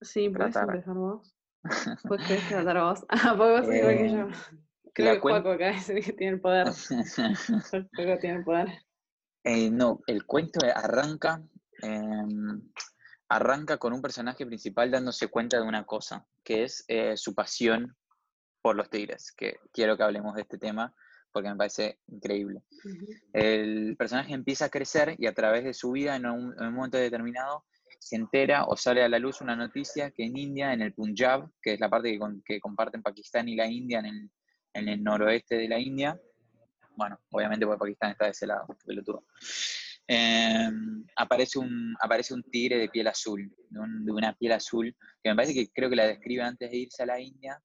sí, 0.00 0.28
puedes 0.28 0.56
empezar 0.56 0.94
vos. 0.94 1.37
Pues 2.06 2.22
que 2.28 4.10
yo. 4.10 4.28
Eh, 4.28 4.32
Creo 4.92 5.14
que 5.14 5.20
Juaco 5.20 5.50
acá 5.52 5.70
es 5.70 5.88
el 5.90 6.04
que 6.04 6.12
tiene 6.12 6.34
el 6.34 6.40
poder. 6.40 6.68
Juaco 7.96 8.18
tiene 8.20 8.38
el 8.38 8.44
poder. 8.44 8.68
Eh, 9.44 9.70
no, 9.70 10.00
el 10.06 10.26
cuento 10.26 10.60
arranca, 10.74 11.42
em, 11.82 12.60
arranca 13.28 13.76
con 13.76 13.92
un 13.92 14.02
personaje 14.02 14.44
principal 14.44 14.90
dándose 14.90 15.28
cuenta 15.28 15.58
de 15.58 15.66
una 15.66 15.84
cosa, 15.84 16.26
que 16.42 16.64
es 16.64 16.84
eh, 16.88 17.16
su 17.16 17.34
pasión 17.34 17.96
por 18.60 18.74
los 18.74 18.90
tigres, 18.90 19.32
que 19.32 19.58
quiero 19.72 19.96
que 19.96 20.02
hablemos 20.02 20.34
de 20.34 20.42
este 20.42 20.58
tema 20.58 20.94
porque 21.32 21.50
me 21.50 21.56
parece 21.56 21.98
increíble. 22.08 22.62
El 23.32 23.96
personaje 23.96 24.34
empieza 24.34 24.66
a 24.66 24.70
crecer 24.70 25.14
y 25.18 25.26
a 25.26 25.34
través 25.34 25.64
de 25.64 25.74
su 25.74 25.92
vida, 25.92 26.16
en 26.16 26.26
un, 26.26 26.54
en 26.58 26.66
un 26.66 26.74
momento 26.74 26.98
determinado, 26.98 27.64
se 27.98 28.16
entera 28.16 28.64
o 28.64 28.76
sale 28.76 29.02
a 29.02 29.08
la 29.08 29.18
luz 29.18 29.40
una 29.40 29.56
noticia 29.56 30.10
que 30.10 30.24
en 30.24 30.36
India, 30.36 30.72
en 30.72 30.82
el 30.82 30.92
Punjab, 30.94 31.50
que 31.60 31.74
es 31.74 31.80
la 31.80 31.88
parte 31.90 32.12
que, 32.12 32.18
que 32.44 32.60
comparten 32.60 33.02
Pakistán 33.02 33.48
y 33.48 33.56
la 33.56 33.66
India, 33.66 33.98
en 34.00 34.06
el, 34.06 34.30
en 34.74 34.88
el 34.88 35.02
noroeste 35.02 35.56
de 35.56 35.68
la 35.68 35.78
India, 35.78 36.18
bueno, 36.96 37.20
obviamente 37.30 37.64
porque 37.66 37.78
Pakistán 37.80 38.10
está 38.12 38.24
de 38.26 38.30
ese 38.32 38.46
lado, 38.46 38.66
pelotudo. 38.84 39.24
Eh, 40.06 40.70
aparece, 41.16 41.58
un, 41.58 41.94
aparece 42.00 42.32
un 42.34 42.42
tigre 42.44 42.78
de 42.78 42.88
piel 42.88 43.06
azul, 43.08 43.54
de, 43.68 43.78
un- 43.78 44.04
de 44.06 44.12
una 44.12 44.32
piel 44.32 44.52
azul, 44.52 44.96
que 45.22 45.30
me 45.30 45.36
parece 45.36 45.54
que 45.54 45.68
creo 45.70 45.90
que 45.90 45.96
la 45.96 46.06
describe 46.06 46.42
antes 46.42 46.70
de 46.70 46.76
irse 46.78 47.02
a 47.02 47.06
la 47.06 47.20
India, 47.20 47.60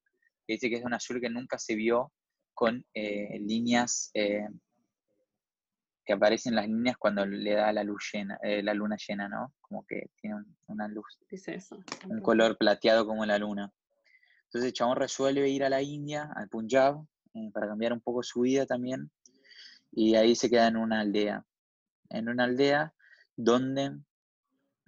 que 0.46 0.54
dice 0.54 0.70
que 0.70 0.76
es 0.76 0.84
un 0.84 0.94
azul 0.94 1.22
que 1.22 1.30
nunca 1.30 1.58
se 1.58 1.76
vio 1.76 2.12
con 2.54 2.86
eh, 2.94 3.40
líneas 3.40 4.12
eh, 4.14 4.48
que 6.06 6.14
aparecen 6.14 6.56
las 6.56 6.68
líneas 6.68 6.98
cuando 6.98 7.26
le 7.26 7.54
da 7.54 7.72
la 7.74 7.84
luz 7.84 8.10
llena, 8.14 8.38
eh, 8.44 8.62
la 8.62 8.74
luna 8.74 8.98
llena, 8.98 9.30
¿no? 9.30 9.54
Como 9.62 9.86
que 9.86 10.10
tiene 10.20 10.36
un- 10.38 10.58
una 10.68 10.88
luz, 10.88 11.18
Dice 11.30 11.56
eso. 11.56 11.78
un 12.10 12.22
color 12.22 12.58
plateado 12.58 13.06
como 13.06 13.26
la 13.26 13.38
luna. 13.38 13.72
Entonces 14.46 14.68
el 14.70 14.74
chabón 14.74 14.98
resuelve 14.98 15.50
ir 15.50 15.64
a 15.64 15.70
la 15.70 15.82
India, 15.82 16.30
al 16.36 16.50
Punjab, 16.50 17.04
eh, 17.34 17.50
para 17.54 17.68
cambiar 17.68 17.94
un 17.94 18.02
poco 18.02 18.22
su 18.24 18.42
vida 18.42 18.66
también, 18.66 19.10
y 19.92 20.16
ahí 20.16 20.36
se 20.36 20.50
queda 20.50 20.68
en 20.68 20.78
una 20.78 21.00
aldea. 21.00 21.46
En 22.10 22.30
una 22.30 22.44
aldea 22.44 22.94
donde 23.36 23.98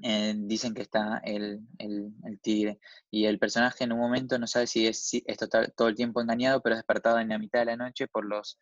eh, 0.03 0.33
dicen 0.37 0.73
que 0.73 0.81
está 0.81 1.21
el, 1.23 1.61
el- 1.77 2.11
el 2.25 2.39
tigre. 2.41 2.79
Y 3.09 3.25
el 3.27 3.39
personaje 3.39 3.85
en 3.85 3.93
un 3.93 3.99
momento 3.99 4.37
no 4.37 4.45
sabe 4.45 4.67
si 4.67 4.85
es, 4.87 4.99
si 5.07 5.23
es 5.25 5.37
total- 5.37 5.73
todo 5.73 5.87
el 5.87 5.95
tiempo 5.95 6.21
engañado, 6.21 6.61
pero 6.61 6.75
es 6.75 6.79
despertado 6.79 7.17
en 7.19 7.29
la 7.29 7.39
mitad 7.39 7.59
de 7.59 7.65
la 7.67 7.77
noche 7.77 8.05
por 8.09 8.25
los, 8.25 8.59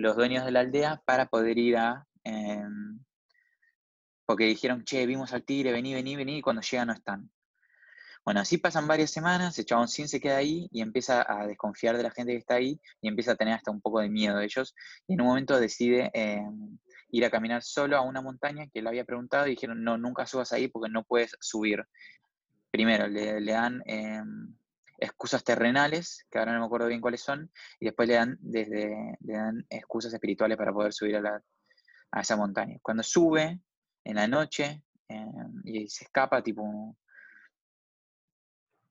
los 0.00 0.16
dueños 0.16 0.44
de 0.44 0.52
la 0.52 0.60
aldea 0.60 1.02
para 1.04 1.26
poder 1.26 1.58
ir 1.58 1.76
a... 1.76 2.06
em, 2.24 3.00
porque 4.26 4.44
dijeron, 4.44 4.84
che, 4.84 5.06
vimos 5.06 5.32
al 5.32 5.44
tigre, 5.44 5.72
vení, 5.72 5.92
vení, 5.92 6.16
vení, 6.16 6.38
y 6.38 6.42
cuando 6.42 6.62
llega 6.62 6.84
no 6.84 6.92
están. 6.92 7.30
Bueno, 8.24 8.40
así 8.40 8.58
pasan 8.58 8.86
varias 8.86 9.10
semanas, 9.10 9.58
el 9.58 9.64
chabón 9.64 9.88
sin 9.88 10.06
se 10.06 10.20
queda 10.20 10.36
ahí 10.36 10.68
y 10.70 10.82
empieza 10.82 11.24
a 11.26 11.46
desconfiar 11.46 11.96
de 11.96 12.02
la 12.02 12.10
gente 12.10 12.32
que 12.32 12.38
está 12.38 12.54
ahí 12.54 12.78
y 13.00 13.08
empieza 13.08 13.32
a 13.32 13.36
tener 13.36 13.54
hasta 13.54 13.70
un 13.70 13.80
poco 13.80 14.00
de 14.00 14.10
miedo 14.10 14.36
de 14.36 14.44
ellos. 14.44 14.74
Y 15.08 15.14
en 15.14 15.22
un 15.22 15.28
momento 15.28 15.58
decide 15.58 16.10
em, 16.12 16.78
ir 17.10 17.24
a 17.24 17.30
caminar 17.30 17.62
solo 17.62 17.96
a 17.96 18.02
una 18.02 18.20
montaña 18.20 18.68
que 18.72 18.82
le 18.82 18.88
había 18.88 19.04
preguntado 19.04 19.46
y 19.46 19.50
dijeron, 19.50 19.82
no, 19.82 19.96
nunca 19.98 20.26
subas 20.26 20.52
ahí 20.52 20.68
porque 20.68 20.90
no 20.90 21.02
puedes 21.02 21.36
subir. 21.40 21.84
Primero, 22.70 23.08
le, 23.08 23.40
le 23.40 23.52
dan 23.52 23.82
em, 23.86 24.54
excusas 25.00 25.42
terrenales, 25.42 26.26
que 26.30 26.38
ahora 26.38 26.52
no 26.52 26.60
me 26.60 26.66
acuerdo 26.66 26.88
bien 26.88 27.00
cuáles 27.00 27.22
son, 27.22 27.50
y 27.78 27.86
después 27.86 28.08
le 28.08 28.14
dan, 28.14 28.38
desde, 28.40 29.16
le 29.20 29.32
dan 29.32 29.66
excusas 29.70 30.12
espirituales 30.12 30.56
para 30.56 30.72
poder 30.72 30.92
subir 30.92 31.16
a, 31.16 31.20
la, 31.20 31.42
a 32.12 32.20
esa 32.20 32.36
montaña. 32.36 32.78
Cuando 32.82 33.02
sube 33.02 33.60
en 34.04 34.16
la 34.16 34.28
noche 34.28 34.84
em, 35.08 35.62
y 35.64 35.88
se 35.88 36.04
escapa, 36.04 36.42
tipo, 36.42 36.96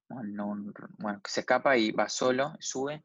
no, 0.10 0.24
no, 0.56 0.74
bueno, 0.98 1.22
que 1.24 1.32
se 1.32 1.42
escapa 1.42 1.78
y 1.78 1.92
va 1.92 2.10
solo, 2.10 2.56
sube, 2.60 3.04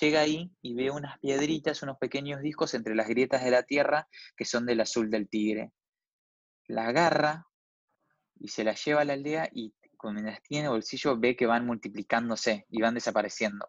llega 0.00 0.20
ahí 0.20 0.52
y 0.60 0.74
ve 0.74 0.90
unas 0.90 1.18
piedritas, 1.20 1.82
unos 1.82 1.98
pequeños 1.98 2.42
discos 2.42 2.74
entre 2.74 2.94
las 2.94 3.08
grietas 3.08 3.44
de 3.44 3.52
la 3.52 3.62
tierra 3.62 4.08
que 4.36 4.44
son 4.44 4.66
del 4.66 4.80
azul 4.80 5.10
del 5.10 5.28
tigre. 5.28 5.72
La 6.66 6.88
agarra 6.88 7.46
y 8.40 8.48
se 8.48 8.64
la 8.64 8.74
lleva 8.74 9.02
a 9.02 9.04
la 9.04 9.12
aldea 9.12 9.48
y 9.52 9.74
cuando 10.00 10.22
las 10.22 10.42
tiene 10.42 10.68
bolsillo 10.68 11.18
ve 11.18 11.36
que 11.36 11.46
van 11.46 11.66
multiplicándose 11.66 12.66
y 12.70 12.80
van 12.80 12.94
desapareciendo, 12.94 13.68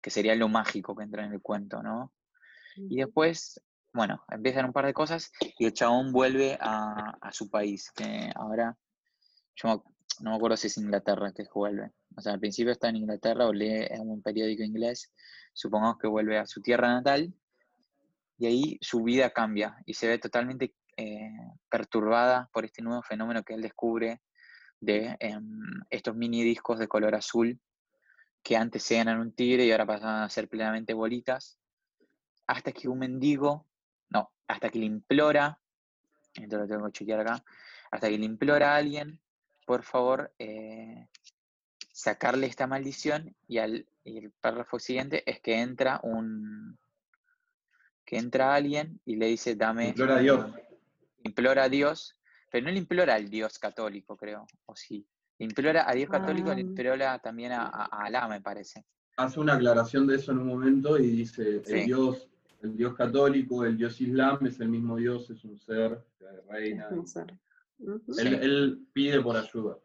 que 0.00 0.10
sería 0.10 0.34
lo 0.34 0.48
mágico 0.48 0.94
que 0.94 1.04
entra 1.04 1.24
en 1.24 1.32
el 1.32 1.42
cuento, 1.42 1.82
¿no? 1.82 2.12
Y 2.76 2.96
después, 2.96 3.60
bueno, 3.92 4.24
empiezan 4.28 4.66
un 4.66 4.72
par 4.72 4.86
de 4.86 4.94
cosas 4.94 5.32
y 5.58 5.66
el 5.66 5.72
chabón 5.72 6.12
vuelve 6.12 6.56
a, 6.60 7.16
a 7.20 7.32
su 7.32 7.50
país, 7.50 7.90
que 7.92 8.30
ahora, 8.34 8.76
yo 9.56 9.84
no 10.20 10.30
me 10.30 10.36
acuerdo 10.36 10.56
si 10.56 10.68
es 10.68 10.76
Inglaterra 10.76 11.32
que 11.32 11.44
vuelve. 11.52 11.90
O 12.16 12.20
sea, 12.20 12.32
al 12.32 12.40
principio 12.40 12.72
está 12.72 12.88
en 12.88 12.96
Inglaterra 12.96 13.46
o 13.46 13.52
lee 13.52 13.86
en 13.90 14.08
un 14.08 14.22
periódico 14.22 14.62
inglés, 14.62 15.12
supongamos 15.52 15.98
que 15.98 16.06
vuelve 16.06 16.38
a 16.38 16.46
su 16.46 16.60
tierra 16.60 16.88
natal 16.88 17.34
y 18.38 18.46
ahí 18.46 18.78
su 18.80 19.02
vida 19.02 19.30
cambia 19.30 19.76
y 19.86 19.94
se 19.94 20.08
ve 20.08 20.18
totalmente 20.18 20.74
eh, 20.96 21.30
perturbada 21.68 22.48
por 22.52 22.64
este 22.64 22.82
nuevo 22.82 23.02
fenómeno 23.02 23.42
que 23.42 23.54
él 23.54 23.62
descubre 23.62 24.20
de 24.84 25.16
em, 25.20 25.82
estos 25.90 26.14
mini 26.14 26.42
discos 26.42 26.78
de 26.78 26.88
color 26.88 27.14
azul 27.14 27.58
que 28.42 28.56
antes 28.56 28.90
eran 28.90 29.18
un 29.20 29.32
tigre 29.32 29.64
y 29.64 29.72
ahora 29.72 29.86
pasan 29.86 30.22
a 30.22 30.28
ser 30.28 30.48
plenamente 30.48 30.92
bolitas, 30.92 31.58
hasta 32.46 32.72
que 32.72 32.88
un 32.88 32.98
mendigo, 32.98 33.66
no, 34.10 34.30
hasta 34.46 34.68
que 34.68 34.78
le 34.78 34.84
implora, 34.84 35.58
esto 36.34 36.58
lo 36.58 36.66
tengo 36.68 36.84
que 36.86 36.92
chequear 36.92 37.20
acá, 37.20 37.44
hasta 37.90 38.08
que 38.08 38.18
le 38.18 38.26
implora 38.26 38.74
a 38.74 38.76
alguien, 38.76 39.18
por 39.64 39.82
favor, 39.82 40.34
eh, 40.38 41.08
sacarle 41.90 42.46
esta 42.46 42.66
maldición 42.66 43.34
y, 43.48 43.58
al, 43.58 43.86
y 44.04 44.18
el 44.18 44.30
párrafo 44.32 44.78
siguiente 44.78 45.22
es 45.30 45.40
que 45.40 45.60
entra 45.60 46.00
un 46.02 46.78
que 48.04 48.18
entra 48.18 48.54
alguien 48.54 49.00
y 49.06 49.16
le 49.16 49.28
dice 49.28 49.54
dame 49.54 49.88
Implora 49.88 50.16
a 50.16 50.18
Dios. 50.18 50.52
implora 51.22 51.62
a 51.64 51.68
Dios 51.70 52.20
pero 52.54 52.66
no 52.66 52.70
le 52.70 52.78
implora 52.78 53.16
al 53.16 53.28
Dios 53.28 53.58
católico 53.58 54.16
creo 54.16 54.46
o 54.66 54.76
sí 54.76 55.04
le 55.38 55.46
implora 55.46 55.90
a 55.90 55.92
Dios 55.92 56.08
católico 56.08 56.50
le 56.50 56.58
Ah. 56.58 56.60
implora 56.60 57.18
también 57.18 57.50
a, 57.50 57.62
a- 57.66 58.04
Alá 58.04 58.28
me 58.28 58.40
parece 58.40 58.84
Hace 59.16 59.40
una 59.40 59.54
aclaración 59.54 60.06
de 60.06 60.14
eso 60.16 60.30
en 60.30 60.38
un 60.38 60.46
momento 60.46 60.96
y 60.98 61.06
dice, 61.08 61.64
Sí. 61.64 61.72
el 61.72 61.86
Dios, 61.86 62.28
el 62.62 62.76
Dios 62.76 62.94
católico, 62.94 63.64
el 63.64 63.76
Dios 63.76 64.00
islam 64.00 64.46
es 64.46 64.58
el 64.60 64.68
mismo 64.68 64.96
Dios, 64.96 65.28
es 65.30 65.44
un 65.44 65.56
ser 65.58 66.04
reina. 66.48 66.88
Ujú. 66.90 67.06
Sí. 68.12 68.20
Él, 68.20 68.34
él 68.34 68.86
pide 68.92 69.20
por 69.20 69.36
ayuda. 69.36 69.78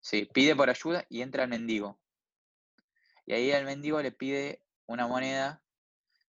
sí 0.00 0.26
pide 0.32 0.56
por 0.56 0.70
ayuda 0.70 1.04
y 1.10 1.20
entra 1.20 1.42
el 1.44 1.50
mendigo 1.50 1.98
y 3.26 3.34
ahí 3.34 3.50
el 3.50 3.66
mendigo 3.66 4.00
le 4.00 4.12
pide 4.12 4.62
una 4.86 5.06
moneda 5.06 5.62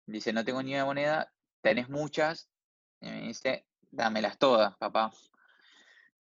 dice 0.06 0.32
no 0.32 0.42
tengo 0.42 0.62
ni 0.62 0.74
una 0.74 0.84
moneda 0.86 1.32
tenés 1.60 1.88
muchas 1.90 2.48
y 3.02 3.10
me 3.10 3.20
dice 3.28 3.66
dámelas 3.90 4.38
todas 4.38 4.74
papá 4.78 5.10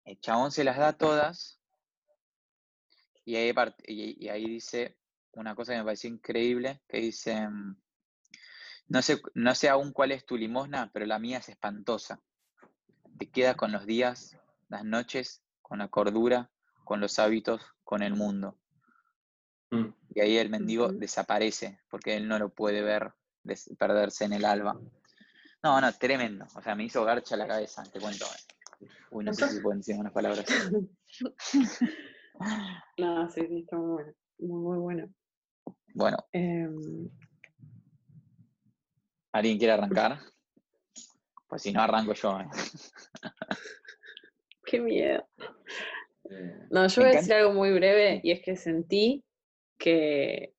El 0.09 0.19
chabón 0.21 0.51
se 0.51 0.65
las 0.65 0.79
da 0.79 0.95
todas 0.95 1.61
y 3.27 3.37
ahí, 3.37 3.53
y 3.87 4.29
ahí 4.31 4.47
dice 4.47 4.97
una 5.33 5.55
cosa 5.55 5.73
que 5.73 5.79
me 5.81 5.85
pareció 5.85 6.09
increíble, 6.09 6.81
que 6.89 6.97
dice, 6.97 7.47
mm, 7.47 7.77
no 8.89 9.03
sé, 9.03 9.21
no 9.35 9.55
sé 9.55 9.69
aún 9.69 9.93
cuál 9.93 10.13
es 10.13 10.25
tu 10.25 10.39
limosna, 10.39 10.91
pero 10.95 11.05
la 11.05 11.19
mía 11.19 11.37
es 11.39 11.51
espantosa. 11.51 12.23
Te 13.19 13.31
quedas 13.31 13.57
con 13.57 13.71
los 13.71 13.85
días, 13.85 14.35
las 14.71 14.83
noches, 14.83 15.43
con 15.61 15.81
la 15.81 15.89
cordura, 15.89 16.51
con 16.85 17.01
los 17.01 17.19
hábitos, 17.19 17.61
con 17.85 18.03
el 18.03 18.15
mundo. 18.15 18.59
Mm. 19.71 19.89
Y 20.15 20.21
ahí 20.21 20.39
el 20.39 20.49
mendigo 20.49 20.91
desaparece, 20.91 21.83
porque 21.91 22.17
él 22.17 22.27
no 22.27 22.39
lo 22.39 22.49
puede 22.49 22.81
ver 22.81 23.13
perderse 23.79 24.25
en 24.25 24.33
el 24.33 24.47
alba. 24.47 24.81
No, 25.63 25.79
no, 25.83 25.93
tremendo. 25.93 26.47
O 26.55 26.63
sea, 26.63 26.75
me 26.75 26.85
hizo 26.85 27.05
garcha 27.05 27.37
la 27.37 27.47
cabeza, 27.47 27.83
te 27.83 28.01
cuento. 28.01 28.25
Uy, 29.11 29.25
no 29.25 29.33
sé 29.33 29.49
si 29.49 29.61
pueden 29.61 29.81
decir 29.81 29.97
unas 29.97 30.13
palabras. 30.13 30.45
no, 32.99 33.31
sí, 33.31 33.41
sí, 33.49 33.59
está 33.61 33.77
muy 33.77 33.89
bueno. 33.89 34.13
Muy, 34.39 34.61
muy 34.61 34.79
bueno. 34.79 35.15
Bueno. 35.95 36.17
Em, 36.33 37.11
¿Alguien 39.33 39.59
quiere 39.59 39.73
arrancar? 39.73 40.21
Pues 41.49 41.63
si 41.63 41.73
no, 41.73 41.81
arranco 41.81 42.13
yo. 42.13 42.41
¿eh? 42.41 42.47
Qué 44.65 44.81
miedo. 44.81 45.27
Eh, 46.31 46.67
no, 46.71 46.87
yo 46.87 47.03
voy 47.03 47.11
a 47.13 47.15
decir 47.17 47.35
algo 47.35 47.53
muy 47.53 47.73
breve 47.73 48.21
y 48.23 48.33
es 48.33 48.43
que 48.43 48.55
sentí 48.55 49.25
que, 49.79 50.55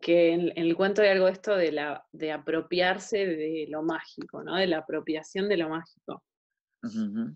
que 0.00 0.32
en, 0.32 0.52
el 0.56 0.76
cuento 0.76 1.02
hay 1.02 1.08
algo 1.08 1.26
de 1.26 1.32
esto 1.32 1.54
de, 1.56 1.72
la, 1.72 2.04
de 2.10 2.32
apropiarse 2.32 3.24
de 3.24 3.66
lo 3.68 3.82
mágico, 3.82 4.42
¿no? 4.42 4.56
De 4.56 4.66
la 4.66 4.78
apropiación 4.78 5.48
de 5.48 5.56
lo 5.56 5.68
mágico, 5.68 6.24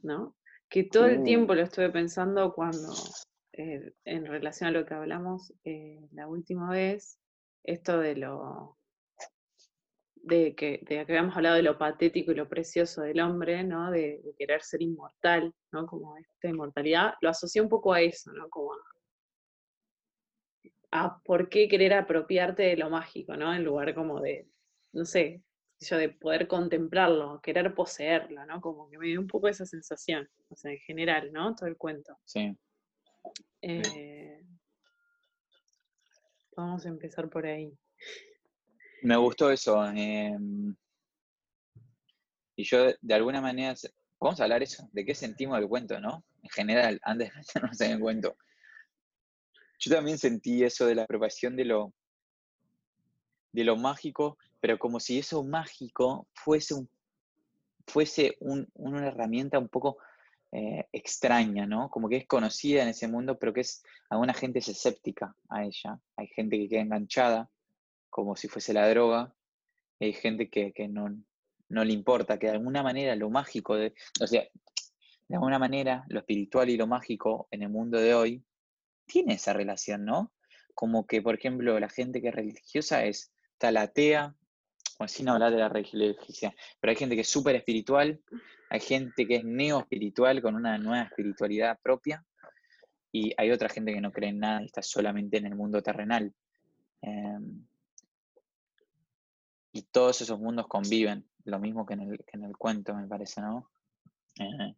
¿no? 0.03 0.37
Que 0.69 0.85
todo 0.85 1.07
el 1.07 1.25
tiempo 1.25 1.55
lo 1.55 1.63
estuve 1.63 1.91
pensando 1.91 2.53
cuando, 2.55 2.93
eh, 3.53 3.93
en 4.05 4.27
relación 4.27 4.69
a 4.69 4.73
lo 4.73 4.87
que 4.87 4.95
hablamos 4.95 5.53
eh, 5.65 6.09
la 6.13 6.29
última 6.29 6.71
vez, 6.71 7.19
esto 7.65 7.99
de 7.99 8.17
lo 8.17 8.77
de 10.23 10.55
que, 10.55 10.81
de 10.83 11.07
que 11.07 11.13
habíamos 11.13 11.37
hablado 11.37 11.57
de 11.57 11.63
lo 11.63 11.79
patético 11.79 12.33
y 12.33 12.35
lo 12.35 12.49
precioso 12.49 13.03
del 13.03 13.21
hombre, 13.21 13.65
¿no? 13.65 13.91
De, 13.91 14.23
querer 14.39 14.63
ser 14.63 14.83
inmortal, 14.83 15.55
¿no? 15.73 15.87
Como 15.87 16.17
esta 16.17 16.49
inmortalidad, 16.49 17.15
lo 17.21 17.31
asocié 17.31 17.61
un 17.61 17.69
poco 17.69 17.93
a 17.93 18.01
eso, 18.01 18.33
¿no? 18.33 18.49
Como 18.49 18.73
a, 20.91 21.21
por 21.23 21.49
qué 21.49 21.69
querer 21.69 21.95
apropiarte 21.95 22.63
de 22.65 22.77
lo 22.77 22.91
mágico, 22.91 23.37
¿no? 23.37 23.53
En 23.55 23.65
lugar 23.65 23.95
como 23.95 24.21
de, 24.21 24.47
no 24.93 25.05
sé, 25.05 25.43
yo 25.81 25.97
de 25.97 26.11
poder 26.11 26.47
contemplarlo, 26.47 27.41
querer 27.43 27.75
poseerlo, 27.75 28.45
¿no? 28.45 28.61
Como 28.61 28.89
que 28.91 28.99
me 28.99 29.07
dio 29.07 29.21
un 29.21 29.27
poco 29.27 29.49
esa 29.49 29.65
sensación, 29.65 30.29
o 30.49 30.57
sea, 30.57 30.73
en 30.73 30.79
general, 30.79 31.33
¿no? 31.33 31.55
Todo 31.55 31.69
el 31.69 31.77
cuento. 31.77 32.19
Sí. 32.25 32.55
Eh, 33.63 34.45
vamos 36.55 36.85
a 36.85 36.89
empezar 36.89 37.31
por 37.31 37.47
ahí. 37.47 37.73
Me 39.03 39.17
gustó 39.17 39.51
eso. 39.51 39.83
Em, 39.87 40.75
y 42.57 42.65
yo, 42.65 42.93
de 43.01 43.15
alguna 43.15 43.41
manera, 43.41 43.75
vamos 44.21 44.39
a 44.41 44.45
hablar 44.45 44.63
eso, 44.63 44.87
de 44.93 45.05
qué 45.07 45.15
sentimos 45.15 45.59
del 45.59 45.69
cuento, 45.69 45.99
¿no? 45.99 46.25
En 46.43 46.51
general, 46.51 47.01
antes 47.05 47.31
de 47.31 47.39
meternos 47.39 47.81
en 47.81 47.93
el 47.93 48.01
cuento. 48.01 48.37
Yo 49.79 49.95
también 49.95 50.19
sentí 50.19 50.63
eso 50.63 50.85
de 50.85 50.95
la 50.95 51.05
aprobación 51.05 51.57
de 51.57 51.65
lo, 51.65 51.95
de 53.53 53.65
lo 53.65 53.77
mágico, 53.77 54.37
pero 54.61 54.79
como 54.79 55.01
si 55.01 55.19
eso 55.19 55.43
mágico 55.43 56.29
fuese, 56.35 56.87
fuese 57.87 58.37
una 58.41 59.09
herramienta 59.09 59.59
un 59.59 59.69
poco 59.69 59.99
eh, 60.53 60.87
extraña, 60.93 61.65
¿no? 61.67 61.89
Como 61.91 62.09
que 62.09 62.17
es 62.17 62.27
conocida 62.27 62.83
en 62.83 62.89
ese 62.89 63.07
mundo, 63.07 63.39
pero 63.39 63.53
que 63.53 63.61
es, 63.61 63.85
alguna 64.09 64.35
gente 64.35 64.59
es 64.59 64.69
escéptica 64.69 65.35
a 65.49 65.65
ella. 65.65 66.01
Hay 66.17 66.27
gente 66.29 66.59
que 66.59 66.69
queda 66.69 66.81
enganchada 66.81 67.49
como 68.09 68.35
si 68.35 68.49
fuese 68.49 68.73
la 68.73 68.89
droga, 68.89 69.33
hay 70.01 70.13
gente 70.13 70.51
que, 70.51 70.73
no, 70.89 71.17
no, 71.69 71.85
le 71.85 71.93
importa, 71.93 72.39
que 72.39 72.47
de 72.49 72.55
alguna 72.55 72.83
manera 72.83 73.15
lo 73.15 73.31
mágico, 73.31 73.77
de, 73.77 73.95
o 74.21 74.27
sea, 74.27 74.43
de 75.29 75.35
alguna 75.37 75.61
manera 75.61 76.05
lo 76.09 76.19
espiritual 76.19 76.69
y 76.69 76.77
lo 76.77 76.89
mágico 76.89 77.47
en 77.53 77.63
el 77.63 77.69
mundo 77.69 77.99
de 77.99 78.15
hoy 78.15 78.45
tiene 79.07 79.35
esa 79.35 79.53
relación, 79.53 80.05
¿no? 80.05 80.33
Como 80.75 81.07
que, 81.07 81.23
por 81.23 81.37
ejemplo, 81.37 81.79
la 81.79 81.89
gente 81.89 82.21
que 82.21 82.29
es 82.29 82.35
religiosa 82.35 83.05
es, 83.05 83.33
está 83.53 83.71
la 83.71 83.83
atea, 83.83 84.35
bueno, 85.01 85.09
sin 85.09 85.31
hablar 85.31 85.51
de 85.51 85.57
la 85.57 85.71
religiosidad, 85.71 86.53
pero 86.79 86.91
hay 86.91 86.97
gente 86.97 87.15
que 87.15 87.23
es 87.23 87.31
súper 87.31 87.57
espiritual, 87.57 88.21
hay 88.69 88.81
gente 88.81 89.27
que 89.27 89.37
es 89.37 89.45
neo-espiritual 89.45 90.43
con 90.43 90.55
una 90.55 90.77
nueva 90.77 91.05
espiritualidad 91.05 91.79
propia, 91.83 92.23
y 93.11 93.33
hay 93.39 93.51
otra 93.51 93.71
gente 93.71 93.95
que 93.95 94.01
no 94.03 94.13
cree 94.13 94.29
en 94.29 94.41
nada 94.41 94.61
y 94.61 94.67
está 94.67 94.83
solamente 94.83 95.39
en 95.39 95.47
el 95.47 95.55
mundo 95.55 95.83
terrenal. 95.83 96.35
Em, 97.01 97.67
y 99.73 99.83
todos 99.85 100.21
esos 100.21 100.39
mundos 100.39 100.67
conviven, 100.69 101.27
lo 101.45 101.59
mismo 101.59 101.87
que 101.87 101.95
en 101.95 102.01
el, 102.03 102.25
en 102.35 102.45
el 102.45 102.55
cuento, 102.59 102.95
me 102.95 103.09
parece, 103.09 103.41
¿no? 103.41 103.71
Eh, 104.39 104.75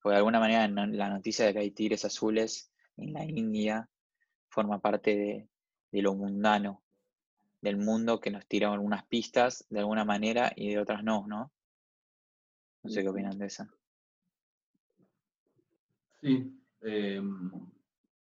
porque 0.00 0.12
de 0.12 0.18
alguna 0.18 0.38
manera 0.38 0.68
la 0.68 1.10
noticia 1.10 1.46
de 1.46 1.52
que 1.52 1.58
hay 1.58 1.72
tigres 1.72 2.04
azules 2.04 2.70
en 2.96 3.12
la 3.12 3.24
India 3.24 3.88
forma 4.48 4.78
parte 4.78 5.16
de, 5.16 5.48
de 5.90 6.02
lo 6.02 6.14
mundano, 6.14 6.83
del 7.64 7.78
mundo 7.78 8.20
que 8.20 8.30
nos 8.30 8.46
tira 8.46 8.70
algunas 8.70 9.06
pistas 9.06 9.66
de 9.70 9.80
alguna 9.80 10.04
manera 10.04 10.52
y 10.54 10.68
de 10.68 10.78
otras 10.78 11.02
no, 11.02 11.26
¿no? 11.26 11.50
No 12.82 12.90
sé 12.90 13.02
qué 13.02 13.08
opinan 13.08 13.38
de 13.38 13.46
eso. 13.46 13.64
Sí, 16.20 16.62
eh, 16.82 17.22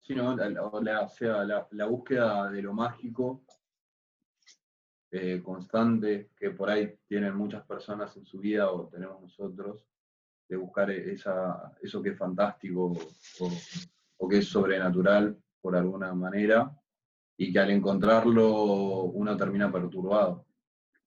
sí 0.01 0.15
no, 0.15 0.35
la, 0.35 1.09
sea, 1.09 1.45
la, 1.45 1.87
búsqueda 1.87 2.51
de 2.51 2.63
lo 2.63 2.73
mágico 2.73 3.45
eh, 5.11 5.43
constante 5.45 6.31
que 6.35 6.51
por 6.51 6.71
ahí 6.71 6.99
tienen 7.07 7.35
muchas 7.37 7.67
personas 7.67 8.17
en 8.17 8.25
su 8.25 8.39
vida 8.39 8.71
o 8.71 8.89
tenemos 8.89 9.21
nosotros, 9.21 9.87
de 10.49 10.57
buscar 10.57 10.91
esa, 10.91 11.77
eso 11.83 12.03
que 12.03 12.11
es 12.11 12.19
fantástico 12.19 12.97
o, 13.41 14.29
que 14.29 14.39
es 14.39 14.49
sobrenatural 14.49 15.39
por 15.61 15.77
alguna 15.77 16.15
manera, 16.15 16.78
y 17.41 17.53
que 17.53 17.59
al 17.61 17.71
encontrarlo 17.71 19.05
uno 19.05 19.37
termina 19.37 19.71
perturbado 19.71 20.45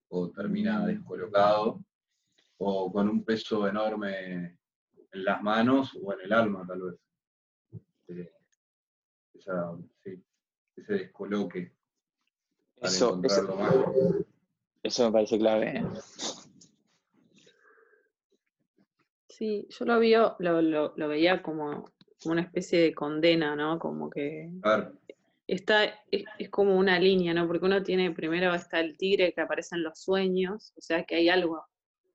o 0.08 0.30
termina 0.30 0.80
mm. 0.80 0.86
descolocado 0.86 1.84
o 2.58 2.92
con 2.92 3.10
un 3.10 3.24
peso 3.24 3.68
enorme 3.68 4.58
en 5.12 5.26
las 5.26 5.44
manos 5.44 5.92
o 6.02 6.14
en 6.14 6.22
el 6.22 6.34
alma 6.34 6.66
tal 6.66 6.82
vez. 6.82 6.96
Eh, 8.08 8.32
ese 10.76 10.94
descoloque. 10.94 11.74
Eso, 12.78 13.22
eso, 14.84 15.06
me 15.06 15.12
parece 15.12 15.38
clave. 15.38 15.78
¿eh? 15.78 15.86
Sí, 19.28 19.68
yo 19.70 19.86
lo, 19.86 20.00
vio, 20.00 20.36
lo, 20.40 21.08
veía 21.08 21.44
como, 21.44 21.92
una 22.26 22.42
especie 22.42 22.80
de 22.80 22.94
condena, 22.94 23.56
¿no? 23.56 23.78
Como 23.78 24.10
que 24.10 24.50
está, 25.56 25.84
es, 26.10 26.50
como 26.50 26.78
una 26.78 26.98
línea, 27.00 27.34
¿no? 27.34 27.46
Porque 27.46 27.66
uno 27.66 27.84
tiene, 27.84 28.12
primero 28.12 28.54
está 28.54 28.80
el 28.80 28.98
tigre 28.98 29.34
que 29.34 29.42
aparece 29.42 29.76
en 29.76 29.84
los 29.84 30.00
sueños, 30.00 30.74
o 30.78 30.82
sea 30.82 31.04
que 31.04 31.16
hay 31.16 31.30
algo 31.30 31.66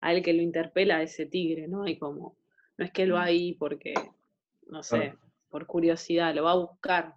a 0.00 0.12
él 0.12 0.22
que 0.22 0.32
lo 0.32 0.42
interpela 0.42 0.96
a 0.96 1.02
ese 1.02 1.26
tigre, 1.26 1.68
¿no? 1.68 1.84
Hay 1.84 1.98
como, 1.98 2.38
no 2.78 2.84
es 2.84 2.92
que 2.92 3.02
él 3.02 3.14
va 3.14 3.20
mm. 3.20 3.24
ahí 3.24 3.52
porque, 3.54 3.92
no 4.68 4.82
sé, 4.82 5.14
por 5.50 5.66
curiosidad, 5.66 6.34
lo 6.34 6.44
va 6.44 6.52
a 6.52 6.56
buscar. 6.56 7.14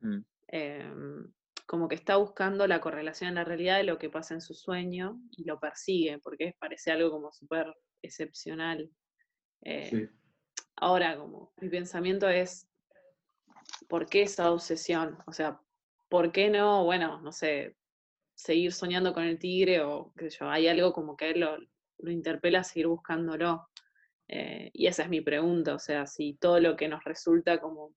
Mm. 0.00 0.18
Em, 0.48 1.32
como 1.66 1.88
que 1.88 1.94
está 1.94 2.16
buscando 2.16 2.66
la 2.66 2.80
correlación 2.80 3.28
en 3.28 3.34
la 3.36 3.44
realidad 3.44 3.78
de 3.78 3.84
lo 3.84 3.98
que 3.98 4.10
pasa 4.10 4.34
en 4.34 4.40
su 4.40 4.54
sueño 4.54 5.20
y 5.32 5.44
lo 5.44 5.58
persigue, 5.58 6.18
porque 6.18 6.54
parece 6.58 6.92
algo 6.92 7.10
como 7.10 7.32
súper 7.32 7.72
excepcional. 8.02 8.88
Eh, 9.62 10.10
ahora, 10.76 11.16
como 11.16 11.52
mi 11.60 11.68
pensamiento 11.68 12.28
es, 12.28 12.69
¿por 13.88 14.08
qué 14.08 14.22
esa 14.22 14.50
obsesión? 14.50 15.18
O 15.26 15.32
sea, 15.32 15.60
¿por 16.08 16.32
qué 16.32 16.50
no, 16.50 16.84
bueno, 16.84 17.20
no 17.20 17.32
sé, 17.32 17.76
seguir 18.34 18.72
soñando 18.72 19.12
con 19.12 19.24
el 19.24 19.38
tigre 19.38 19.82
o 19.82 20.12
qué 20.16 20.30
sé 20.30 20.38
yo, 20.40 20.48
hay 20.48 20.68
algo 20.68 20.92
como 20.92 21.16
que 21.16 21.30
él 21.30 21.40
lo, 21.40 21.58
interpela 22.10 22.60
a 22.60 22.64
seguir 22.64 22.86
buscándolo? 22.86 23.68
Eh, 24.28 24.70
y 24.72 24.86
esa 24.86 25.02
es 25.02 25.08
mi 25.08 25.20
pregunta, 25.20 25.74
o 25.74 25.78
sea, 25.78 26.06
si 26.06 26.34
todo 26.34 26.60
lo 26.60 26.76
que 26.76 26.88
nos 26.88 27.02
resulta 27.04 27.60
como, 27.60 27.94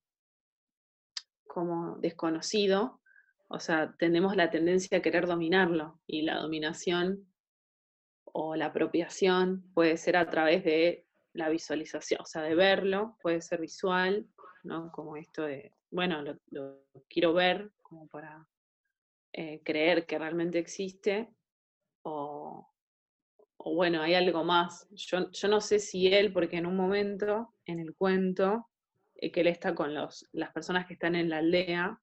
como 1.48 1.98
desconocido, 1.98 3.02
o 3.48 3.60
sea, 3.60 3.94
tenemos 4.00 4.36
la 4.36 4.50
tendencia 4.50 4.98
a 4.98 5.02
querer 5.02 5.28
dominarlo 5.28 6.02
y 6.08 6.24
la 6.24 6.40
dominación 6.40 7.28
o 8.24 8.56
la 8.56 8.68
apropiación 8.68 9.64
puede 9.76 9.98
ser 9.98 10.18
a 10.18 10.30
través 10.30 10.64
de 10.64 11.06
la 11.34 11.50
visualización, 11.50 12.22
o 12.22 12.26
sea, 12.26 12.42
de 12.42 12.56
verlo, 12.56 13.18
puede 13.22 13.42
ser 13.42 13.62
visual, 13.62 14.28
¿no? 14.64 14.92
Como 14.92 15.18
esto 15.18 15.44
de, 15.44 15.72
bueno, 15.92 16.22
lo, 16.22 16.84
quiero 17.10 17.34
ver 17.34 17.72
como 17.82 18.08
para 18.08 18.48
eh, 19.34 19.62
creer 19.64 20.06
que 20.06 20.18
realmente 20.18 20.60
existe, 20.60 21.30
o, 22.04 22.70
o 23.58 23.76
bueno, 23.76 24.02
hay 24.02 24.16
algo 24.16 24.44
más. 24.44 24.88
Yo, 24.92 25.32
yo 25.32 25.48
no 25.48 25.62
sé 25.62 25.80
si 25.80 26.08
él, 26.08 26.34
porque 26.34 26.58
en 26.58 26.66
un 26.66 26.76
momento, 26.76 27.54
en 27.66 27.80
el 27.80 27.96
cuento, 27.96 28.70
eh, 29.16 29.32
que 29.32 29.42
él 29.42 29.48
está 29.48 29.76
con 29.76 29.94
los, 29.94 30.28
las 30.34 30.52
personas 30.52 30.86
que 30.86 30.94
están 30.94 31.16
en 31.16 31.30
la 31.30 31.38
aldea, 31.38 32.00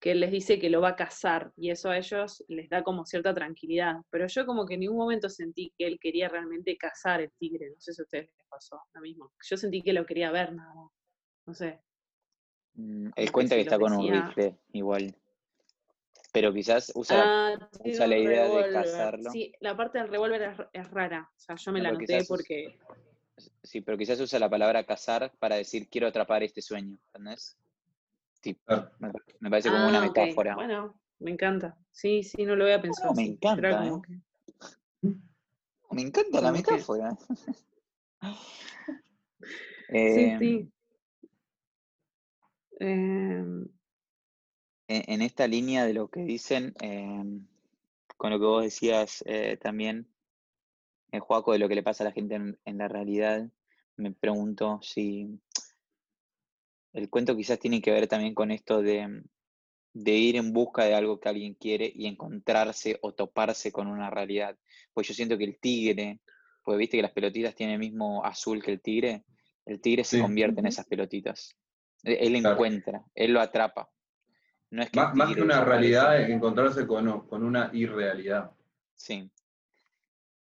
que 0.00 0.12
él 0.12 0.20
les 0.20 0.32
dice 0.32 0.58
que 0.58 0.70
lo 0.70 0.80
va 0.80 0.90
a 0.90 0.96
cazar 0.96 1.52
y 1.56 1.70
eso 1.70 1.90
a 1.90 1.98
ellos 1.98 2.42
les 2.48 2.70
da 2.70 2.82
como 2.82 3.04
cierta 3.04 3.34
tranquilidad. 3.34 3.96
Pero 4.10 4.26
yo 4.26 4.46
como 4.46 4.66
que 4.66 4.74
en 4.74 4.80
ningún 4.80 4.96
momento 4.96 5.28
sentí 5.28 5.72
que 5.76 5.86
él 5.86 5.98
quería 6.00 6.28
realmente 6.28 6.76
cazar 6.76 7.20
el 7.20 7.30
tigre. 7.38 7.70
No 7.70 7.80
sé 7.80 7.92
si 7.92 8.00
a 8.00 8.04
ustedes 8.04 8.30
les 8.36 8.46
pasó 8.48 8.80
lo 8.94 9.00
mismo. 9.02 9.32
Yo 9.46 9.56
sentí 9.58 9.82
que 9.82 9.92
lo 9.92 10.06
quería 10.06 10.30
ver 10.30 10.54
nada 10.54 10.74
más. 10.74 10.90
No 11.50 11.54
sé. 11.54 11.80
Mm, 12.74 13.08
él 13.16 13.32
cuenta 13.32 13.56
que 13.56 13.62
está 13.62 13.76
con 13.76 13.92
un 13.92 14.08
rifle 14.08 14.56
igual. 14.72 15.12
Pero 16.32 16.52
quizás 16.54 16.92
usa, 16.94 17.24
Ah, 17.54 17.68
tiene 17.82 18.06
la 18.06 18.18
idea 18.18 18.44
de 18.44 18.72
cazarlo. 18.72 19.32
Sí, 19.32 19.52
la 19.58 19.76
parte 19.76 19.98
del 19.98 20.10
revólver 20.10 20.42
es, 20.42 20.56
es 20.84 20.90
rara. 20.92 21.28
O 21.36 21.40
sea, 21.40 21.56
yo 21.56 21.72
me 21.72 21.80
No, 21.80 21.90
la 21.90 21.98
noté 21.98 22.24
porque. 22.28 22.78
Sí, 23.64 23.80
pero 23.80 23.98
quizás 23.98 24.20
usa 24.20 24.38
la 24.38 24.48
palabra 24.48 24.84
cazar 24.84 25.32
para 25.40 25.56
decir 25.56 25.88
quiero 25.88 26.06
atrapar 26.06 26.44
este 26.44 26.62
sueño, 26.62 26.96
¿entendés? 27.06 27.58
Tipo, 28.40 28.62
Claro. 28.64 28.92
me, 29.00 29.10
me 29.40 29.50
parece 29.50 29.70
como 29.70 29.88
una 29.88 29.98
Ah, 29.98 30.02
metáfora. 30.02 30.54
Bueno, 30.54 31.00
me 31.18 31.32
encanta. 31.32 31.76
Sí, 31.90 32.22
sí, 32.22 32.44
no 32.44 32.54
lo 32.54 32.62
había 32.62 32.80
pensado. 32.80 33.12
me 33.12 33.22
así. 33.22 33.38
Era 33.42 33.50
encanta, 33.54 33.86
¿eh? 33.88 33.92
que- 35.02 35.08
Me 35.96 36.02
encanta 36.02 36.40
la 36.40 36.52
que- 36.52 36.58
metáfora. 36.58 37.10
Sí, 39.90 39.96
Eh, 39.96 40.36
sí. 40.38 40.72
Em, 42.80 43.68
en, 44.88 45.02
en 45.06 45.22
esta 45.22 45.46
línea 45.46 45.84
de 45.84 45.94
lo 45.94 46.08
que 46.08 46.22
dicen, 46.22 46.74
eh, 46.80 47.22
con 48.16 48.30
lo 48.30 48.38
que 48.38 48.46
vos 48.46 48.64
decías 48.64 49.22
eh, 49.26 49.58
también, 49.62 50.08
en 51.12 51.20
Joaco, 51.20 51.52
de 51.52 51.58
lo 51.58 51.68
que 51.68 51.74
le 51.74 51.82
pasa 51.82 52.04
a 52.04 52.08
la 52.08 52.12
gente 52.12 52.36
en, 52.36 52.58
en 52.64 52.78
la 52.78 52.88
realidad, 52.88 53.48
me 53.96 54.12
pregunto 54.12 54.80
si 54.82 55.28
el 56.94 57.10
cuento 57.10 57.36
quizás 57.36 57.58
tiene 57.58 57.82
que 57.82 57.92
ver 57.92 58.08
también 58.08 58.34
con 58.34 58.50
esto 58.50 58.80
de, 58.80 59.22
de 59.92 60.12
ir 60.12 60.36
en 60.36 60.52
busca 60.52 60.84
de 60.84 60.94
algo 60.94 61.20
que 61.20 61.28
alguien 61.28 61.54
quiere 61.54 61.92
y 61.94 62.06
encontrarse 62.06 62.98
o 63.02 63.12
toparse 63.12 63.70
con 63.72 63.88
una 63.88 64.08
realidad. 64.08 64.56
Pues 64.94 65.06
yo 65.08 65.14
siento 65.14 65.36
que 65.36 65.44
el 65.44 65.58
tigre, 65.58 66.20
pues 66.64 66.78
viste 66.78 66.96
que 66.96 67.02
las 67.02 67.12
pelotitas 67.12 67.54
tienen 67.54 67.74
el 67.74 67.80
mismo 67.80 68.24
azul 68.24 68.62
que 68.62 68.72
el 68.72 68.80
tigre, 68.80 69.24
el 69.66 69.80
tigre 69.80 70.04
se 70.04 70.20
convierte 70.20 70.60
en 70.60 70.66
esas 70.66 70.86
pelotitas. 70.86 71.56
Él 72.04 72.16
él 72.20 72.40
Claro. 72.40 72.54
encuentra, 72.54 73.04
él 73.14 73.32
lo 73.32 73.40
atrapa. 73.40 73.90
No 74.70 74.82
es 74.82 74.90
que 74.90 75.00
Más, 75.00 75.14
más 75.14 75.34
que 75.34 75.42
una 75.42 75.64
realidad, 75.64 76.20
es 76.20 76.30
encontrarse 76.30 76.86
con, 76.86 77.26
con 77.26 77.42
una 77.42 77.70
irrealidad. 77.72 78.52
Sí. 78.94 79.30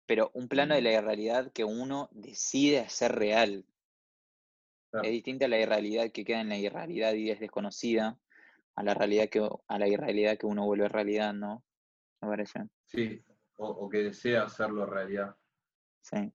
Pero 0.06 0.30
un 0.34 0.48
plano 0.48 0.76
de 0.76 0.82
la 0.82 0.92
irrealidad 0.92 1.52
que 1.52 1.64
uno 1.64 2.10
decide 2.12 2.80
hacer 2.82 3.14
real. 3.14 3.66
Claro. 4.92 5.06
Es 5.08 5.12
distinta 5.12 5.46
a 5.46 5.48
la 5.48 5.60
irrealidad 5.60 6.12
que 6.12 6.24
queda 6.26 6.42
en 6.42 6.50
la 6.50 6.58
irrealidad 6.58 7.14
y 7.14 7.32
es 7.32 7.40
desconocida, 7.40 8.20
a 8.76 8.84
la 8.84 8.94
realidad 8.94 9.30
que, 9.30 9.40
a 9.68 9.80
la 9.80 9.88
irrealidad 9.88 10.38
que 10.38 10.46
uno 10.46 10.66
vuelve 10.66 10.88
realidad, 10.90 11.34
¿no? 11.34 11.64
Me 12.22 12.28
parece. 12.30 12.60
Sí, 12.86 13.24
o, 13.58 13.68
o 13.68 13.90
que 13.90 14.04
desea 14.04 14.44
hacerlo 14.44 14.86
realidad. 14.86 15.36
Sí. 16.02 16.32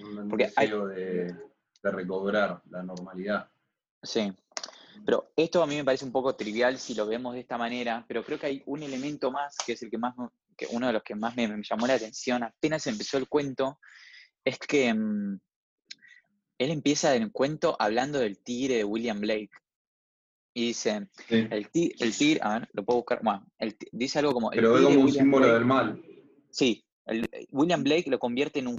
Un 0.00 0.28
Porque 0.28 0.44
hay- 0.56 0.66
deseo 0.66 0.86
de, 0.86 1.24
de 1.82 1.90
recobrar 1.90 2.62
la 2.70 2.82
normalidad. 2.82 3.50
Sí. 4.02 4.32
Pero 5.04 5.32
esto 5.36 5.62
a 5.62 5.66
mí 5.66 5.76
me 5.76 5.84
parece 5.84 6.04
un 6.04 6.12
poco 6.12 6.34
trivial 6.36 6.78
si 6.78 6.94
lo 6.94 7.06
vemos 7.06 7.34
de 7.34 7.40
esta 7.40 7.56
manera, 7.56 8.04
pero 8.06 8.24
creo 8.24 8.38
que 8.38 8.46
hay 8.46 8.62
un 8.66 8.82
elemento 8.82 9.30
más 9.30 9.56
que 9.64 9.72
es 9.72 9.82
el 9.82 9.90
que 9.90 9.98
más, 9.98 10.14
que 10.56 10.66
uno 10.70 10.86
de 10.88 10.92
los 10.92 11.02
que 11.02 11.14
más 11.14 11.34
me, 11.36 11.48
me 11.48 11.62
llamó 11.62 11.86
la 11.86 11.94
atención 11.94 12.42
apenas 12.42 12.86
empezó 12.86 13.16
el 13.16 13.28
cuento, 13.28 13.78
es 14.44 14.58
que 14.58 14.92
mm, 14.92 15.40
él 16.58 16.70
empieza 16.70 17.14
el 17.14 17.32
cuento 17.32 17.76
hablando 17.78 18.18
del 18.18 18.38
tigre 18.42 18.76
de 18.76 18.84
William 18.84 19.20
Blake. 19.20 19.50
Y 20.52 20.66
dice, 20.68 21.08
Sí. 21.28 21.46
el, 21.50 21.70
ti- 21.70 21.92
el 22.00 22.14
tigre, 22.16 22.40
a 22.42 22.58
ver, 22.58 22.68
lo 22.72 22.84
puedo 22.84 22.98
buscar, 22.98 23.20
bueno, 23.22 23.46
el 23.58 23.76
dice 23.92 24.18
algo 24.18 24.32
como... 24.34 24.50
el 24.52 24.56
Pero 24.58 24.76
es 24.76 24.82
como 24.84 24.98
un 24.98 25.04
William 25.06 25.24
símbolo 25.24 25.46
Blake- 25.46 25.54
del 25.54 25.64
mal. 25.64 26.02
Sí, 26.50 26.84
el- 27.06 27.28
William 27.52 27.82
Blake 27.84 28.10
lo 28.10 28.18
convierte 28.18 28.58
en 28.58 28.66
un 28.66 28.78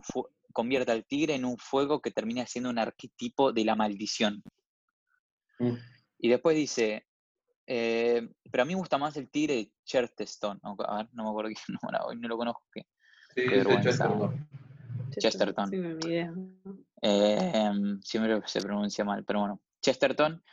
convierte 0.53 0.91
al 0.91 1.05
tigre 1.05 1.33
en 1.35 1.45
un 1.45 1.57
fuego 1.57 2.01
que 2.01 2.11
termina 2.11 2.45
siendo 2.45 2.69
un 2.69 2.77
arquetipo 2.77 3.53
de 3.53 3.63
la 3.63 3.75
maldición. 3.75 4.43
Mm. 5.61 5.77
Y 6.19 6.29
después 6.29 6.55
dice, 6.55 7.07
eh, 7.67 8.29
pero 8.51 8.63
a 8.63 8.65
mí 8.65 8.73
me 8.73 8.79
gusta 8.79 8.97
más 8.97 9.15
el 9.17 9.29
tigre 9.29 9.55
de 9.55 9.71
Chesterton. 9.85 10.59
o- 10.63 10.75
A 10.87 10.97
ver, 10.97 11.09
no 11.13 11.23
me 11.23 11.29
acuerdo 11.29 11.51
quién 11.65 11.77
no, 11.81 12.05
hoy 12.05 12.17
no 12.17 12.27
lo 12.27 12.37
conozco. 12.37 12.63
¿qué? 12.73 12.85
Sí, 13.35 13.43
Qué. 13.47 13.63
Chesterton. 13.81 14.47
Chesterton. 15.17 15.69
Sí, 15.69 15.77
no, 15.77 15.89
idea. 15.99 16.33
Eh, 17.01 17.71
siempre 18.03 18.41
se 18.45 18.61
pronuncia 18.61 19.03
mal, 19.03 19.23
pero 19.25 19.39
bueno, 19.39 19.61
Chesterton. 19.81 20.43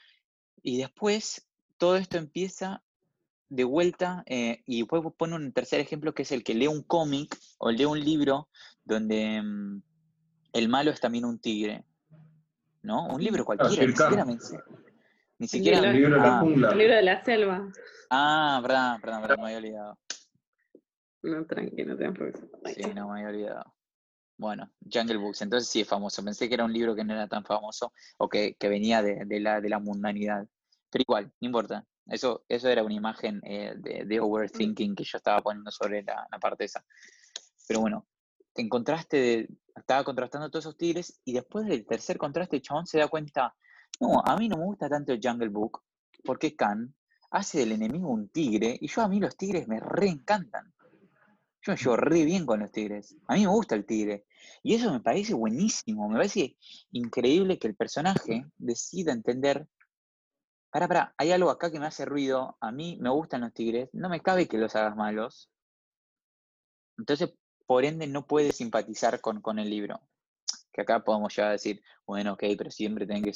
Y 0.63 0.79
después 0.79 1.49
todo 1.77 1.97
esto 1.97 2.19
empieza 2.19 2.83
de 3.49 3.65
vuelta 3.65 4.25
eh, 4.27 4.63
y 4.67 4.81
después 4.81 5.03
pone 5.17 5.35
un 5.37 5.53
tercer 5.53 5.81
ejemplo 5.81 6.13
que 6.13 6.23
es 6.23 6.33
el 6.33 6.45
que 6.45 6.55
lee 6.55 6.67
un 6.67 6.83
cómic 6.83 7.39
o 7.59 7.71
lee 7.71 7.85
un 7.87 7.99
libro 8.01 8.49
donde 8.85 9.41
mm, 9.43 9.83
el 10.53 10.69
malo 10.69 10.91
es 10.91 11.01
también 11.01 11.25
un 11.25 11.39
tigre. 11.39 11.85
¿No? 12.83 13.07
Un 13.07 13.23
libro 13.23 13.45
cualquiera, 13.45 14.25
ni 15.39 15.49
siquiera, 15.49 15.79
El 15.91 15.93
libro 15.97 16.15
de 16.17 16.21
la 16.21 16.37
ah, 16.39 16.41
jungla. 16.41 16.71
El 16.73 16.79
libro 16.79 16.95
de 16.97 17.03
la 17.03 17.25
selva. 17.25 17.69
ah, 18.11 18.59
perdón, 18.63 19.01
perdón, 19.01 19.23
perdón, 19.23 19.41
me 19.41 19.45
había 19.47 19.59
olvidado. 19.59 19.99
No, 21.23 21.45
tranquilo, 21.47 21.95
no 21.95 21.97
te 21.99 22.11
preocupes. 22.13 22.75
Sí, 22.75 22.83
no 22.95 23.09
me 23.09 23.19
había 23.21 23.29
olvidado. 23.31 23.75
Bueno, 24.37 24.71
Jungle 24.91 25.17
Books, 25.17 25.43
entonces 25.43 25.69
sí 25.69 25.81
es 25.81 25.89
famoso. 25.89 26.25
Pensé 26.25 26.49
que 26.49 26.55
era 26.55 26.65
un 26.65 26.73
libro 26.73 26.95
que 26.95 27.03
no 27.03 27.13
era 27.13 27.27
tan 27.27 27.45
famoso 27.45 27.93
o 28.19 28.29
que, 28.29 28.55
que 28.55 28.69
venía 28.69 29.03
de, 29.03 29.25
de 29.25 29.41
la, 29.41 29.61
de 29.61 29.69
la 29.69 29.81
mundanidad. 29.81 30.47
Pero 30.91 31.03
igual, 31.03 31.33
no 31.41 31.47
importa. 31.47 31.85
Eso, 32.07 32.45
eso 32.49 32.69
era 32.69 32.85
una 32.85 32.95
imagen 32.95 33.41
eh, 33.45 33.75
de, 33.77 34.05
de 34.05 34.21
overthinking 34.21 34.95
que 34.95 35.05
yo 35.05 35.19
estaba 35.19 35.43
poniendo 35.43 35.71
sobre 35.73 36.03
la, 36.05 36.27
la 36.31 36.39
parte 36.39 36.65
esa. 36.65 36.85
Pero 37.67 37.81
bueno, 37.81 38.07
en 38.55 38.69
contraste, 38.69 39.17
de- 39.17 39.49
estaba 39.75 40.05
contrastando 40.05 40.49
todos 40.51 40.65
esos 40.67 40.77
tigres 40.77 41.21
y 41.25 41.33
después 41.33 41.67
del 41.67 41.85
tercer 41.85 42.17
contraste, 42.17 42.57
el 42.57 42.63
chabón 42.63 42.87
se 42.87 42.99
da 42.99 43.09
cuenta, 43.09 43.55
no, 44.01 44.23
a 44.25 44.37
mí 44.37 44.49
no 44.49 44.57
me 44.57 44.65
gusta 44.65 44.89
tanto 44.89 45.13
el 45.13 45.21
Jungle 45.23 45.49
Book 45.49 45.83
porque 46.25 46.55
Khan 46.55 46.95
hace 47.31 47.61
del 47.61 47.73
enemigo 47.73 48.09
un 48.09 48.29
tigre 48.29 48.77
y 48.81 48.89
yo 48.89 49.03
a 49.03 49.09
mí 49.09 49.21
los 49.21 49.37
tigres 49.37 49.69
me 49.69 49.81
reencantan. 49.81 50.73
Yo 51.63 51.73
me 51.73 51.77
llevo 51.77 51.97
re 51.97 52.25
bien 52.25 52.47
con 52.47 52.61
los 52.61 52.71
tigres. 52.71 53.17
A 53.27 53.35
mí 53.35 53.41
me 53.41 53.49
gusta 53.49 53.75
el 53.75 53.85
tigre. 53.85 54.25
Y 54.63 54.75
eso 54.75 54.93
me 54.93 55.01
parece 55.01 55.35
buenísimo. 55.35 56.09
Me 56.09 56.17
parece 56.17 56.57
increíble 56.93 57.59
que 57.59 57.67
el 57.67 57.75
personaje 57.75 58.47
decida 58.57 59.13
entender. 59.13 59.67
Para, 60.71 60.87
para, 60.87 61.15
hay 61.17 61.33
algo 61.33 61.51
acá 61.51 61.71
que 61.71 61.81
me 61.81 61.87
hace 61.87 62.05
ruido. 62.05 62.57
A 62.61 62.71
mí 62.71 62.97
me 63.01 63.11
gustan 63.11 63.41
los 63.41 63.53
tigres. 63.53 63.91
No 63.93 64.09
me 64.09 64.21
cabe 64.21 64.47
que 64.47 64.57
los 64.57 64.77
hagas 64.77 64.97
malos. 64.97 65.51
Entonces, 66.97 67.35
por 67.67 67.85
ende, 67.85 68.07
no 68.07 68.27
puede 68.27 68.53
simpatizar 68.53 69.21
con, 69.21 69.43
con 69.43 69.59
el 69.59 69.69
libro. 69.69 70.01
Que 70.79 70.83
acá 70.83 71.03
podemos 71.03 71.35
ya 71.35 71.51
decir, 71.51 71.83
bueno, 72.07 72.35
ok, 72.35 72.45
pero 72.57 72.71
siempre 72.71 73.05
tienen 73.05 73.25
que 73.25 73.33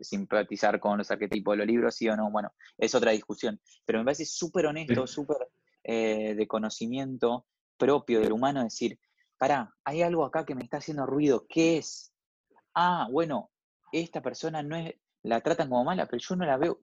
simpatizar 0.00 0.80
con 0.80 0.98
los 0.98 1.08
arquetipos 1.08 1.52
de 1.52 1.58
los 1.58 1.66
libros, 1.68 1.94
sí 1.94 2.08
o 2.08 2.16
no. 2.16 2.32
Bueno, 2.32 2.52
es 2.76 2.96
otra 2.96 3.12
discusión. 3.12 3.60
Pero 3.84 4.00
me 4.00 4.06
parece 4.06 4.24
súper 4.24 4.66
honesto, 4.66 5.06
súper 5.06 5.36
eh, 5.84 6.34
de 6.34 6.48
conocimiento 6.48 7.46
propio 7.76 8.18
del 8.18 8.32
humano 8.32 8.64
decir, 8.64 8.98
pará, 9.38 9.72
hay 9.84 10.02
algo 10.02 10.24
acá 10.24 10.44
que 10.44 10.56
me 10.56 10.64
está 10.64 10.78
haciendo 10.78 11.06
ruido, 11.06 11.46
¿qué 11.48 11.78
es? 11.78 12.12
Ah, 12.74 13.06
bueno, 13.08 13.52
esta 13.92 14.20
persona 14.20 14.60
no 14.60 14.74
es, 14.74 14.92
la 15.22 15.42
tratan 15.42 15.68
como 15.68 15.84
mala, 15.84 16.06
pero 16.06 16.20
yo 16.20 16.34
no 16.34 16.44
la 16.44 16.56
veo 16.56 16.80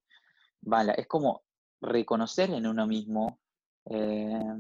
mala. 0.61 0.93
Es 0.93 1.07
como 1.07 1.43
reconocer 1.81 2.51
en 2.51 2.65
uno 2.65 2.87
mismo 2.87 3.41
eh, 3.89 4.53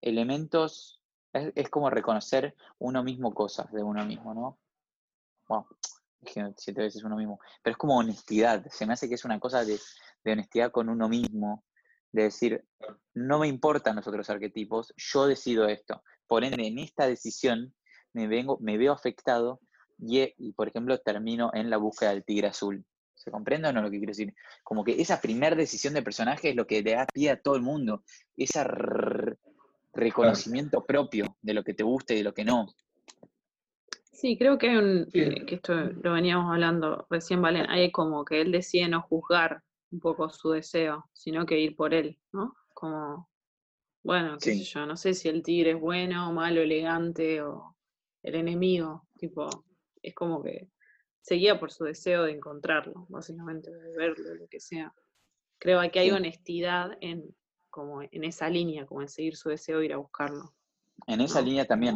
elementos, 0.00 1.00
es, 1.32 1.52
es 1.54 1.68
como 1.68 1.90
reconocer 1.90 2.54
uno 2.78 3.02
mismo 3.02 3.34
cosas 3.34 3.70
de 3.72 3.82
uno 3.82 4.04
mismo, 4.04 4.34
¿no? 4.34 4.58
Dije 6.20 6.52
siete 6.56 6.80
veces 6.82 7.04
uno 7.04 7.16
mismo, 7.16 7.38
pero 7.62 7.72
es 7.72 7.78
como 7.78 7.96
honestidad, 7.96 8.66
se 8.70 8.86
me 8.86 8.94
hace 8.94 9.08
que 9.08 9.14
es 9.14 9.24
una 9.24 9.38
cosa 9.38 9.64
de, 9.64 9.78
de 10.24 10.32
honestidad 10.32 10.72
con 10.72 10.88
uno 10.88 11.08
mismo, 11.08 11.64
de 12.10 12.24
decir, 12.24 12.64
no 13.14 13.38
me 13.38 13.46
importan 13.46 13.96
los 13.96 14.06
otros 14.06 14.28
arquetipos, 14.30 14.92
yo 14.96 15.26
decido 15.26 15.68
esto. 15.68 16.02
Por 16.26 16.42
ende, 16.42 16.66
en 16.66 16.78
esta 16.78 17.06
decisión 17.06 17.74
me, 18.12 18.26
vengo, 18.26 18.58
me 18.60 18.78
veo 18.78 18.92
afectado 18.92 19.60
y, 19.98 20.32
y, 20.38 20.52
por 20.52 20.68
ejemplo, 20.68 20.98
termino 20.98 21.50
en 21.52 21.70
la 21.70 21.76
búsqueda 21.76 22.10
del 22.10 22.24
tigre 22.24 22.48
azul. 22.48 22.84
¿Se 23.14 23.30
comprende 23.30 23.68
o 23.68 23.72
no 23.72 23.82
lo 23.82 23.90
que 23.90 23.98
quiero 23.98 24.10
decir? 24.10 24.34
Como 24.62 24.84
que 24.84 25.00
esa 25.00 25.20
primera 25.20 25.56
decisión 25.56 25.94
de 25.94 26.02
personaje 26.02 26.50
es 26.50 26.56
lo 26.56 26.66
que 26.66 26.82
le 26.82 26.94
da 26.94 27.06
pie 27.06 27.30
a 27.30 27.40
todo 27.40 27.56
el 27.56 27.62
mundo. 27.62 28.04
Ese 28.36 28.60
r- 28.60 29.36
reconocimiento 29.96 30.84
propio 30.84 31.36
de 31.42 31.54
lo 31.54 31.64
que 31.64 31.74
te 31.74 31.82
gusta 31.82 32.14
y 32.14 32.18
de 32.18 32.24
lo 32.24 32.34
que 32.34 32.44
no. 32.44 32.66
Sí, 34.12 34.38
creo 34.38 34.56
que 34.56 34.70
hay 34.70 34.76
un, 34.76 35.10
Sí. 35.10 35.20
eh, 35.20 35.44
que 35.46 35.56
esto 35.56 35.74
lo 35.74 36.12
veníamos 36.12 36.50
hablando 36.50 37.06
recién, 37.10 37.42
Valen, 37.42 37.68
hay 37.68 37.92
como 37.92 38.24
que 38.24 38.40
él 38.40 38.50
decide 38.50 38.88
no 38.88 39.02
juzgar 39.02 39.62
un 39.90 40.00
poco 40.00 40.30
su 40.30 40.50
deseo, 40.50 41.04
sino 41.12 41.44
que 41.44 41.60
ir 41.60 41.76
por 41.76 41.92
él, 41.92 42.18
¿no? 42.32 42.54
Como 42.72 43.28
bueno, 44.06 44.38
qué 44.38 44.54
sé 44.54 44.62
yo, 44.62 44.86
no 44.86 44.96
sé 44.96 45.14
si 45.14 45.28
el 45.28 45.42
tigre 45.42 45.72
es 45.72 45.80
bueno, 45.80 46.32
malo, 46.32 46.60
elegante 46.60 47.42
o 47.42 47.76
el 48.22 48.36
enemigo, 48.36 49.08
tipo, 49.18 49.48
es 50.00 50.14
como 50.14 50.44
que 50.44 50.68
seguía 51.20 51.58
por 51.58 51.72
su 51.72 51.82
deseo 51.82 52.22
de 52.22 52.30
encontrarlo, 52.30 53.06
básicamente, 53.08 53.68
de 53.68 53.96
verlo, 53.96 54.34
lo 54.36 54.46
que 54.46 54.60
sea. 54.60 54.94
Creo 55.58 55.80
que 55.90 55.98
hay 55.98 56.12
honestidad 56.12 56.96
en, 57.00 57.34
como 57.76 58.00
en 58.00 58.24
esa 58.24 58.48
línea, 58.48 58.86
como 58.86 59.02
en 59.02 59.08
seguir 59.08 59.36
su 59.36 59.50
deseo 59.50 59.80
de 59.80 59.84
ir 59.84 59.92
a 59.92 59.98
buscarlo. 59.98 60.54
En 61.06 61.20
esa 61.20 61.42
línea 61.42 61.66
también. 61.66 61.94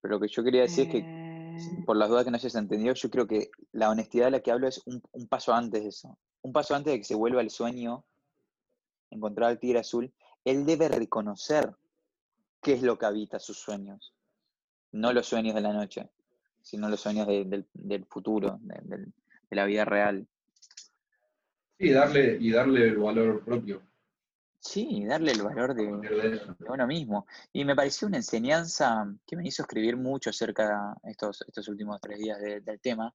Pero 0.00 0.14
lo 0.14 0.18
que 0.20 0.28
yo 0.28 0.42
quería 0.42 0.62
decir 0.62 0.84
es 0.84 0.90
que, 0.90 0.98
Eh, 0.98 1.82
por 1.84 1.98
las 1.98 2.08
dudas 2.08 2.24
que 2.24 2.30
no 2.30 2.36
hayas 2.36 2.54
entendido, 2.54 2.94
yo 2.94 3.10
creo 3.10 3.26
que 3.26 3.50
la 3.72 3.90
honestidad 3.90 4.24
de 4.24 4.30
la 4.30 4.40
que 4.40 4.50
hablo 4.50 4.66
es 4.66 4.80
un, 4.86 5.02
un 5.12 5.28
paso 5.28 5.52
antes 5.52 5.82
de 5.82 5.88
eso. 5.90 6.16
Un 6.40 6.52
paso 6.54 6.74
antes 6.74 6.90
de 6.94 6.98
que 7.00 7.04
se 7.04 7.14
vuelva 7.14 7.42
el 7.42 7.50
sueño, 7.50 8.02
encontrar 9.10 9.50
al 9.50 9.58
tigre 9.58 9.80
azul, 9.80 10.10
él 10.46 10.64
debe 10.64 10.88
reconocer 10.88 11.76
qué 12.62 12.72
es 12.72 12.82
lo 12.82 12.96
que 12.96 13.04
habita 13.04 13.38
sus 13.38 13.58
sueños. 13.58 14.14
No 14.92 15.12
los 15.12 15.26
sueños 15.26 15.54
de 15.54 15.60
la 15.60 15.74
noche, 15.74 16.08
sino 16.62 16.88
los 16.88 17.00
sueños 17.00 17.26
de- 17.26 17.44
del, 17.44 17.66
del 17.74 18.06
futuro, 18.06 18.58
de 18.62 19.12
la 19.50 19.66
vida 19.66 19.84
real. 19.84 20.26
Sí, 21.82 21.90
darle, 21.90 22.36
y 22.38 22.52
darle 22.52 22.86
el 22.86 22.96
valor 22.96 23.44
propio. 23.44 23.82
Sí, 24.60 25.04
darle 25.04 25.32
el 25.32 25.42
valor 25.42 25.74
de, 25.74 25.84
uno 26.68 26.86
mismo. 26.86 27.26
Y 27.52 27.64
me 27.64 27.74
pareció 27.74 28.06
una 28.06 28.18
enseñanza 28.18 29.12
que 29.26 29.34
me 29.34 29.44
hizo 29.44 29.62
escribir 29.62 29.96
mucho 29.96 30.30
acerca 30.30 30.94
de 31.02 31.10
estos, 31.10 31.42
estos 31.44 31.66
últimos 31.66 32.00
tres 32.00 32.20
días 32.20 32.40
de- 32.40 32.60
del 32.60 32.78
tema, 32.78 33.12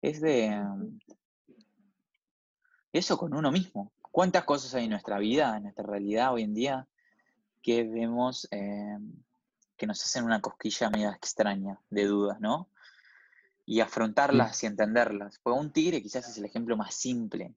es 0.00 0.22
de 0.22 0.56
mm, 0.56 0.98
eso 2.94 3.18
con 3.18 3.34
uno 3.34 3.52
mismo. 3.52 3.92
¿Cuántas 4.00 4.44
cosas 4.44 4.74
hay 4.74 4.84
en 4.84 4.90
nuestra 4.90 5.18
vida, 5.18 5.54
en 5.58 5.64
nuestra 5.64 5.84
realidad 5.84 6.32
hoy 6.32 6.44
en 6.44 6.54
día, 6.54 6.88
que 7.60 7.84
vemos 7.84 8.48
eh, 8.52 8.96
que 9.76 9.86
nos 9.86 10.02
hacen 10.02 10.24
una 10.24 10.40
cosquilla 10.40 10.88
media 10.88 11.10
extraña 11.10 11.78
de 11.90 12.06
dudas, 12.06 12.40
¿no? 12.40 12.70
Y 13.66 13.80
afrontarlas 13.80 14.62
y 14.62 14.66
entenderlas. 14.66 15.38
Porque 15.42 15.60
un 15.60 15.72
tigre 15.72 16.00
quizás 16.00 16.26
es 16.30 16.38
el 16.38 16.46
ejemplo 16.46 16.74
más 16.78 16.94
simple, 16.94 17.54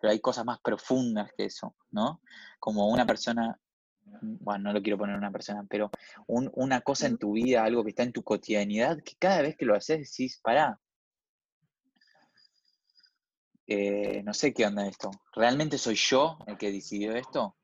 pero 0.00 0.12
hay 0.12 0.20
cosas 0.20 0.44
más 0.44 0.60
profundas 0.60 1.30
que 1.36 1.46
eso, 1.46 1.74
¿no? 1.90 2.20
Como 2.58 2.88
una 2.88 3.06
persona, 3.06 3.58
bueno, 4.04 4.64
no 4.64 4.72
lo 4.72 4.82
quiero 4.82 4.98
poner 4.98 5.16
una 5.16 5.30
persona, 5.32 5.64
pero 5.68 5.90
un- 6.26 6.50
una 6.54 6.80
cosa 6.80 7.06
en 7.06 7.18
tu 7.18 7.32
vida, 7.32 7.64
algo 7.64 7.82
que 7.84 7.90
está 7.90 8.02
en 8.02 8.12
tu 8.12 8.22
cotidianidad, 8.22 8.98
que 9.02 9.14
cada 9.18 9.42
vez 9.42 9.56
que 9.56 9.64
lo 9.66 9.74
haces 9.74 9.98
decís, 10.00 10.40
pará, 10.42 10.78
eh, 13.66 14.22
no 14.22 14.32
sé 14.32 14.54
qué 14.54 14.66
onda 14.66 14.86
esto. 14.86 15.10
¿Realmente 15.34 15.78
soy 15.78 15.96
yo 15.96 16.38
el 16.46 16.56
que 16.56 16.70
decidió 16.70 17.14
esto? 17.16 17.56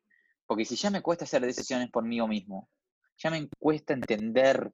Porque 0.46 0.64
si 0.64 0.76
ya 0.76 0.90
me 0.90 1.00
cuesta 1.02 1.24
hacer 1.24 1.42
decisiones 1.42 1.90
por 1.90 2.04
mí 2.04 2.20
mismo, 2.26 2.68
ya 3.18 3.30
me 3.30 3.48
cuesta 3.58 3.94
entender 3.94 4.72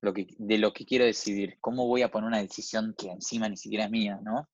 lo 0.00 0.12
que, 0.12 0.26
de 0.38 0.58
lo 0.58 0.72
que 0.72 0.84
quiero 0.84 1.04
decidir, 1.04 1.58
¿cómo 1.60 1.86
voy 1.86 2.02
a 2.02 2.10
poner 2.10 2.28
una 2.28 2.38
decisión 2.42 2.94
que 2.98 3.10
encima 3.10 3.48
ni 3.48 3.56
siquiera 3.56 3.84
es 3.84 3.90
mía, 3.90 4.18
¿no? 4.22 4.48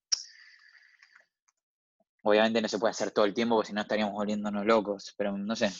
Obviamente 2.23 2.61
no 2.61 2.67
se 2.67 2.77
puede 2.77 2.91
hacer 2.91 3.11
todo 3.11 3.25
el 3.25 3.33
tiempo 3.33 3.55
porque 3.55 3.69
si 3.69 3.73
no 3.73 3.81
estaríamos 3.81 4.13
volviéndonos 4.13 4.65
locos, 4.65 5.13
pero 5.17 5.35
no 5.37 5.55
sé, 5.55 5.71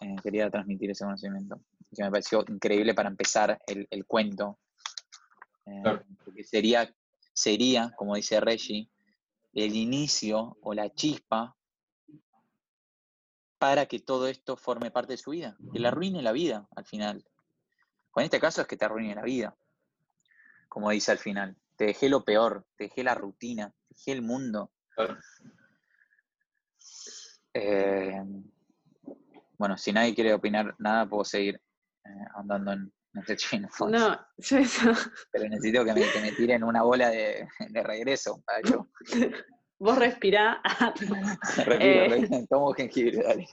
eh, 0.00 0.16
quería 0.22 0.48
transmitir 0.50 0.90
ese 0.90 1.04
conocimiento, 1.04 1.60
que 1.94 2.04
me 2.04 2.10
pareció 2.10 2.44
increíble 2.48 2.94
para 2.94 3.08
empezar 3.08 3.60
el, 3.66 3.86
el 3.90 4.06
cuento, 4.06 4.58
eh, 5.66 5.80
Claro. 5.82 6.04
porque 6.24 6.44
sería, 6.44 6.94
sería, 7.32 7.92
como 7.96 8.14
dice 8.14 8.40
Reggie, 8.40 8.88
el 9.54 9.74
inicio 9.74 10.56
o 10.62 10.72
la 10.72 10.88
chispa 10.90 11.56
para 13.58 13.86
que 13.86 14.00
todo 14.00 14.26
esto 14.28 14.56
forme 14.56 14.90
parte 14.90 15.12
de 15.12 15.18
su 15.18 15.30
vida, 15.30 15.56
que 15.72 15.78
le 15.78 15.88
arruine 15.88 16.22
la 16.22 16.32
vida 16.32 16.66
al 16.74 16.84
final. 16.84 17.24
O 18.12 18.20
en 18.20 18.24
este 18.24 18.40
caso 18.40 18.60
es 18.60 18.66
que 18.66 18.76
te 18.76 18.84
arruine 18.84 19.14
la 19.14 19.22
vida, 19.22 19.56
como 20.68 20.90
dice 20.90 21.12
al 21.12 21.18
final. 21.18 21.56
Te 21.76 21.86
dejé 21.86 22.08
lo 22.08 22.24
peor, 22.24 22.66
te 22.76 22.84
dejé 22.84 23.04
la 23.04 23.14
rutina, 23.14 23.70
te 23.88 23.94
dejé 23.94 24.12
el 24.12 24.22
mundo. 24.22 24.72
Claro. 24.94 25.16
Eh, 27.54 28.22
bueno, 29.58 29.76
si 29.76 29.92
nadie 29.92 30.14
quiere 30.14 30.32
opinar 30.34 30.74
nada, 30.78 31.08
puedo 31.08 31.24
seguir 31.24 31.60
eh, 32.04 32.24
andando 32.34 32.72
en, 32.72 32.92
en 33.14 33.20
este 33.20 33.36
chino. 33.36 33.68
No, 33.90 34.18
yo 34.38 34.58
eso. 34.58 34.92
Pero 35.30 35.48
necesito 35.48 35.84
que 35.84 35.92
me, 35.94 36.00
que 36.10 36.20
me 36.20 36.32
tiren 36.32 36.64
una 36.64 36.82
bola 36.82 37.10
de, 37.10 37.46
de 37.68 37.82
regreso. 37.82 38.42
para 38.46 38.60
yo. 38.62 38.88
Vos 39.78 39.98
respirá. 39.98 40.62
Respiro, 41.56 41.74
Eh. 41.80 42.08
respiro, 42.08 42.46
tomo 42.48 42.72
jengibre, 42.72 43.22
dale. 43.22 43.46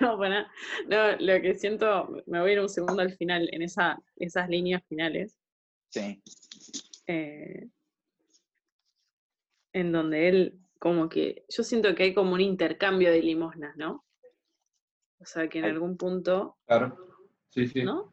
No, 0.00 0.18
para, 0.18 0.46
no, 0.86 1.16
lo 1.18 1.40
que 1.40 1.54
siento, 1.54 2.22
me 2.26 2.40
voy 2.40 2.50
a 2.50 2.52
ir 2.52 2.60
un 2.60 2.68
segundo 2.68 3.00
al 3.02 3.12
final, 3.16 3.48
en 3.52 3.62
esa, 3.62 3.98
esas 4.16 4.48
líneas 4.48 4.82
finales, 4.88 5.38
Sí, 5.88 6.22
eh, 7.06 7.68
en 9.74 9.92
donde 9.92 10.28
él, 10.28 10.60
como 10.82 11.08
que, 11.08 11.44
yo 11.48 11.62
siento 11.62 11.94
que 11.94 12.02
hay 12.02 12.12
como 12.12 12.32
un 12.32 12.40
intercambio 12.40 13.12
de 13.12 13.22
limosnas, 13.22 13.76
¿no? 13.76 14.04
O 15.20 15.24
sea, 15.24 15.48
que 15.48 15.60
en 15.60 15.66
algún 15.66 15.96
punto, 15.96 16.56
Claro. 16.66 16.98
Sí, 17.50 17.68
sí. 17.68 17.84
¿no? 17.84 18.12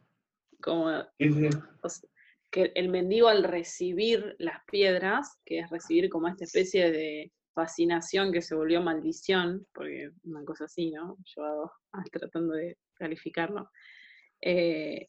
Como 0.61 0.91
Sí, 1.17 1.31
sí. 1.31 1.49
o 1.81 1.89
sea, 1.89 2.09
que 2.51 2.71
el 2.75 2.89
mendigo 2.89 3.27
al 3.27 3.43
recibir 3.43 4.35
las 4.37 4.63
piedras, 4.65 5.39
que 5.45 5.61
es 5.61 5.69
recibir 5.71 6.11
como 6.11 6.27
esta 6.27 6.43
especie 6.43 6.91
de 6.91 7.31
fascinación 7.55 8.31
que 8.31 8.43
se 8.43 8.53
volvió 8.53 8.83
maldición, 8.83 9.65
porque 9.73 10.11
una 10.25 10.45
cosa 10.45 10.65
así, 10.65 10.91
¿no? 10.91 11.17
Llevado 11.35 11.71
tratando 12.11 12.53
de 12.53 12.77
calificarlo. 12.93 13.71
eh, 14.41 15.07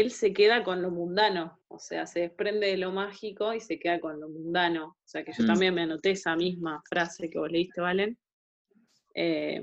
él 0.00 0.10
se 0.10 0.32
queda 0.32 0.64
con 0.64 0.80
lo 0.80 0.90
mundano, 0.90 1.60
o 1.68 1.78
sea, 1.78 2.06
se 2.06 2.20
desprende 2.20 2.68
de 2.68 2.76
lo 2.78 2.92
mágico 2.92 3.52
y 3.52 3.60
se 3.60 3.78
queda 3.78 4.00
con 4.00 4.18
lo 4.20 4.28
mundano. 4.28 4.96
O 5.04 5.06
sea, 5.06 5.22
que 5.22 5.32
yo 5.32 5.44
Mm. 5.44 5.46
también 5.46 5.74
me 5.74 5.82
anoté 5.82 6.12
esa 6.12 6.34
misma 6.34 6.82
frase 6.88 7.28
que 7.28 7.38
vos 7.38 7.50
leíste, 7.50 7.80
Valen. 7.80 8.18
Eh, 9.14 9.62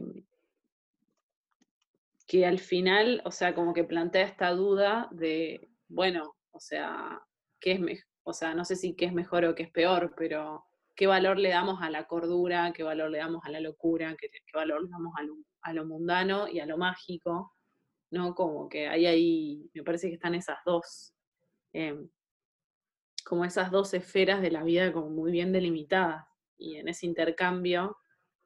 que 2.27 2.45
al 2.45 2.59
final, 2.59 3.21
o 3.25 3.31
sea, 3.31 3.55
como 3.55 3.73
que 3.73 3.83
plantea 3.83 4.23
esta 4.23 4.51
duda 4.51 5.07
de, 5.11 5.67
bueno, 5.87 6.35
o 6.51 6.59
sea, 6.59 7.19
¿qué 7.59 7.71
es 7.73 7.79
mejor? 7.79 8.05
O 8.23 8.33
sea, 8.33 8.53
no 8.53 8.63
sé 8.65 8.75
si 8.75 8.95
qué 8.95 9.05
es 9.05 9.13
mejor 9.13 9.45
o 9.45 9.55
qué 9.55 9.63
es 9.63 9.71
peor, 9.71 10.13
pero 10.15 10.63
qué 10.95 11.07
valor 11.07 11.39
le 11.39 11.49
damos 11.49 11.81
a 11.81 11.89
la 11.89 12.05
cordura, 12.05 12.71
qué 12.75 12.83
valor 12.83 13.09
le 13.09 13.17
damos 13.17 13.43
a 13.45 13.49
la 13.49 13.59
locura, 13.59 14.15
qué, 14.19 14.29
qué 14.29 14.39
valor 14.53 14.83
le 14.83 14.89
damos 14.91 15.13
a 15.17 15.23
lo, 15.23 15.33
a 15.61 15.73
lo 15.73 15.85
mundano 15.85 16.47
y 16.47 16.59
a 16.59 16.67
lo 16.67 16.77
mágico, 16.77 17.55
¿no? 18.11 18.35
Como 18.35 18.69
que 18.69 18.87
hay 18.87 19.05
ahí, 19.05 19.69
me 19.73 19.83
parece 19.83 20.07
que 20.09 20.15
están 20.15 20.35
esas 20.35 20.57
dos, 20.65 21.13
em, 21.73 22.09
como 23.25 23.45
esas 23.45 23.71
dos 23.71 23.93
esferas 23.93 24.41
de 24.41 24.51
la 24.51 24.63
vida 24.63 24.91
como 24.93 25.09
muy 25.09 25.31
bien 25.31 25.51
delimitadas. 25.51 26.25
Y 26.57 26.75
en 26.77 26.87
ese 26.89 27.05
intercambio 27.05 27.97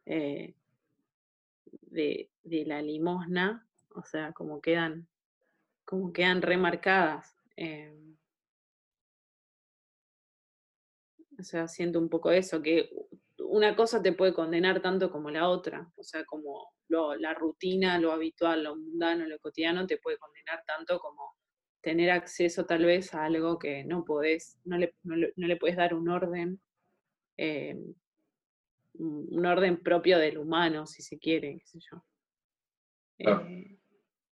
eh, 0.06 0.56
de, 1.66 2.30
de 2.44 2.66
la 2.66 2.82
limosna, 2.82 3.68
o 3.96 4.04
sea, 4.04 4.34
como 4.34 4.62
quedan, 4.62 5.08
como 5.86 6.12
quedan 6.14 6.42
remarcadas. 6.42 7.36
em, 7.56 8.04
o 11.40 11.44
sea, 11.44 11.68
siento 11.68 12.00
un 12.00 12.10
poco 12.10 12.32
eso, 12.32 12.62
que 12.62 12.90
una 13.44 13.76
cosa 13.76 14.02
te 14.02 14.14
puede 14.14 14.34
condenar 14.34 14.82
tanto 14.82 15.12
como 15.12 15.30
la 15.32 15.50
otra. 15.50 15.92
O 15.96 16.04
sea, 16.04 16.26
como 16.26 16.70
lo- 16.90 17.16
la 17.16 17.34
rutina, 17.34 18.00
lo 18.00 18.12
habitual, 18.12 18.64
lo 18.64 18.76
mundano, 18.76 19.26
lo 19.26 19.40
cotidiano, 19.40 19.88
te 19.88 19.98
puede 19.98 20.18
condenar 20.18 20.64
tanto 20.66 21.00
como 21.00 21.36
tener 21.82 22.12
acceso 22.12 22.66
tal 22.66 22.86
vez 22.86 23.14
a 23.14 23.26
algo 23.26 23.60
que 23.60 23.84
no 23.86 24.06
podés, 24.06 24.58
no 24.66 24.78
le, 24.78 24.96
no 25.04 25.16
le, 25.18 25.34
no 25.36 25.48
le 25.48 25.58
puedes 25.58 25.78
dar 25.78 25.94
un 25.94 26.10
orden, 26.10 26.62
eh, 27.38 27.78
un 28.96 29.46
orden 29.46 29.84
propio 29.84 30.18
del 30.18 30.40
humano, 30.40 30.88
si 30.88 31.04
se 31.04 31.20
quiere, 31.20 31.60
qué 31.60 31.66
sé 31.68 31.80
yo. 31.92 32.04
Eh, 33.18 33.80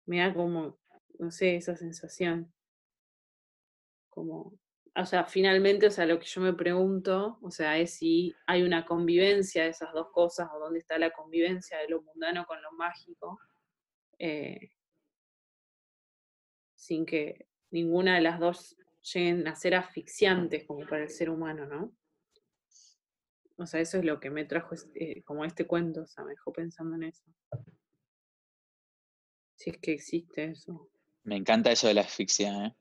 me 0.06 0.18
da 0.20 0.34
como, 0.34 0.78
no 1.18 1.30
sé, 1.30 1.56
esa 1.56 1.76
sensación. 1.76 2.52
Como, 4.10 4.59
o 4.96 5.06
sea, 5.06 5.24
finalmente, 5.24 5.86
o 5.86 5.90
sea, 5.90 6.06
lo 6.06 6.18
que 6.18 6.26
yo 6.26 6.40
me 6.40 6.52
pregunto, 6.52 7.38
o 7.42 7.50
sea, 7.50 7.78
es 7.78 7.94
si 7.94 8.34
hay 8.46 8.62
una 8.62 8.84
convivencia 8.84 9.64
de 9.64 9.70
esas 9.70 9.92
dos 9.92 10.08
cosas, 10.12 10.48
o 10.52 10.58
dónde 10.58 10.80
está 10.80 10.98
la 10.98 11.10
convivencia 11.10 11.78
de 11.78 11.88
lo 11.88 12.02
mundano 12.02 12.44
con 12.44 12.60
lo 12.60 12.72
mágico, 12.72 13.38
eh, 14.18 14.72
sin 16.74 17.06
que 17.06 17.46
ninguna 17.70 18.16
de 18.16 18.20
las 18.22 18.40
dos 18.40 18.76
lleguen 19.14 19.46
a 19.46 19.54
ser 19.54 19.74
asfixiantes 19.74 20.66
como 20.66 20.86
para 20.86 21.04
el 21.04 21.10
ser 21.10 21.30
humano, 21.30 21.66
¿no? 21.66 21.96
O 23.56 23.66
sea, 23.66 23.80
eso 23.80 23.98
es 23.98 24.04
lo 24.04 24.18
que 24.20 24.30
me 24.30 24.44
trajo 24.44 24.74
este- 24.74 25.22
como 25.24 25.44
este 25.44 25.66
cuento, 25.66 26.02
o 26.02 26.06
sea, 26.06 26.24
me 26.24 26.30
dejó 26.30 26.52
pensando 26.52 26.96
en 26.96 27.04
eso. 27.04 27.24
Si 29.54 29.70
es 29.70 29.78
que 29.78 29.92
existe 29.92 30.44
eso. 30.44 30.88
me 31.22 31.36
encanta 31.36 31.70
eso 31.70 31.86
de 31.86 31.94
la 31.94 32.00
asfixia, 32.00 32.66
¿eh? 32.66 32.74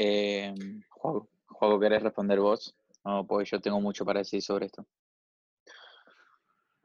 Eh, 0.00 0.54
Juago, 0.90 1.28
Juago, 1.48 1.80
¿querés 1.80 2.00
responder 2.00 2.38
vos? 2.38 2.72
No, 3.04 3.26
pues 3.26 3.50
yo 3.50 3.60
tengo 3.60 3.80
mucho 3.80 4.04
para 4.04 4.20
decir 4.20 4.40
sobre 4.40 4.66
esto. 4.66 4.86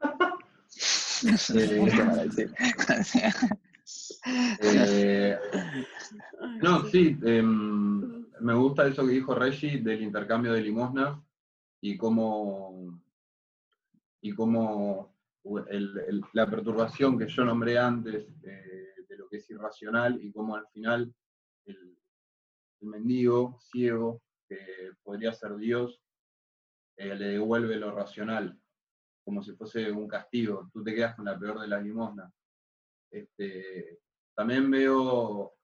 Eh, 4.62 5.38
no, 6.62 6.86
sí, 6.86 7.18
em, 7.22 8.24
me 8.40 8.54
gusta 8.54 8.86
eso 8.86 9.06
que 9.06 9.12
dijo 9.12 9.34
Reggie 9.34 9.80
del 9.80 10.02
intercambio 10.02 10.54
de 10.54 10.62
limosnas 10.62 11.18
y 11.82 11.98
cómo, 11.98 12.98
y 14.22 14.32
cómo 14.32 15.14
la 16.32 16.48
perturbación 16.48 17.18
que 17.18 17.28
yo 17.28 17.44
nombré 17.44 17.78
antes 17.78 18.26
eh, 18.42 19.04
de 19.06 19.16
lo 19.18 19.28
que 19.28 19.36
es 19.36 19.50
irracional 19.50 20.18
y 20.24 20.32
cómo 20.32 20.56
al 20.56 20.66
final 20.68 21.14
el, 21.66 21.94
mendigo 22.86 23.58
ciego, 23.60 24.22
que 24.48 24.92
podría 25.02 25.32
ser 25.32 25.56
Dios, 25.56 26.00
eh, 26.96 27.14
le 27.14 27.28
devuelve 27.30 27.76
lo 27.76 27.90
racional, 27.90 28.58
como 29.24 29.42
si 29.42 29.52
fuese 29.52 29.90
un 29.90 30.06
castigo. 30.06 30.70
Tú 30.72 30.82
te 30.84 30.94
quedas 30.94 31.16
con 31.16 31.24
la 31.24 31.38
peor 31.38 31.60
de 31.60 31.68
las 31.68 31.82
limosnas. 31.82 32.32
Este, 33.10 34.00
también 34.34 34.70
veo, 34.70 35.54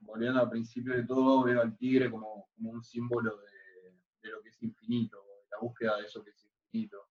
volviendo 0.00 0.40
al 0.40 0.50
principio 0.50 0.94
de 0.94 1.04
todo, 1.04 1.44
veo 1.44 1.60
al 1.60 1.76
tigre 1.76 2.10
como, 2.10 2.48
un 2.60 2.82
símbolo 2.82 3.38
de, 3.38 4.30
lo 4.30 4.42
que 4.42 4.50
es 4.50 4.62
infinito, 4.62 5.24
la 5.50 5.58
búsqueda 5.58 5.96
de 5.96 6.04
eso 6.04 6.22
que 6.22 6.30
es 6.30 6.44
infinito, 6.44 7.08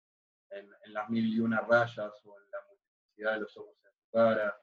en, 0.49 0.69
las 0.93 1.09
mil 1.09 1.25
y 1.25 1.39
una 1.39 1.61
rayas 1.61 2.13
o 2.25 2.37
en 2.39 2.51
la 2.51 2.57
multiplicidad 2.67 3.33
de 3.33 3.39
los 3.41 3.57
ojos 3.57 3.75
en 3.83 3.91
su 3.95 4.09
cara. 4.11 4.55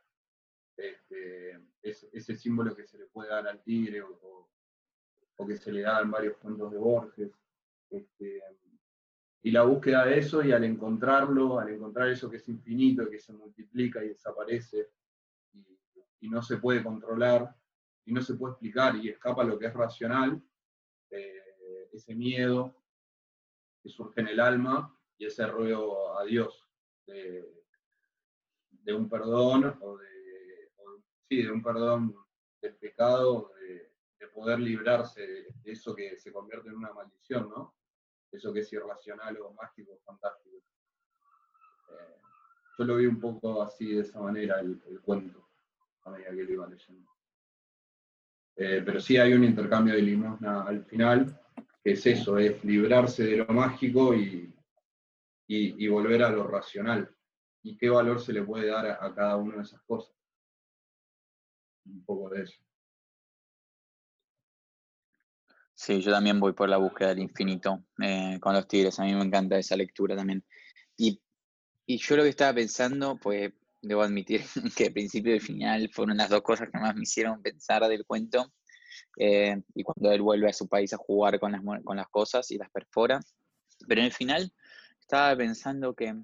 Este, 0.77 1.61
ese 1.83 2.37
símbolo 2.37 2.75
que 2.75 2.87
se 2.87 2.99
le 2.99 3.07
puede 3.07 3.31
dar 3.31 3.47
al 3.47 3.63
tigre 3.63 4.03
o, 4.03 4.49
que 5.47 5.57
se 5.57 5.73
le 5.73 5.83
da 5.83 6.03
varios 6.05 6.37
cuentos 6.39 6.71
de 6.71 6.79
Borges. 6.79 7.31
Este, 7.91 8.43
y 9.43 9.51
la 9.51 9.63
búsqueda 9.63 10.05
de 10.05 10.19
eso 10.19 10.43
y 10.43 10.53
al 10.53 10.65
encontrarlo, 10.65 11.59
al 11.59 11.71
encontrar 11.71 12.09
eso 12.09 12.31
que 12.31 12.37
es 12.37 12.49
infinito, 12.49 13.09
que 13.09 13.19
se 13.19 13.33
multiplica 13.33 14.05
y 14.05 14.09
desaparece 14.09 14.91
y, 15.53 16.29
no 16.29 16.43
se 16.43 16.59
puede 16.59 16.83
controlar 16.85 17.57
y 18.05 18.13
no 18.13 18.21
se 18.21 18.35
puede 18.35 18.53
explicar 18.53 18.95
y 18.97 19.09
escapa 19.09 19.43
lo 19.43 19.59
que 19.59 19.67
es 19.67 19.75
racional, 19.75 20.41
eh, 21.11 21.89
ese 21.93 22.15
miedo 22.15 22.77
que 23.83 23.89
surge 23.89 24.21
en 24.21 24.29
el 24.29 24.41
alma 24.41 24.95
y 25.17 25.25
ese 25.25 25.47
ruego 25.47 26.19
a 26.19 26.25
Dios 26.25 26.69
de, 27.07 27.45
un 28.95 29.09
perdón 29.09 29.79
o 29.81 29.99
sí, 31.29 31.43
de 31.43 31.51
un 31.51 31.63
perdón 31.63 32.15
del 32.61 32.75
pecado, 32.77 33.53
de, 34.21 34.29
poder 34.29 34.61
librarse 34.61 35.27
de 35.27 35.73
eso 35.73 35.95
que 35.95 36.17
se 36.19 36.33
convierte 36.33 36.69
en 36.69 36.77
una 36.77 36.93
maldición, 36.93 37.49
¿no? 37.49 37.75
eso 38.33 38.53
que 38.53 38.61
es 38.61 38.73
irracional 38.73 39.39
o 39.41 39.53
mágico, 39.53 39.99
fantástico. 40.05 40.57
Eh, 41.89 42.17
yo 42.79 42.85
lo 42.85 42.97
vi 42.97 43.07
un 43.07 43.21
poco 43.21 43.63
así, 43.63 43.95
de 43.95 44.03
esa 44.03 44.21
manera, 44.21 44.61
el, 44.61 45.01
cuento, 45.03 45.49
a 46.05 46.11
medida 46.11 46.31
que 46.31 46.45
lo 46.45 46.53
iba 46.53 46.69
leyendo. 46.69 47.11
Eh, 48.57 48.83
pero 48.85 49.01
sí 49.01 49.17
hay 49.17 49.33
un 49.33 49.45
intercambio 49.45 49.95
de 49.95 50.03
limosna 50.03 50.63
al 50.63 50.85
final, 50.85 51.41
que 51.83 51.93
es 51.93 52.07
eso, 52.07 52.39
es 52.39 52.63
librarse 52.65 53.25
de 53.25 53.37
lo 53.39 53.47
mágico 53.47 54.15
y, 54.15 54.55
y, 55.47 55.89
volver 55.89 56.23
a 56.23 56.31
lo 56.31 56.47
racional. 56.47 57.13
¿Y 57.63 57.77
qué 57.77 57.89
valor 57.89 58.21
se 58.21 58.33
le 58.33 58.43
puede 58.43 58.69
dar 58.69 58.87
a 58.87 59.15
cada 59.15 59.37
una 59.37 59.57
de 59.57 59.63
esas 59.63 59.83
cosas? 59.83 60.15
Un 61.87 62.05
poco 62.05 62.31
de 62.31 62.43
eso. 62.43 62.63
Sí, 65.83 65.99
yo 66.03 66.13
también 66.13 66.39
voy 66.39 66.53
por 66.53 66.69
la 66.69 66.77
búsqueda 66.77 67.09
del 67.09 67.21
infinito 67.21 67.83
eh, 68.03 68.37
con 68.39 68.53
los 68.53 68.69
tigres. 68.69 69.01
A 69.01 69.05
mí 69.05 69.15
me 69.15 69.25
encanta 69.25 69.59
esa 69.59 69.77
lectura 69.77 70.15
también. 70.15 70.45
Y, 70.99 71.19
yo 71.87 72.17
lo 72.17 72.23
que 72.23 72.29
estaba 72.29 72.53
pensando, 72.53 73.17
pues 73.17 73.51
debo 73.81 74.03
admitir 74.03 74.43
que 74.77 74.85
el 74.89 74.93
principio 74.93 75.33
y 75.33 75.37
el 75.37 75.41
final 75.41 75.91
fueron 75.91 76.19
las 76.19 76.29
dos 76.29 76.43
cosas 76.43 76.69
que 76.71 76.79
más 76.79 76.95
me 76.95 77.05
hicieron 77.05 77.41
pensar 77.41 77.89
del 77.89 78.05
cuento. 78.05 78.53
Eh, 79.17 79.57
y 79.75 79.83
cuando 79.83 80.13
él 80.13 80.21
vuelve 80.21 80.51
a 80.51 80.53
su 80.53 80.69
país 80.69 80.93
a 80.93 80.99
jugar 80.99 81.41
con 81.41 81.53
las, 81.53 81.63
con 81.83 81.97
las 81.97 82.09
cosas 82.09 82.51
y 82.51 82.59
las 82.59 82.71
perfora. 82.71 83.19
Pero 83.89 84.03
en 84.03 84.09
el 84.09 84.13
final 84.13 84.53
estaba 85.01 85.35
pensando 85.35 85.95
que 85.95 86.15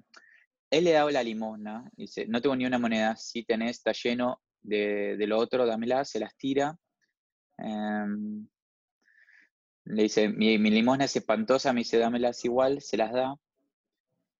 él 0.69 0.83
le 0.83 0.91
daba 0.91 1.11
la 1.11 1.23
limosna. 1.23 1.89
Dice, 1.93 2.27
no 2.27 2.41
tengo 2.43 2.55
ni 2.55 2.67
una 2.67 2.77
moneda, 2.77 3.15
si 3.15 3.43
tenés, 3.43 3.77
está 3.77 3.91
lleno 3.91 4.39
de, 4.61 5.17
lo 5.21 5.39
otro, 5.39 5.65
dámela, 5.65 6.05
se 6.05 6.19
las 6.19 6.37
tira. 6.37 6.77
Em, 7.57 8.47
le 9.89 10.03
dice, 10.03 10.29
mi, 10.29 10.57
limosna 10.57 11.05
es 11.05 11.15
espantosa, 11.15 11.73
me 11.73 11.81
dice, 11.81 11.97
dámelas 11.97 12.43
igual, 12.45 12.81
se 12.81 12.97
las 12.97 13.11
da. 13.11 13.35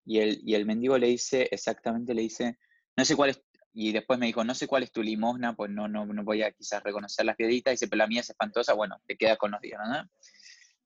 Y 0.05 0.19
el, 0.19 0.41
y 0.43 0.55
el 0.55 0.65
mendigo 0.65 0.97
le 0.97 1.07
dice, 1.07 1.47
exactamente 1.51 2.13
le 2.13 2.21
dice, 2.21 2.57
no 2.95 3.05
sé 3.05 3.15
cuál 3.15 3.31
es, 3.31 3.41
y 3.73 3.91
después 3.91 4.17
me 4.17 4.25
dijo, 4.25 4.43
no 4.43 4.55
sé 4.55 4.67
cuál 4.67 4.83
es 4.83 4.91
tu 4.91 5.03
limosna, 5.03 5.55
pues 5.55 5.69
no, 5.69 5.87
no, 5.87 6.05
no 6.05 6.23
voy 6.23 6.41
a 6.41 6.51
quizás 6.51 6.81
reconocer 6.81 7.25
las 7.25 7.35
piedritas. 7.35 7.73
Dice, 7.73 7.87
pero 7.87 7.99
la 7.99 8.07
mía 8.07 8.21
es 8.21 8.29
espantosa, 8.31 8.73
bueno, 8.73 8.99
te 9.05 9.15
quedas 9.15 9.37
con 9.37 9.51
los 9.51 9.61
días. 9.61 9.79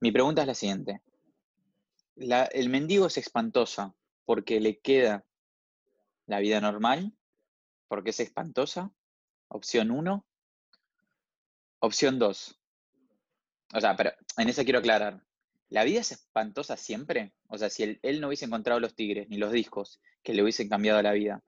Mi 0.01 0.11
pregunta 0.11 0.41
es 0.41 0.47
la 0.47 0.53
siguiente. 0.53 1.01
el 2.17 2.69
mendigo 2.69 3.07
es 3.07 3.17
espantosa 3.17 3.95
porque 4.25 4.59
le 4.59 4.79
queda 4.79 5.25
la 6.25 6.39
vida 6.39 6.59
normal, 6.59 7.13
porque 7.87 8.09
es 8.09 8.19
espantosa. 8.19 8.91
Opción 9.47 9.91
1. 9.91 10.25
Opción 11.79 12.19
2. 12.19 12.60
O 13.73 13.79
sea, 13.79 13.95
pero 13.95 14.11
en 14.37 14.49
eso 14.49 14.63
quiero 14.63 14.79
aclarar. 14.79 15.21
¿La 15.69 15.85
vida 15.85 16.01
es 16.01 16.11
espantosa 16.11 16.75
siempre? 16.75 17.33
O 17.47 17.57
sea, 17.57 17.69
si 17.69 17.97
él, 18.01 18.21
no 18.21 18.27
hubiese 18.27 18.45
encontrado 18.45 18.79
los 18.79 18.93
tigres 18.93 19.29
ni 19.29 19.37
los 19.37 19.53
discos 19.53 20.01
que 20.21 20.33
le 20.33 20.43
hubiesen 20.43 20.67
cambiado 20.67 21.01
la 21.01 21.13
vida, 21.13 21.41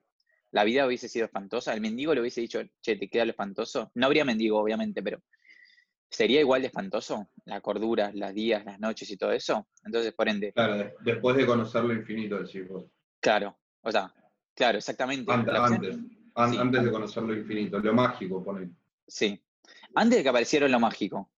¿la 0.51 0.63
vida 0.63 0.87
hubiese 0.87 1.09
sido 1.09 1.25
espantosa? 1.25 1.73
¿El 1.73 1.81
mendigo 1.81 2.13
le 2.13 2.21
hubiese 2.21 2.39
dicho, 2.39 2.61
che, 2.81 2.95
te 2.95 3.09
queda 3.09 3.25
lo 3.25 3.31
espantoso? 3.31 3.91
No 3.95 4.05
habría 4.05 4.23
mendigo, 4.23 4.59
obviamente, 4.59 5.03
pero 5.03 5.21
¿sería 6.09 6.39
igual 6.39 6.61
de 6.61 6.67
espantoso? 6.67 7.27
La 7.43 7.59
cordura, 7.59 8.11
las 8.13 8.33
días, 8.33 8.63
las 8.63 8.79
noches 8.79 9.11
y 9.11 9.17
todo 9.17 9.33
eso. 9.33 9.67
Entonces, 9.83 10.13
por 10.13 10.29
ende. 10.29 10.53
Claro, 10.53 10.93
después 11.01 11.35
de 11.35 11.45
conocer 11.45 11.83
lo 11.83 11.93
infinito, 11.93 12.41
decís 12.41 12.65
vos. 12.65 12.85
Claro, 13.19 13.57
o 13.81 13.91
sea, 13.91 14.13
claro, 14.55 14.77
exactamente. 14.77 15.29
Antes, 15.33 15.99
antes, 16.35 16.83
de 16.85 16.91
conocer 16.91 17.23
lo 17.23 17.35
infinito, 17.35 17.79
lo 17.79 17.93
mágico, 17.93 18.41
poner. 18.41 18.69
Sí. 19.05 19.37
Antes 19.95 20.19
de 20.19 20.23
que 20.23 20.29
apareciera 20.29 20.69
lo 20.69 20.79
mágico. 20.79 21.32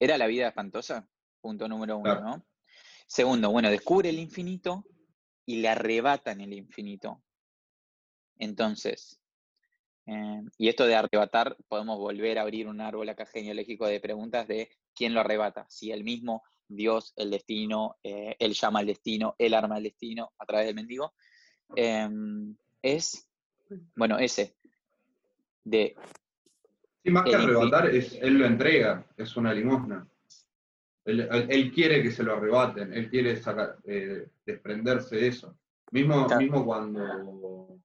¿Era 0.00 0.16
la 0.16 0.26
vida 0.26 0.48
espantosa? 0.48 1.06
Punto 1.42 1.68
número 1.68 1.98
uno, 1.98 2.20
¿no? 2.20 2.46
Segundo, 3.06 3.50
bueno, 3.50 3.70
descubre 3.70 4.08
el 4.08 4.18
infinito 4.18 4.84
y 5.44 5.56
le 5.60 5.68
arrebatan 5.68 6.40
el 6.40 6.54
infinito. 6.54 7.22
Entonces, 8.38 9.20
eh, 10.06 10.42
y 10.56 10.68
esto 10.68 10.86
de 10.86 10.94
arrebatar, 10.94 11.56
podemos 11.68 11.98
volver 11.98 12.38
a 12.38 12.42
abrir 12.42 12.66
un 12.66 12.80
árbol 12.80 13.10
acá 13.10 13.26
genealógico 13.26 13.86
de 13.86 14.00
preguntas 14.00 14.48
de 14.48 14.70
quién 14.94 15.12
lo 15.12 15.20
arrebata, 15.20 15.66
si 15.68 15.92
el 15.92 16.02
mismo, 16.02 16.42
Dios, 16.66 17.12
el 17.16 17.30
destino, 17.30 17.96
eh, 18.02 18.36
él 18.38 18.54
llama 18.54 18.80
al 18.80 18.86
destino, 18.86 19.34
él 19.38 19.52
arma 19.52 19.76
el 19.76 19.84
destino 19.84 20.32
a 20.38 20.46
través 20.46 20.66
del 20.66 20.76
mendigo, 20.76 21.12
em, 21.76 22.56
es, 22.80 23.28
bueno, 23.94 24.18
ese, 24.18 24.56
de 25.62 25.94
Sí, 27.02 27.10
más 27.10 27.24
que 27.24 27.34
arrebatar, 27.34 27.86
es, 27.86 28.18
él 28.20 28.34
lo 28.34 28.46
entrega, 28.46 29.06
es 29.16 29.36
una 29.36 29.54
limosna. 29.54 30.06
Él, 31.04 31.72
quiere 31.72 32.02
que 32.02 32.10
se 32.10 32.22
lo 32.22 32.34
arrebaten, 32.34 32.92
él 32.92 33.08
quiere 33.08 33.36
sacar, 33.36 33.78
eh, 33.84 34.28
desprenderse 34.44 35.16
de 35.16 35.28
eso. 35.28 35.58
Mismo, 35.92 36.26
mismo 36.38 36.64
cuando, 36.64 37.80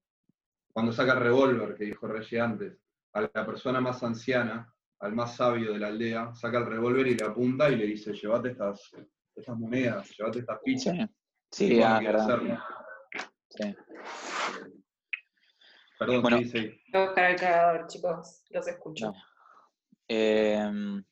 cuando 0.72 0.92
saca 0.92 1.14
el 1.14 1.22
revólver, 1.22 1.76
que 1.76 1.86
dijo 1.86 2.08
Reggie 2.08 2.40
antes, 2.40 2.78
a 3.14 3.22
la 3.22 3.46
persona 3.46 3.80
más 3.80 4.04
anciana, 4.04 4.72
al 5.00 5.14
más 5.14 5.36
sabio 5.38 5.74
de 5.74 5.80
la 5.80 5.88
aldea, 5.88 6.36
saca 6.36 6.60
el 6.60 6.66
revólver 6.66 7.08
y 7.08 7.16
le 7.16 7.26
apunta 7.26 7.70
y 7.70 7.78
le 7.78 7.86
dice, 7.86 8.14
llévate 8.14 8.50
estas, 8.50 8.92
estas 9.34 9.58
monedas, 9.58 10.10
llévate 10.18 10.40
estas 10.40 10.60
pizzas. 10.64 10.96
Sí, 11.52 11.68
sí 11.70 11.82
ah, 11.82 12.00
verdad. 12.04 12.60
Sí. 13.50 13.76
Perdón, 15.98 16.22
bueno, 16.22 16.40
sí, 16.40 16.82
Voy 16.92 17.02
a 17.02 17.06
buscar 17.06 17.32
el 17.32 17.40
cargador, 17.40 17.88
chicos, 17.88 18.44
los 18.50 18.68
escucho. 18.68 19.14
Em, 20.08 21.04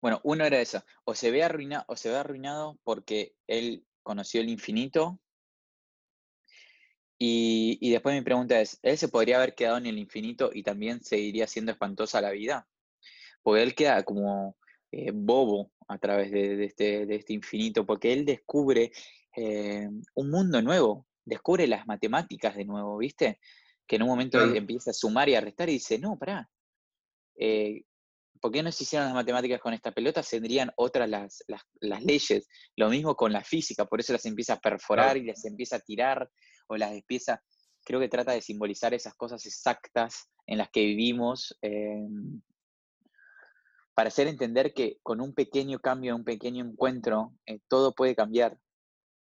bueno, 0.00 0.20
uno 0.24 0.44
era 0.44 0.60
eso, 0.60 0.82
o 1.04 1.14
se 1.14 1.30
ve 1.30 1.42
arruinado, 1.42 1.84
o 1.88 1.96
se 1.96 2.10
ve 2.10 2.16
arruinado 2.16 2.78
porque 2.84 3.34
él 3.46 3.84
conoció 4.02 4.40
el 4.40 4.48
infinito. 4.48 5.20
Y, 7.18 7.78
y, 7.80 7.90
después 7.90 8.14
mi 8.14 8.20
pregunta 8.20 8.60
es, 8.60 8.78
¿él 8.82 8.98
se 8.98 9.08
podría 9.08 9.36
haber 9.38 9.54
quedado 9.54 9.78
en 9.78 9.86
el 9.86 9.98
infinito 9.98 10.50
y 10.52 10.62
también 10.62 11.02
seguiría 11.02 11.46
siendo 11.46 11.72
espantosa 11.72 12.20
la 12.20 12.30
vida? 12.30 12.68
Porque 13.42 13.62
él 13.62 13.74
queda 13.74 14.02
como 14.02 14.56
eh, 14.92 15.10
bobo 15.12 15.72
a 15.88 15.98
través 15.98 16.30
de, 16.30 16.64
este, 16.64 17.06
de, 17.06 17.16
este, 17.16 17.32
infinito, 17.32 17.84
porque 17.84 18.12
él 18.12 18.24
descubre 18.24 18.92
eh, 19.36 19.88
un 20.14 20.30
mundo 20.30 20.62
nuevo, 20.62 21.06
descubre 21.26 21.66
las 21.66 21.86
matemáticas 21.86 22.56
de 22.56 22.64
nuevo, 22.64 22.96
¿viste? 22.96 23.40
Que 23.86 23.96
en 23.96 24.02
un 24.02 24.08
momento 24.08 24.40
empieza 24.40 24.90
a 24.90 24.94
sumar 24.94 25.28
y 25.28 25.34
a 25.34 25.40
restar 25.40 25.68
y 25.68 25.74
dice, 25.74 25.98
no, 25.98 26.16
pará, 26.18 26.48
eh, 27.38 27.82
¿por 28.40 28.52
qué 28.52 28.62
no 28.62 28.72
se 28.72 28.84
hicieron 28.84 29.06
las 29.06 29.14
matemáticas 29.14 29.60
con 29.60 29.74
esta 29.74 29.92
pelota? 29.92 30.22
Tendrían 30.22 30.70
otras 30.76 31.08
las, 31.08 31.44
las, 31.46 32.02
leyes. 32.04 32.48
Lo 32.76 32.88
mismo 32.88 33.14
con 33.14 33.32
la 33.32 33.42
física, 33.42 33.84
por 33.84 34.00
eso 34.00 34.12
las 34.12 34.24
empieza 34.24 34.54
a 34.54 34.60
perforar 34.60 35.16
y 35.16 35.24
las 35.24 35.44
empieza 35.44 35.76
a 35.76 35.80
tirar 35.80 36.30
o 36.68 36.76
las 36.76 36.92
empieza, 36.92 37.42
creo 37.84 38.00
que 38.00 38.08
trata 38.08 38.32
de 38.32 38.40
simbolizar 38.40 38.94
esas 38.94 39.14
cosas 39.14 39.44
exactas 39.46 40.28
en 40.46 40.58
las 40.58 40.70
que 40.70 40.80
vivimos, 40.80 41.56
em, 41.60 42.40
para 43.94 44.08
hacer 44.08 44.28
entender 44.28 44.74
que 44.74 44.98
con 45.02 45.20
un 45.20 45.32
pequeño 45.32 45.78
cambio, 45.80 46.14
un 46.14 46.24
pequeño 46.24 46.64
encuentro, 46.64 47.32
eh, 47.46 47.60
todo 47.68 47.94
puede 47.94 48.14
cambiar, 48.14 48.58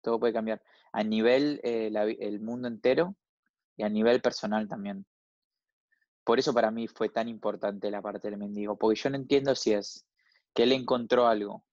todo 0.02 0.20
puede 0.20 0.32
cambiar, 0.32 0.62
a 0.92 1.02
nivel 1.02 1.60
eh, 1.64 1.90
el 2.20 2.40
mundo 2.40 2.68
entero 2.68 3.16
y 3.76 3.82
a 3.82 3.88
nivel 3.88 4.20
personal 4.20 4.68
también. 4.68 5.06
Por 6.24 6.38
eso 6.38 6.54
para 6.54 6.70
mí 6.70 6.86
fue 6.86 7.08
tan 7.08 7.28
importante 7.28 7.90
la 7.90 8.02
parte 8.02 8.28
del 8.28 8.38
mendigo, 8.38 8.76
porque 8.76 9.00
yo 9.00 9.10
no 9.10 9.16
entiendo 9.16 9.54
si 9.54 9.72
es 9.72 10.06
que 10.54 10.64
él 10.64 10.72
encontró 10.72 11.26
algo 11.26 11.64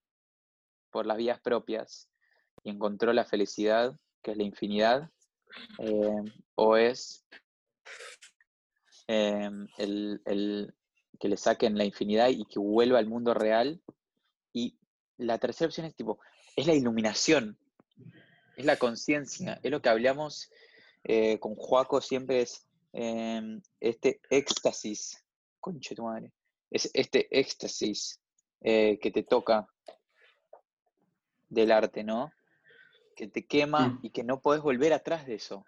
por 0.90 1.06
las 1.06 1.18
vías 1.18 1.40
propias 1.40 2.10
y 2.64 2.72
encontró 2.72 3.14
la 3.14 3.26
felicidad, 3.26 3.96
que 4.24 4.32
es 4.32 4.38
la 4.38 4.44
infinidad, 4.44 5.10
eh, 5.80 6.24
o 6.56 6.78
es 6.78 7.26
em, 9.08 9.68
el, 9.78 10.22
el, 10.26 10.74
que 11.20 11.28
le 11.28 11.38
saquen 11.38 11.78
la 11.78 11.86
infinidad 11.86 12.30
y 12.30 12.46
que 12.46 12.60
vuelva 12.60 13.00
al 13.00 13.08
mundo 13.08 13.34
real. 13.34 13.82
Y 14.52 14.80
la 15.18 15.38
tercera 15.38 15.68
opción 15.68 15.86
es 15.86 15.96
tipo, 15.96 16.20
es 16.56 16.66
la 16.66 16.74
iluminación, 16.74 17.58
es 18.60 18.66
la 18.66 18.76
conciencia, 18.76 19.58
es 19.64 19.72
lo 19.72 19.82
que 19.82 19.88
hablamos 19.88 20.52
eh, 21.06 21.40
con 21.40 21.56
Joaco 21.56 22.02
siempre 22.02 22.42
es 22.42 22.68
em, 22.92 23.62
este 23.80 24.20
éxtasis, 24.30 25.24
conche 25.62 25.96
tu 25.96 26.04
madre, 26.04 26.34
es 26.70 26.90
este 26.94 27.28
éxtasis 27.32 28.20
eh, 28.62 29.00
que 29.02 29.12
te 29.12 29.24
toca 29.24 29.66
del 31.48 31.72
arte, 31.72 32.04
¿no? 32.04 32.34
Que 33.16 33.28
te 33.28 33.46
quema 33.46 33.88
mm. 33.88 34.00
y 34.04 34.10
que 34.10 34.24
no 34.24 34.42
podés 34.42 34.62
volver 34.62 34.92
atrás 34.92 35.26
de 35.26 35.36
eso. 35.36 35.66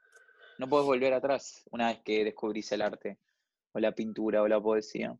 No 0.60 0.68
podés 0.68 0.86
volver 0.86 1.14
atrás 1.14 1.64
una 1.72 1.88
vez 1.88 2.02
que 2.04 2.26
descubrís 2.26 2.72
el 2.74 2.82
arte, 2.82 3.18
o 3.72 3.80
la 3.80 3.94
pintura, 3.94 4.42
o 4.42 4.50
la 4.50 4.62
poesía. 4.62 5.18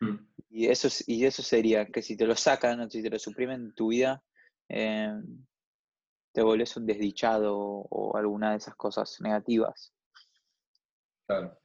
Mm. 0.00 0.16
Y 0.50 0.66
eso, 0.66 0.88
y 1.06 1.24
eso 1.24 1.42
sería 1.42 1.86
que 1.86 2.02
si 2.02 2.16
te 2.16 2.26
lo 2.26 2.34
sacan 2.34 2.80
o 2.80 2.90
si 2.90 3.00
te 3.00 3.10
lo 3.10 3.18
suprimen 3.18 3.60
en 3.60 3.74
tu 3.74 3.88
vida, 3.88 4.24
em, 4.68 5.44
te 6.34 6.42
volvés 6.42 6.76
un 6.76 6.84
desdichado 6.84 7.56
o 7.56 8.16
alguna 8.16 8.50
de 8.50 8.56
esas 8.56 8.74
cosas 8.74 9.20
negativas. 9.20 9.94
Claro. 11.28 11.56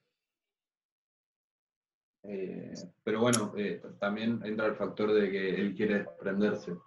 Eh, 2.23 2.73
pero 3.03 3.21
bueno, 3.21 3.51
eh, 3.57 3.81
también 3.99 4.39
entra 4.45 4.67
el 4.67 4.75
factor 4.75 5.11
de 5.11 5.31
que 5.31 5.55
él 5.55 5.73
quiere 5.73 5.99
desprenderse 5.99 6.77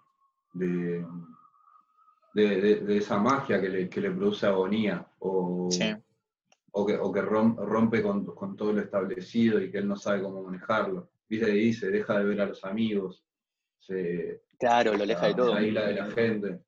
de, 0.52 1.04
de, 2.34 2.96
esa 2.96 3.18
magia 3.18 3.60
que 3.60 3.68
le, 3.68 4.10
produce 4.12 4.46
agonía 4.46 5.04
o, 5.18 5.68
o 6.70 6.86
que, 6.86 6.96
o 6.96 7.12
que 7.12 7.20
rompe 7.20 8.00
con, 8.00 8.24
con, 8.26 8.56
todo 8.56 8.74
lo 8.74 8.80
establecido 8.80 9.60
y 9.60 9.72
que 9.72 9.78
él 9.78 9.88
no 9.88 9.96
sabe 9.96 10.22
cómo 10.22 10.44
manejarlo. 10.44 11.10
Viste, 11.28 11.50
dice, 11.50 11.90
deja 11.90 12.16
de 12.18 12.24
ver 12.26 12.42
a 12.42 12.46
los 12.46 12.64
amigos, 12.64 13.24
se, 13.80 14.42
claro, 14.56 14.94
lo 14.94 15.02
aleja 15.02 15.26
de 15.26 15.34
todo. 15.34 15.54
La 15.54 15.62
isla 15.62 15.86
de 15.88 15.94
la 15.94 16.06
gente. 16.12 16.60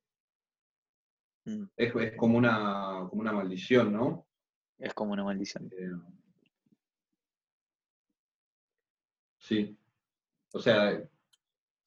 Mm. 1.45 1.65
Es, 1.77 2.17
como, 2.17 2.39
una, 2.39 3.07
como 3.09 3.21
una 3.21 3.33
maldición, 3.33 3.93
¿no? 3.93 4.27
Es 4.79 4.95
como 4.95 5.13
una 5.13 5.25
maldición. 5.25 5.71
Eh, 5.73 5.93
sí. 9.39 9.77
O 10.53 10.59
sea, 10.59 11.03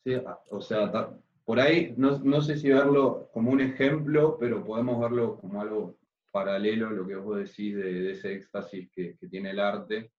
sí, 0.03 0.14
o 0.51 0.62
sea, 0.62 1.18
por 1.45 1.60
ahí 1.60 1.93
no, 1.97 2.41
sé 2.41 2.58
si 2.58 2.70
verlo 2.70 3.30
como 3.34 3.51
un 3.51 3.62
ejemplo, 3.62 4.38
pero 4.38 4.66
podemos 4.66 4.99
verlo 4.99 5.38
como 5.39 5.62
algo 5.62 5.97
paralelo 6.32 6.88
a 6.88 6.91
lo 6.91 7.08
que 7.08 7.16
vos 7.16 7.38
decís 7.38 7.76
de, 7.76 8.12
ese 8.12 8.34
éxtasis 8.34 8.89
que, 8.91 9.18
tiene 9.30 9.51
el 9.51 9.60
arte, 9.60 10.12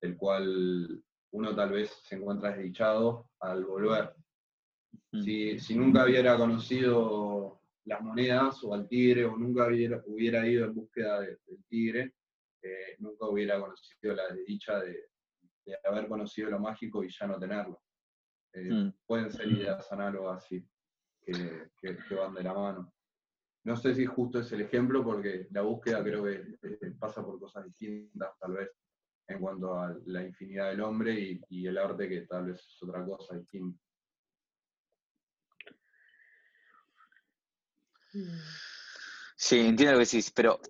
el 0.00 0.16
cual 0.16 1.02
uno 1.30 1.54
tal 1.54 1.70
vez 1.70 1.90
se 2.02 2.16
encuentra 2.16 2.52
desdichado 2.52 3.30
al 3.40 3.64
volver. 3.64 4.14
Mm. 5.12 5.22
Si, 5.22 5.58
si, 5.60 5.76
nunca 5.76 6.04
hubiera 6.04 6.36
conocido 6.36 7.60
las 7.86 8.00
monedas 8.00 8.62
o 8.64 8.74
al 8.74 8.88
tigre, 8.88 9.24
o 9.24 9.36
nunca 9.36 9.66
hubiera, 9.66 10.02
hubiera 10.06 10.46
ido 10.46 10.64
en 10.64 10.74
búsqueda 10.74 11.20
del 11.20 11.64
tigre, 11.68 12.14
eh, 12.62 12.96
nunca 12.98 13.26
hubiera 13.26 13.60
conocido 13.60 14.14
la 14.14 14.28
desdicha 14.28 14.80
de, 14.80 15.08
haber 15.84 16.08
conocido 16.08 16.50
lo 16.50 16.58
mágico 16.58 17.04
y 17.04 17.10
ya 17.10 17.26
no 17.26 17.38
tenerlo. 17.38 17.82
Eh, 18.52 18.70
mm. 18.70 18.94
Pueden 19.06 19.30
ser 19.30 19.50
ideas 19.50 19.90
análogas 19.92 20.46
que, 20.48 20.64
van 22.14 22.34
de 22.34 22.42
la 22.42 22.54
mano. 22.54 22.92
No 23.64 23.76
sé 23.76 23.94
si 23.94 24.04
justo 24.04 24.40
es 24.40 24.52
el 24.52 24.62
ejemplo, 24.62 25.02
porque 25.02 25.48
la 25.50 25.62
búsqueda 25.62 26.02
creo 26.02 26.24
que 26.24 26.56
eh, 26.62 26.90
pasa 26.98 27.24
por 27.24 27.38
cosas 27.38 27.64
distintas, 27.64 28.30
tal 28.38 28.52
vez, 28.52 28.70
en 29.26 29.40
cuanto 29.40 29.74
a 29.74 29.96
la 30.06 30.22
infinidad 30.22 30.70
del 30.70 30.82
hombre 30.82 31.18
y, 31.18 31.40
y 31.48 31.66
el 31.66 31.78
arte, 31.78 32.08
que 32.08 32.22
tal 32.22 32.46
vez 32.46 32.60
es 32.60 32.82
otra 32.82 33.04
cosa 33.04 33.36
distinta. 33.36 33.83
Sí, 39.36 39.60
entiendo 39.60 39.92
lo 39.92 39.98
que 39.98 40.04
decís, 40.04 40.30
pero 40.30 40.60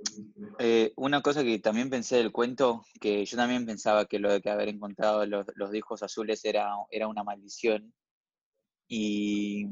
eh, 0.58 0.92
una 0.96 1.20
cosa 1.20 1.42
que 1.44 1.58
también 1.58 1.90
pensé 1.90 2.16
del 2.16 2.32
cuento, 2.32 2.84
que 3.00 3.24
yo 3.24 3.36
también 3.36 3.66
pensaba 3.66 4.06
que 4.06 4.18
lo 4.18 4.32
de 4.32 4.40
que 4.40 4.50
haber 4.50 4.68
encontrado 4.68 5.26
los, 5.26 5.46
los 5.54 5.70
discos 5.70 6.02
azules 6.02 6.44
era, 6.44 6.70
era 6.90 7.06
una 7.06 7.22
maldición. 7.22 7.92
Y 8.88 9.66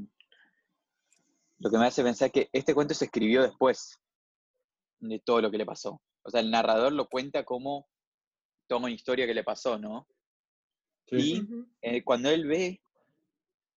lo 1.59 1.71
que 1.71 1.79
me 1.79 1.87
hace 1.87 2.03
pensar 2.03 2.31
que 2.31 2.51
este 2.53 2.75
cuento 2.75 2.93
se 2.95 3.07
escribió 3.07 3.43
después 3.43 3.99
de 5.01 5.21
todo 5.21 5.41
lo 5.41 5.51
que 5.51 5.59
le 5.59 5.67
pasó. 5.67 6.03
O 6.23 6.31
sea, 6.31 6.41
el 6.41 6.51
narrador 6.51 6.93
lo 6.93 7.09
cuenta 7.09 7.45
como 7.45 7.89
toma 8.67 8.87
una 8.87 8.95
historia 8.95 9.27
que 9.27 9.35
le 9.35 9.45
pasó, 9.45 9.79
¿no? 9.79 10.07
Y 11.07 11.43
eh, 11.83 12.03
cuando 12.05 12.31
él 12.31 12.47
ve, 12.47 12.81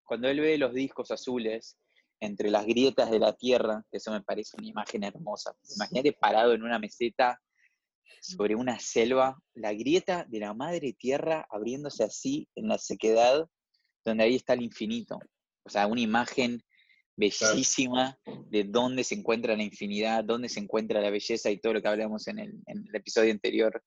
cuando 0.03 0.29
él 0.29 0.39
ve 0.39 0.57
los 0.57 0.73
discos 0.73 1.11
azules, 1.11 1.77
entre 2.19 2.49
las 2.49 2.65
grietas 2.65 3.11
de 3.11 3.19
la 3.19 3.33
tierra, 3.33 3.83
que 3.91 3.97
eso 3.97 4.11
me 4.11 4.21
parece 4.21 4.57
una 4.57 4.67
imagen 4.67 5.03
hermosa. 5.03 5.55
Imagínate 5.75 6.13
parado 6.13 6.53
en 6.53 6.63
una 6.63 6.79
meseta 6.79 7.39
sobre 8.21 8.55
una 8.55 8.79
selva, 8.79 9.39
la 9.53 9.73
grieta 9.73 10.25
de 10.27 10.39
la 10.39 10.53
madre 10.53 10.93
tierra 10.93 11.45
abriéndose 11.49 12.03
así 12.03 12.47
en 12.55 12.67
la 12.67 12.77
sequedad, 12.77 13.47
donde 14.03 14.23
ahí 14.23 14.35
está 14.35 14.53
el 14.53 14.63
infinito. 14.63 15.19
O 15.63 15.69
sea, 15.69 15.87
una 15.87 16.01
imagen 16.01 16.61
bellísima 17.15 18.17
de 18.49 18.65
dónde 18.65 19.03
se 19.03 19.15
encuentra 19.15 19.55
la 19.55 19.63
infinidad, 19.63 20.23
dónde 20.23 20.49
se 20.49 20.59
encuentra 20.59 21.01
la 21.01 21.09
belleza 21.09 21.49
y 21.49 21.59
todo 21.59 21.73
lo 21.73 21.81
que 21.81 21.87
hablamos 21.87 22.27
en 22.27 22.39
el, 22.39 22.63
episodio 22.93 23.31
anterior 23.31 23.83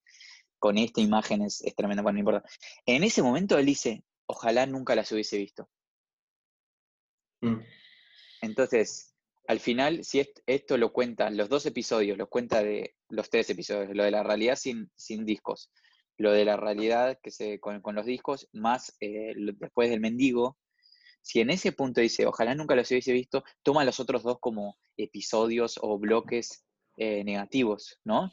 con 0.58 0.78
esta 0.78 1.00
imagen 1.00 1.42
es, 1.42 1.60
es 1.62 1.74
tremendo. 1.74 2.02
Bueno, 2.02 2.14
no 2.14 2.20
importa. 2.20 2.48
En 2.86 3.04
ese 3.04 3.22
momento 3.22 3.58
él 3.58 3.66
dice, 3.66 4.02
ojalá 4.26 4.66
nunca 4.66 4.94
las 4.94 5.10
hubiese 5.12 5.38
visto. 5.38 5.68
Mm. 7.40 7.60
Entonces, 8.40 9.14
al 9.48 9.60
final, 9.60 10.04
si 10.04 10.22
esto 10.46 10.76
lo 10.76 10.92
cuenta, 10.92 11.30
los 11.30 11.48
dos 11.48 11.64
episodios, 11.64 12.18
lo 12.18 12.28
cuenta 12.28 12.62
de 12.62 12.94
los 13.08 13.30
tres 13.30 13.48
episodios, 13.48 13.94
lo 13.94 14.04
de 14.04 14.10
la 14.10 14.22
realidad 14.22 14.56
sin, 14.56 14.90
sin 14.94 15.24
discos, 15.24 15.70
lo 16.18 16.32
de 16.32 16.44
la 16.44 16.56
realidad 16.58 17.18
que 17.22 17.30
se, 17.30 17.58
con, 17.58 17.82
los 17.94 18.04
discos, 18.04 18.46
más 18.52 18.94
eh, 19.00 19.32
después 19.58 19.88
del 19.88 20.00
mendigo, 20.00 20.58
si 21.22 21.40
en 21.40 21.48
ese 21.48 21.72
punto 21.72 22.02
dice, 22.02 22.26
ojalá 22.26 22.54
nunca 22.54 22.74
los 22.74 22.90
hubiese 22.90 23.12
visto, 23.12 23.42
toma 23.62 23.84
los 23.84 24.00
otros 24.00 24.22
dos 24.22 24.38
como 24.38 24.76
episodios 24.98 25.78
o 25.80 25.98
bloques 25.98 26.64
eh, 26.98 27.24
negativos, 27.24 27.98
¿no? 28.04 28.30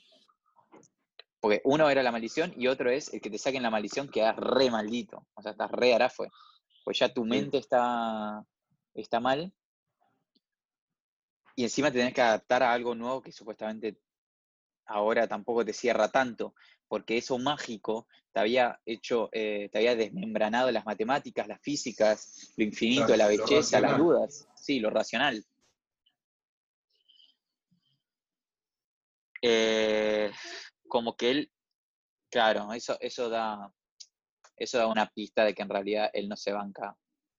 Porque 1.40 1.62
uno 1.64 1.90
era 1.90 2.04
la 2.04 2.12
maldición 2.12 2.54
y 2.58 2.68
otro 2.68 2.92
es 2.92 3.14
el 3.14 3.22
que 3.22 3.30
te 3.30 3.38
saquen 3.38 3.64
la 3.64 3.70
maldición, 3.70 4.10
quedas 4.10 4.36
re 4.36 4.70
maldito, 4.70 5.26
o 5.34 5.42
sea, 5.42 5.52
estás 5.52 5.72
re 5.72 5.94
arafue, 5.94 6.30
pues 6.84 7.00
ya 7.00 7.14
tu 7.14 7.24
mente 7.24 7.58
está, 7.58 8.44
está 8.94 9.22
mal 9.22 9.54
y 11.56 11.64
encima 11.64 11.92
tenés 11.92 12.14
que 12.14 12.22
adaptar 12.22 12.64
a 12.64 12.74
algo 12.74 12.96
nuevo 12.96 13.22
que 13.22 13.32
supuestamente 13.32 13.98
ahora 14.86 15.28
tampoco 15.28 15.66
te 15.66 15.74
cierra 15.74 16.10
tanto, 16.10 16.54
porque 16.88 17.18
eso 17.18 17.38
mágico 17.38 18.08
te 18.32 18.40
había 18.40 18.80
hecho, 18.86 19.30
eh, 19.32 19.70
te 19.72 19.78
había 19.80 19.96
desmembranado 19.96 20.72
las 20.72 20.86
matemáticas, 20.86 21.48
las 21.48 21.62
físicas, 21.62 22.54
lo 22.58 22.66
infinito, 22.66 23.16
la 23.16 23.28
belleza, 23.28 23.80
las 23.80 23.98
dudas, 23.98 24.48
sí, 24.56 24.80
lo 24.80 24.90
racional. 24.90 25.44
Eh, 29.42 30.32
como 30.88 31.16
que 31.16 31.32
él, 31.32 31.52
claro, 32.30 32.74
eso, 32.74 32.98
eso 33.00 33.30
da 33.30 33.72
eso 34.58 34.78
da 34.78 34.88
una 34.88 35.08
pista 35.08 35.44
de 35.44 35.54
que 35.54 35.62
en 35.62 35.70
realidad 35.70 36.10
él 36.14 36.30
no 36.30 36.36
se 36.38 36.54
banca 36.54 36.96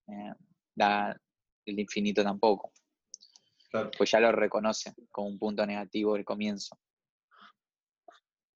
eh, 0.09 0.33
da 0.75 1.19
el 1.65 1.81
infinito 1.81 2.23
tampoco. 2.23 2.73
Pues 3.97 4.11
ya 4.11 4.21
lo 4.21 4.33
reconoce 4.33 4.95
como 5.11 5.29
un 5.29 5.39
punto 5.39 5.65
negativo 5.67 6.15
del 6.15 6.25
comienzo. 6.25 6.79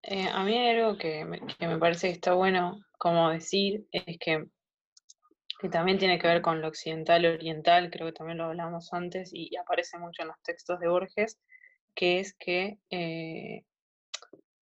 Eh, 0.03 0.27
a 0.27 0.43
mí 0.43 0.57
hay 0.57 0.77
algo 0.77 0.97
que 0.97 1.25
me, 1.25 1.77
parece 1.77 2.07
que 2.07 2.13
está 2.13 2.33
bueno 2.33 2.79
como 2.97 3.29
decir, 3.29 3.85
es 3.91 4.17
que 4.19 4.45
que 5.59 5.69
también 5.69 5.99
tiene 5.99 6.17
que 6.17 6.27
ver 6.27 6.41
con 6.41 6.59
lo 6.59 6.67
occidental 6.67 7.23
y 7.23 7.27
oriental, 7.27 7.91
creo 7.91 8.07
que 8.07 8.13
también 8.13 8.39
lo 8.39 8.45
hablamos 8.45 8.91
antes 8.93 9.29
y 9.31 9.55
aparece 9.57 9.99
mucho 9.99 10.23
en 10.23 10.29
los 10.29 10.41
textos 10.41 10.79
de 10.79 10.87
Borges, 10.87 11.39
que 11.93 12.19
es 12.19 12.33
que 12.33 12.79
eh, 12.89 13.63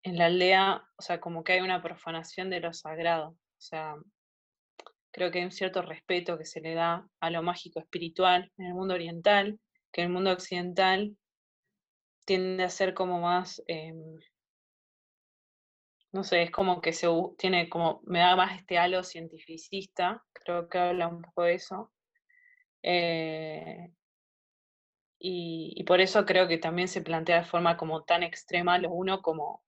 en 0.02 0.18
la 0.18 0.26
aldea, 0.26 0.82
o 0.96 1.02
sea, 1.02 1.20
como 1.20 1.44
que 1.44 1.52
hay 1.52 1.60
una 1.60 1.80
profanación 1.80 2.50
de 2.50 2.58
lo 2.58 2.72
sagrado, 2.72 3.28
o 3.28 3.60
sea, 3.60 3.94
creo 5.12 5.30
que 5.30 5.38
hay 5.38 5.44
un 5.44 5.52
cierto 5.52 5.82
respeto 5.82 6.36
que 6.36 6.44
se 6.44 6.60
le 6.60 6.74
da 6.74 7.08
a 7.20 7.30
lo 7.30 7.44
mágico 7.44 7.78
espiritual 7.78 8.50
en 8.58 8.66
el 8.66 8.74
mundo 8.74 8.94
oriental, 8.94 9.60
que 9.92 10.02
el 10.02 10.08
mundo 10.10 10.32
occidental 10.32 11.16
tiende 12.24 12.64
a 12.64 12.70
ser 12.70 12.94
como 12.94 13.20
más, 13.20 13.62
em, 13.66 14.18
no 16.12 16.24
sé, 16.24 16.42
es 16.42 16.50
como 16.50 16.80
que 16.80 16.92
se 16.92 17.06
tiene 17.38 17.68
como, 17.68 18.00
me 18.04 18.20
da 18.20 18.36
más 18.36 18.58
este 18.58 18.78
halo 18.78 19.02
cientificista, 19.04 20.24
creo 20.32 20.68
que 20.68 20.78
habla 20.78 21.08
un 21.08 21.22
poco 21.22 21.42
de 21.42 21.54
eso. 21.54 21.92
Eh, 22.82 23.92
y, 25.20 25.82
por 25.84 26.00
eso 26.00 26.24
creo 26.26 26.48
que 26.48 26.58
también 26.58 26.88
se 26.88 27.02
plantea 27.02 27.38
de 27.38 27.44
forma 27.44 27.76
como 27.76 28.04
tan 28.04 28.22
extrema 28.22 28.78
lo 28.78 28.90
uno 28.90 29.20
como, 29.22 29.62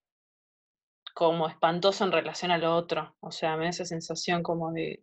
como 1.14 1.49
espantoso 1.49 2.05
en 2.05 2.12
relación 2.12 2.51
a 2.51 2.59
lo 2.59 2.75
otro. 2.77 3.16
O 3.21 3.31
sea, 3.33 3.57
me 3.57 3.64
da 3.64 3.71
esa 3.71 3.85
sensación 3.85 4.43
como 4.43 4.73
de, 4.73 5.03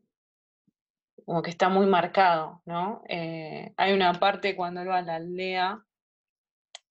como 1.28 1.42
que 1.42 1.50
está 1.50 1.68
muy 1.68 1.86
marcado, 1.88 2.62
¿no? 2.64 3.04
Eh, 3.10 3.74
hay 3.76 3.92
una 3.92 4.14
parte 4.14 4.56
cuando 4.56 4.80
él 4.80 4.88
va 4.88 5.00
a 5.00 5.02
la 5.02 5.16
aldea 5.16 5.84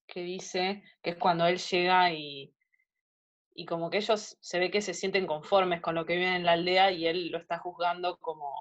que 0.06 0.20
dice 0.20 0.82
que 1.00 1.10
es 1.10 1.16
cuando 1.16 1.46
él 1.46 1.56
llega 1.56 2.12
y, 2.12 2.54
y 3.54 3.64
como 3.64 3.88
que 3.88 3.96
ellos 3.96 4.36
se 4.38 4.58
ve 4.58 4.70
que 4.70 4.82
se 4.82 4.92
sienten 4.92 5.26
conformes 5.26 5.80
con 5.80 5.94
lo 5.94 6.04
que 6.04 6.16
viven 6.16 6.34
en 6.34 6.44
la 6.44 6.52
aldea 6.52 6.90
y 6.90 7.06
él 7.06 7.30
lo 7.30 7.38
está 7.38 7.56
juzgando 7.60 8.18
como, 8.18 8.52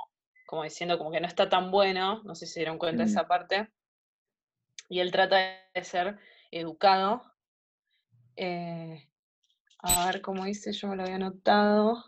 como 0.48 0.64
diciendo 0.64 0.98
como 0.98 1.12
que 1.12 1.20
no 1.20 1.28
está 1.28 1.50
tan 1.50 1.72
bueno, 1.72 2.24
no 2.24 2.36
sé 2.36 2.46
si 2.46 2.54
se 2.54 2.60
dieron 2.62 2.78
cuenta 2.78 3.04
de 3.04 3.10
mm. 3.10 3.12
esa 3.12 3.28
parte, 3.28 3.68
y 4.88 5.02
él 5.02 5.12
trata 5.12 5.36
de 5.74 5.84
ser 5.84 6.18
educado. 6.52 7.22
Eh, 8.38 9.10
a 9.80 10.06
ver 10.06 10.22
cómo 10.22 10.46
dice, 10.46 10.72
yo 10.72 10.88
me 10.88 10.96
lo 10.96 11.04
había 11.04 11.16
anotado. 11.16 12.02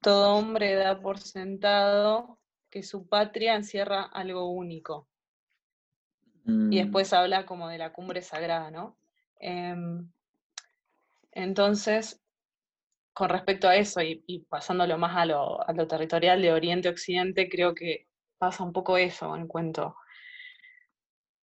Todo 0.00 0.34
hombre 0.34 0.74
da 0.74 1.00
por 1.00 1.18
sentado 1.18 2.38
que 2.70 2.82
su 2.82 3.08
patria 3.08 3.54
encierra 3.54 4.02
algo 4.02 4.50
único. 4.50 5.08
Y 6.46 6.50
mm. 6.50 6.70
después 6.70 7.12
habla 7.12 7.44
como 7.44 7.68
de 7.68 7.78
la 7.78 7.92
cumbre 7.92 8.22
sagrada, 8.22 8.70
¿no? 8.70 8.96
Em, 9.38 10.10
entonces, 11.32 12.20
con 13.12 13.28
respecto 13.28 13.68
a 13.68 13.76
eso 13.76 14.00
y, 14.02 14.46
pasándolo 14.48 14.96
más 14.98 15.16
a 15.16 15.26
lo, 15.26 15.86
territorial 15.88 16.40
de 16.40 16.52
Oriente-Occidente, 16.52 17.48
creo 17.48 17.74
que 17.74 18.08
pasa 18.38 18.64
un 18.64 18.72
poco 18.72 18.96
eso 18.96 19.36
en 19.36 19.46
cuento, 19.46 19.96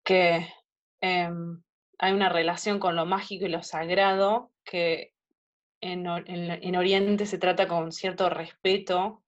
que 0.03 0.47
em, 1.01 1.61
hay 1.99 2.13
una 2.13 2.29
relación 2.29 2.79
con 2.79 2.95
lo 2.95 3.05
mágico 3.05 3.45
y 3.45 3.49
lo 3.49 3.63
sagrado 3.63 4.51
que 4.63 5.13
en, 5.81 6.75
Oriente 6.75 7.25
se 7.25 7.37
trata 7.37 7.67
con 7.67 7.91
cierto 7.91 8.29
respeto 8.29 9.23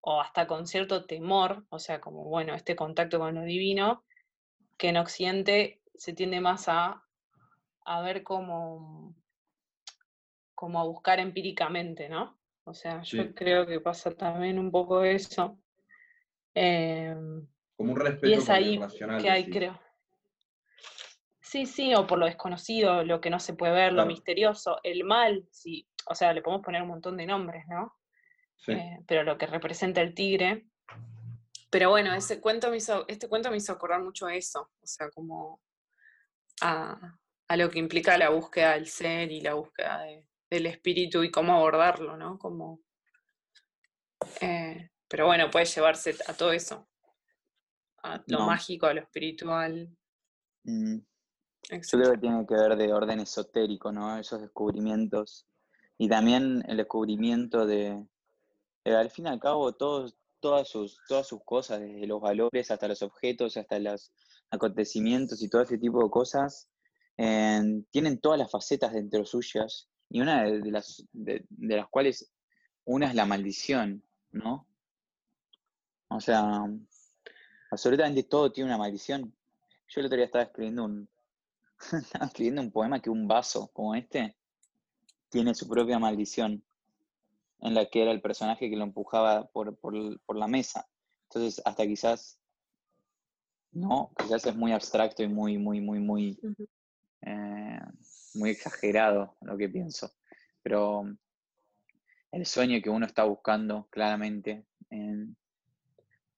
o 0.00 0.20
hasta 0.20 0.46
con 0.46 0.66
cierto 0.66 1.06
temor, 1.06 1.64
o 1.70 1.78
sea, 1.78 2.00
como, 2.00 2.24
bueno, 2.24 2.54
este 2.54 2.76
contacto 2.76 3.18
con 3.18 3.34
lo 3.34 3.42
divino, 3.42 4.04
que 4.76 4.88
en 4.88 4.96
Occidente 4.96 5.80
se 5.94 6.12
tiende 6.12 6.40
más 6.40 6.68
a, 6.68 7.04
a 7.84 8.00
ver 8.02 8.22
como, 8.22 9.14
como 10.54 10.80
a 10.80 10.84
buscar 10.84 11.20
empíricamente, 11.20 12.08
¿no? 12.08 12.38
O 12.64 12.74
sea, 12.74 13.02
yo 13.02 13.34
creo 13.34 13.66
que 13.66 13.80
pasa 13.80 14.10
también 14.10 14.58
un 14.58 14.70
poco 14.70 15.04
eso. 15.04 15.58
Em, 16.54 17.46
como 17.76 17.92
un 17.92 18.00
respeto 18.00 18.28
y 18.28 18.32
es 18.34 18.48
ahí 18.48 18.80
que 19.20 19.30
hay, 19.30 19.50
creo. 19.50 19.78
Sí, 21.54 21.66
sí, 21.66 21.94
o 21.94 22.04
por 22.04 22.18
lo 22.18 22.26
desconocido, 22.26 23.04
lo 23.04 23.20
que 23.20 23.30
no 23.30 23.38
se 23.38 23.54
puede 23.54 23.72
ver, 23.72 23.92
lo 23.92 24.04
misterioso, 24.06 24.80
el 24.82 25.04
mal, 25.04 25.46
sí, 25.52 25.88
o 26.06 26.12
sea, 26.12 26.32
le 26.32 26.42
podemos 26.42 26.64
poner 26.64 26.82
un 26.82 26.88
montón 26.88 27.16
de 27.16 27.26
nombres, 27.26 27.64
¿no? 27.68 27.96
Sí. 28.56 28.72
Eh, 28.72 28.98
pero 29.06 29.22
lo 29.22 29.38
que 29.38 29.46
representa 29.46 30.00
el 30.00 30.14
tigre. 30.14 30.66
Pero 31.70 31.90
bueno, 31.90 32.12
ese 32.12 32.40
cuento 32.40 32.72
me 32.72 32.78
hizo, 32.78 33.04
este 33.06 33.28
cuento 33.28 33.52
me 33.52 33.58
hizo 33.58 33.70
acordar 33.70 34.02
mucho 34.02 34.26
a 34.26 34.34
eso, 34.34 34.72
o 34.80 34.84
sea, 34.84 35.10
como 35.10 35.62
a, 36.60 37.16
lo 37.56 37.70
que 37.70 37.78
implica 37.78 38.18
la 38.18 38.30
búsqueda 38.30 38.72
del 38.72 38.88
ser 38.88 39.30
y 39.30 39.40
la 39.40 39.54
búsqueda 39.54 40.02
del 40.50 40.66
espíritu 40.66 41.22
y 41.22 41.30
cómo 41.30 41.54
abordarlo, 41.54 42.16
¿no? 42.16 42.36
Como, 42.36 42.80
eh, 44.40 44.90
pero 45.06 45.26
bueno, 45.26 45.52
puede 45.52 45.66
llevarse 45.66 46.16
a 46.26 46.34
todo 46.34 46.50
eso, 46.50 46.88
a 48.02 48.20
lo 48.26 48.40
mágico, 48.40 48.86
a 48.86 48.94
lo 48.94 49.02
espiritual. 49.02 49.96
Mm. 50.64 50.98
Yo 51.70 51.98
creo 51.98 52.12
que 52.12 52.18
tiene 52.18 52.46
que 52.46 52.54
ver 52.54 52.76
de 52.76 52.92
orden 52.92 53.20
esotérico, 53.20 53.90
¿no? 53.90 54.18
Esos 54.18 54.40
descubrimientos. 54.40 55.46
Y 55.96 56.08
también 56.08 56.62
el 56.68 56.76
descubrimiento 56.76 57.66
de, 57.66 58.06
al 58.84 59.10
fin 59.10 59.26
y 59.26 59.28
al 59.28 59.40
cabo, 59.40 59.72
todos, 59.72 60.16
todas, 60.40 60.68
sus, 60.68 60.98
todas 61.08 61.26
sus 61.26 61.42
cosas, 61.44 61.80
desde 61.80 62.06
los 62.06 62.20
valores 62.20 62.70
hasta 62.70 62.88
los 62.88 63.02
objetos, 63.02 63.56
hasta 63.56 63.78
los 63.78 64.12
acontecimientos 64.50 65.42
y 65.42 65.48
todo 65.48 65.62
ese 65.62 65.78
tipo 65.78 66.02
de 66.02 66.10
cosas, 66.10 66.68
tienen 67.16 68.20
todas 68.20 68.38
las 68.38 68.50
facetas 68.50 68.92
dentro 68.92 69.24
suyas. 69.24 69.88
Y 70.10 70.20
una 70.20 70.44
de, 70.44 70.70
las, 70.70 71.04
de, 71.12 71.46
las 71.50 71.88
cuales, 71.88 72.30
una 72.84 73.08
es 73.08 73.14
la 73.14 73.24
maldición, 73.24 74.04
¿no? 74.32 74.66
O 76.08 76.20
sea, 76.20 76.64
absolutamente 77.70 78.24
todo 78.24 78.52
tiene 78.52 78.68
una 78.68 78.78
maldición. 78.78 79.34
Yo 79.88 80.00
el 80.00 80.06
otro 80.06 80.16
día 80.16 80.26
estaba 80.26 80.44
escribiendo 80.44 80.84
un, 80.84 81.08
estaba 81.92 82.26
escribiendo 82.26 82.62
un 82.62 82.70
poema 82.70 83.00
que 83.00 83.10
un 83.10 83.26
vaso 83.26 83.70
como 83.72 83.94
este 83.94 84.36
tiene 85.28 85.54
su 85.54 85.68
propia 85.68 85.98
maldición, 85.98 86.62
en 87.60 87.74
la 87.74 87.86
que 87.86 88.02
era 88.02 88.12
el 88.12 88.20
personaje 88.20 88.70
que 88.70 88.76
lo 88.76 88.84
empujaba 88.84 89.46
por, 89.46 89.76
la 90.36 90.46
mesa. 90.46 90.86
Entonces, 91.24 91.60
hasta 91.64 91.86
quizás, 91.86 92.38
no, 93.72 94.12
quizás 94.16 94.46
es 94.46 94.54
muy 94.54 94.72
abstracto 94.72 95.22
y 95.22 95.28
muy, 95.28 95.58
muy, 95.58 95.80
muy, 95.80 95.98
muy, 95.98 96.38
eh, 97.22 97.80
muy 98.34 98.50
exagerado 98.50 99.34
lo 99.40 99.56
que 99.56 99.68
pienso. 99.68 100.12
Pero 100.62 101.04
el 102.30 102.46
sueño 102.46 102.80
que 102.82 102.90
uno 102.90 103.06
está 103.06 103.24
buscando 103.24 103.88
claramente 103.90 104.64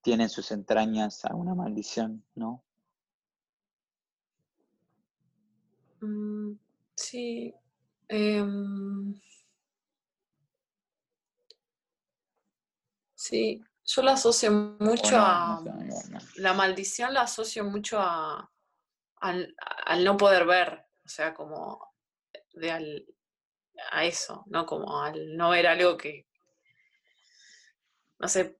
tiene 0.07 0.23
en 0.23 0.31
sus 0.31 0.53
entrañas 0.53 1.25
alguna 1.25 1.55
maldición, 1.55 2.25
¿no? 2.35 2.63
Mm, 5.96 5.96
sí. 6.95 7.55
Em, 8.09 9.21
sí, 13.15 13.63
yo 13.85 14.03
la 14.03 14.13
asocio 14.13 14.51
mucho 14.53 15.17
a... 15.19 15.63
La 16.37 16.53
maldición 16.55 17.15
la 17.15 17.23
asocio 17.23 17.65
mucho 17.65 17.99
a, 18.01 18.51
al, 19.21 19.55
no 20.05 20.17
poder 20.17 20.47
ver, 20.47 20.87
o 21.05 21.09
sea, 21.09 21.35
como 21.35 21.95
de 22.53 23.07
a 23.91 24.05
eso, 24.05 24.45
¿no? 24.47 24.67
Como 24.67 25.03
al 25.03 25.37
no 25.37 25.51
ver 25.51 25.67
algo 25.67 25.97
que, 25.97 26.27
no 28.19 28.29
sé, 28.29 28.59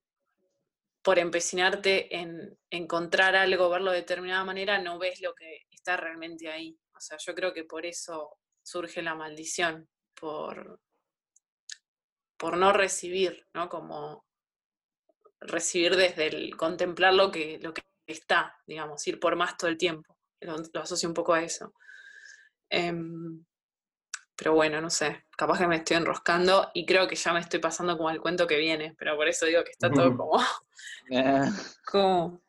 por 1.01 1.19
empecinarte 1.19 2.15
en 2.15 2.57
encontrar 2.69 3.35
algo, 3.35 3.69
verlo 3.69 3.91
de 3.91 3.97
determinada 3.97 4.43
manera, 4.43 4.77
no 4.79 4.99
ves 4.99 5.21
lo 5.21 5.33
que 5.33 5.65
está 5.71 5.97
realmente 5.97 6.49
ahí. 6.49 6.77
O 6.97 7.01
sea, 7.01 7.17
yo 7.19 7.35
creo 7.35 7.53
que 7.53 7.63
por 7.63 7.85
eso 7.85 8.37
surge 8.63 9.01
la 9.01 9.15
maldición, 9.15 9.87
por, 10.13 10.81
por 12.37 12.57
no 12.57 12.73
recibir, 12.73 13.47
¿no? 13.53 13.69
Como 13.69 14.25
recibir 15.39 15.95
desde 15.95 16.27
el 16.27 16.57
contemplar 16.57 17.13
lo 17.13 17.31
que, 17.31 17.59
lo 17.61 17.73
que 17.73 17.83
está, 18.07 18.57
digamos, 18.65 19.05
ir 19.07 19.19
por 19.19 19.35
más 19.35 19.57
todo 19.57 19.69
el 19.69 19.77
tiempo. 19.77 20.17
Lo, 20.41 20.81
asocio 20.81 21.07
un 21.07 21.13
poco 21.15 21.33
a 21.33 21.41
eso. 21.41 21.73
Em, 22.69 23.45
pero 24.35 24.53
bueno, 24.53 24.81
no 24.81 24.89
sé, 24.89 25.25
capaz 25.35 25.57
que 25.57 25.67
me 25.67 25.77
estoy 25.77 25.97
enroscando 25.97 26.69
y 26.73 26.85
creo 26.85 27.07
que 27.07 27.15
ya 27.15 27.33
me 27.33 27.39
estoy 27.39 27.59
pasando 27.59 27.97
como 27.97 28.09
al 28.09 28.21
cuento 28.21 28.45
que 28.45 28.57
viene, 28.57 28.95
pero 28.97 29.15
por 29.15 29.27
eso 29.27 29.45
digo 29.45 29.63
que 29.63 29.71
está 29.71 29.89
todo 29.89 30.15
como, 30.17 30.41
eh. 31.09 31.41
como, 31.85 32.41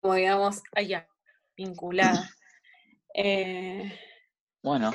como 0.00 0.14
digamos, 0.14 0.62
allá, 0.72 1.08
vinculado. 1.56 2.18
Eh, 3.18 3.98
bueno, 4.62 4.92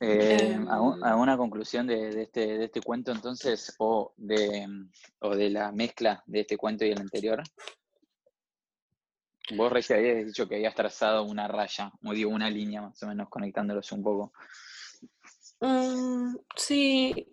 eh, 0.00 0.58
¿alguna 1.02 1.36
conclusión 1.36 1.86
de, 1.86 2.22
este, 2.22 2.58
de 2.58 2.64
este 2.64 2.80
cuento 2.80 3.12
entonces 3.12 3.74
o 3.78 4.14
de, 4.16 4.66
o 5.18 5.36
de 5.36 5.50
la 5.50 5.72
mezcla 5.72 6.22
de 6.26 6.40
este 6.40 6.56
cuento 6.56 6.84
y 6.84 6.90
el 6.90 7.00
anterior? 7.00 7.42
Vos 9.56 9.72
recién 9.72 9.98
habías 9.98 10.26
dicho 10.26 10.48
que 10.48 10.54
habías 10.54 10.74
trazado 10.74 11.24
una 11.24 11.48
raya, 11.48 11.92
o 12.04 12.12
digo, 12.12 12.30
una 12.30 12.48
línea 12.48 12.82
más 12.82 13.02
o 13.02 13.08
menos 13.08 13.28
conectándolos 13.28 13.92
un 13.92 14.02
poco. 14.02 14.32
Mm, 15.60 16.36
sí, 16.56 17.30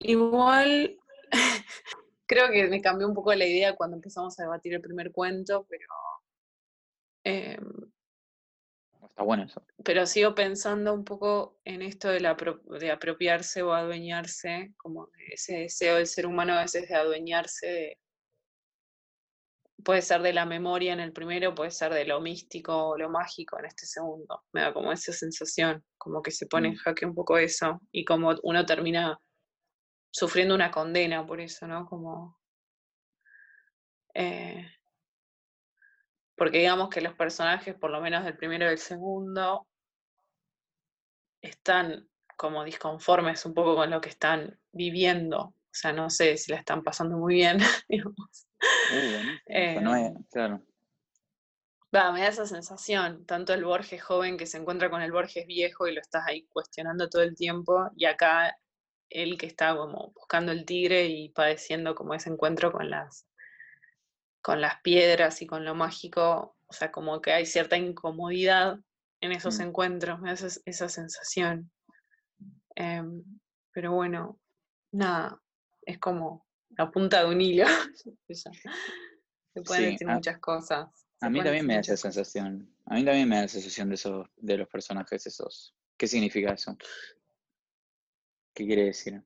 Igual, 0.00 0.98
creo 2.26 2.50
que 2.50 2.68
me 2.68 2.80
cambió 2.80 3.06
un 3.06 3.14
poco 3.14 3.34
la 3.34 3.46
idea 3.46 3.76
cuando 3.76 3.96
empezamos 3.96 4.38
a 4.38 4.44
debatir 4.44 4.74
el 4.74 4.80
primer 4.80 5.12
cuento, 5.12 5.66
pero... 5.68 5.86
Em, 7.22 7.89
Está 9.10 9.22
bueno 9.22 9.44
eso. 9.44 9.62
Pero 9.84 10.06
sigo 10.06 10.34
pensando 10.34 10.94
un 10.94 11.04
poco 11.04 11.58
en 11.64 11.82
esto 11.82 12.08
de, 12.08 12.20
la, 12.20 12.36
de 12.80 12.90
apropiarse 12.90 13.62
o 13.62 13.72
adueñarse, 13.72 14.72
como 14.76 15.08
ese 15.30 15.58
deseo 15.58 15.96
del 15.96 16.06
ser 16.06 16.26
humano 16.26 16.54
a 16.54 16.62
veces 16.62 16.88
de 16.88 16.94
adueñarse 16.94 17.66
de, 17.66 17.98
puede 19.82 20.02
ser 20.02 20.22
de 20.22 20.32
la 20.32 20.46
memoria 20.46 20.92
en 20.92 21.00
el 21.00 21.12
primero, 21.12 21.54
puede 21.54 21.70
ser 21.70 21.92
de 21.92 22.04
lo 22.04 22.20
místico 22.20 22.90
o 22.90 22.98
lo 22.98 23.10
mágico 23.10 23.58
en 23.58 23.66
este 23.66 23.86
segundo. 23.86 24.44
Me 24.52 24.62
da 24.62 24.72
como 24.72 24.92
esa 24.92 25.12
sensación, 25.12 25.84
como 25.98 26.22
que 26.22 26.30
se 26.30 26.46
pone 26.46 26.68
en 26.68 26.74
mm. 26.74 26.78
jaque 26.78 27.06
un 27.06 27.14
poco 27.14 27.38
eso 27.38 27.80
y 27.92 28.04
como 28.04 28.34
uno 28.42 28.64
termina 28.66 29.18
sufriendo 30.10 30.54
una 30.54 30.70
condena 30.70 31.26
por 31.26 31.40
eso, 31.40 31.66
¿no? 31.66 31.86
Como... 31.86 32.38
Eh, 34.14 34.66
porque 36.40 36.60
digamos 36.60 36.88
que 36.88 37.02
los 37.02 37.12
personajes, 37.12 37.74
por 37.74 37.90
lo 37.90 38.00
menos 38.00 38.24
del 38.24 38.34
primero 38.34 38.64
y 38.64 38.68
del 38.68 38.78
segundo, 38.78 39.66
están 41.42 42.08
como 42.34 42.64
disconformes 42.64 43.44
un 43.44 43.52
poco 43.52 43.76
con 43.76 43.90
lo 43.90 44.00
que 44.00 44.08
están 44.08 44.58
viviendo. 44.72 45.38
O 45.38 45.54
sea, 45.70 45.92
no 45.92 46.08
sé 46.08 46.38
si 46.38 46.50
la 46.50 46.56
están 46.56 46.82
pasando 46.82 47.18
muy 47.18 47.34
bien, 47.34 47.58
digamos. 47.90 48.48
Eh, 49.44 50.14
claro. 50.32 50.64
Va, 51.94 52.10
me 52.10 52.22
da 52.22 52.28
esa 52.28 52.46
sensación, 52.46 53.26
tanto 53.26 53.52
el 53.52 53.66
Borges 53.66 54.02
joven 54.02 54.38
que 54.38 54.46
se 54.46 54.56
encuentra 54.56 54.88
con 54.88 55.02
el 55.02 55.12
Borges 55.12 55.46
viejo 55.46 55.88
y 55.88 55.94
lo 55.94 56.00
estás 56.00 56.24
ahí 56.26 56.46
cuestionando 56.46 57.10
todo 57.10 57.20
el 57.20 57.36
tiempo, 57.36 57.90
y 57.96 58.06
acá 58.06 58.56
él 59.10 59.36
que 59.36 59.44
está 59.44 59.76
como 59.76 60.10
buscando 60.14 60.52
el 60.52 60.64
tigre 60.64 61.04
y 61.04 61.28
padeciendo 61.28 61.94
como 61.94 62.14
ese 62.14 62.30
encuentro 62.30 62.72
con 62.72 62.88
las, 62.88 63.26
con 64.42 64.60
las 64.60 64.80
piedras 64.82 65.42
y 65.42 65.46
con 65.46 65.64
lo 65.64 65.74
mágico, 65.74 66.56
o 66.66 66.72
sea, 66.72 66.90
como 66.90 67.20
que 67.20 67.32
hay 67.32 67.46
cierta 67.46 67.76
incomodidad 67.76 68.78
en 69.20 69.32
esos 69.32 69.58
mm. 69.58 69.62
encuentros, 69.62 70.20
me 70.20 70.34
da 70.34 70.48
esa, 70.64 70.88
sensación. 70.88 71.70
Em, 72.74 73.22
pero 73.72 73.92
bueno, 73.92 74.38
nada, 74.92 75.40
es 75.82 75.98
como 75.98 76.46
la 76.70 76.90
punta 76.90 77.20
de 77.20 77.28
un 77.28 77.40
hilo. 77.40 77.66
Se 78.30 79.62
pueden 79.62 79.92
decir 79.92 80.06
muchas 80.06 80.38
cosas. 80.38 80.88
a 81.20 81.28
mí 81.28 81.42
también 81.42 81.66
me 81.66 81.74
da 81.74 81.80
esa 81.80 81.96
sensación. 81.96 82.72
A 82.86 82.94
mí 82.94 83.04
también 83.04 83.28
me 83.28 83.36
da 83.36 83.42
la 83.42 83.48
sensación 83.48 83.88
de 83.88 83.96
esos, 83.96 84.26
de 84.36 84.58
los 84.58 84.68
personajes 84.68 85.26
esos. 85.26 85.74
¿Qué 85.96 86.06
significa 86.06 86.52
eso? 86.52 86.76
¿Qué 88.54 88.64
quiere 88.64 88.84
decir? 88.84 89.22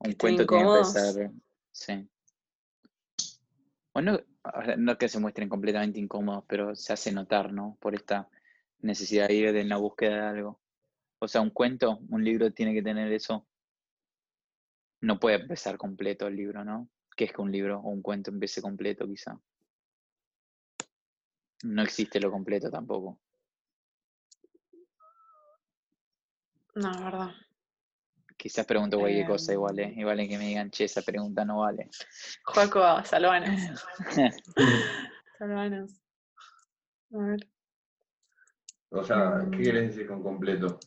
Un 0.00 0.12
cuento 0.14 0.46
tiene 0.46 0.64
que 0.78 0.84
ser. 0.84 1.30
Sí. 1.72 2.08
Bueno, 3.92 4.18
no 4.78 4.98
que 4.98 5.08
se 5.08 5.20
muestren 5.20 5.48
completamente 5.48 5.98
incómodos, 5.98 6.44
pero 6.48 6.74
se 6.74 6.92
hace 6.92 7.12
notar, 7.12 7.52
¿no? 7.52 7.76
Por 7.80 7.94
esta 7.94 8.28
necesidad 8.80 9.28
de 9.28 9.34
ir 9.34 9.46
en 9.48 9.68
la 9.68 9.76
búsqueda 9.76 10.16
de 10.16 10.38
algo. 10.38 10.60
O 11.18 11.28
sea, 11.28 11.42
un 11.42 11.50
cuento, 11.50 12.00
un 12.08 12.24
libro 12.24 12.50
tiene 12.52 12.72
que 12.72 12.82
tener 12.82 13.12
eso. 13.12 13.46
No 15.02 15.20
puede 15.20 15.36
empezar 15.36 15.76
completo 15.76 16.26
el 16.26 16.36
libro, 16.36 16.64
¿no? 16.64 16.88
¿Qué 17.14 17.24
es 17.24 17.32
que 17.32 17.42
un 17.42 17.52
libro 17.52 17.80
o 17.80 17.90
un 17.90 18.00
cuento 18.00 18.30
empiece 18.30 18.62
completo, 18.62 19.06
quizá? 19.06 19.38
No 21.62 21.82
existe 21.82 22.20
lo 22.20 22.30
completo 22.30 22.70
tampoco. 22.70 23.18
No, 26.74 26.90
la 26.90 27.00
verdad. 27.04 27.30
Quizás 28.40 28.64
pregunto 28.64 28.98
cualquier 28.98 29.26
cosa 29.26 29.52
igual, 29.52 29.78
¿eh? 29.80 29.92
Igual 29.94 30.18
es 30.20 30.28
que 30.30 30.38
me 30.38 30.46
digan, 30.46 30.70
che, 30.70 30.84
esa 30.84 31.02
pregunta 31.02 31.44
no 31.44 31.58
vale. 31.58 31.90
Joaco, 32.42 33.04
salvanos. 33.04 33.60
salvanos. 35.38 36.00
A 37.12 37.18
ver. 37.18 37.48
O 38.88 39.04
sea, 39.04 39.46
¿qué 39.50 39.58
quieres 39.58 39.88
decir 39.88 40.06
con 40.06 40.22
completo? 40.22 40.80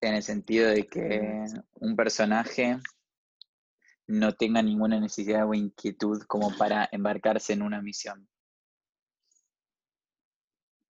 en 0.00 0.14
el 0.14 0.22
sentido 0.22 0.70
de 0.70 0.86
que 0.86 1.44
un 1.74 1.96
personaje 1.96 2.78
no 4.06 4.32
tenga 4.32 4.62
ninguna 4.62 5.00
necesidad 5.00 5.46
o 5.46 5.54
inquietud 5.54 6.22
como 6.28 6.56
para 6.56 6.88
embarcarse 6.92 7.52
en 7.52 7.62
una 7.62 7.82
misión. 7.82 8.28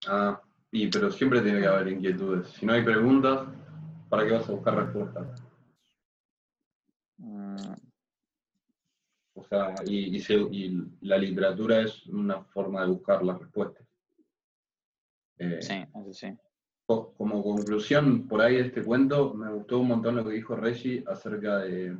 Ah, 0.07 0.43
y 0.71 0.89
pero 0.89 1.11
siempre 1.11 1.41
tiene 1.41 1.61
que 1.61 1.67
haber 1.67 1.89
inquietudes. 1.89 2.49
Si 2.51 2.67
no 2.67 2.75
hay 2.75 2.85
preguntas, 2.85 3.49
¿para 4.11 4.27
qué 4.27 4.33
vas 4.33 4.49
a 4.49 4.53
buscar 4.53 4.75
respuestas? 4.75 5.43
Mm. 7.17 7.73
O 9.35 9.45
sea, 9.45 9.75
y, 9.87 10.19
y, 10.19 10.97
la 11.01 11.17
literatura 11.17 11.81
es 11.81 12.07
una 12.09 12.45
forma 12.45 12.83
de 12.83 12.89
buscar 12.89 13.25
las 13.25 13.39
respuestas. 13.39 13.87
Eh, 15.39 15.63
sí, 15.63 15.83
eso 15.95 16.13
sí 16.13 16.39
como 17.17 17.43
conclusión 17.43 18.27
por 18.27 18.43
ahí 18.43 18.57
de 18.57 18.63
este 18.63 18.83
cuento, 18.83 19.33
me 19.35 19.53
gustó 19.53 19.79
un 19.79 19.89
montón 19.89 20.17
lo 20.17 20.25
que 20.25 20.35
dijo 20.35 20.57
Reggie 20.57 21.05
acerca 21.07 21.59
de 21.59 21.97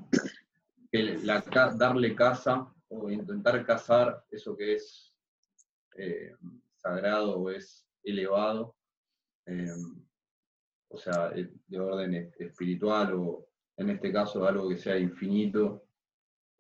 darle 1.77 2.15
casa 2.17 2.73
o 2.89 3.09
intentar 3.09 3.65
cazar 3.65 4.25
eso 4.33 4.57
que 4.57 4.75
es 4.75 5.15
eh, 5.97 6.35
sagrado 6.77 7.39
o 7.39 7.51
es 7.51 7.87
elevado, 8.03 8.75
eh, 9.47 9.73
o 10.91 10.99
sea, 10.99 11.33
eh, 11.35 11.51
de 11.67 11.81
orden 11.81 12.33
espiritual 12.39 13.15
o 13.15 13.47
en 13.77 13.91
este 13.91 14.13
caso 14.13 14.47
algo 14.47 14.69
que 14.69 14.77
sea 14.77 14.99
infinito, 14.99 15.87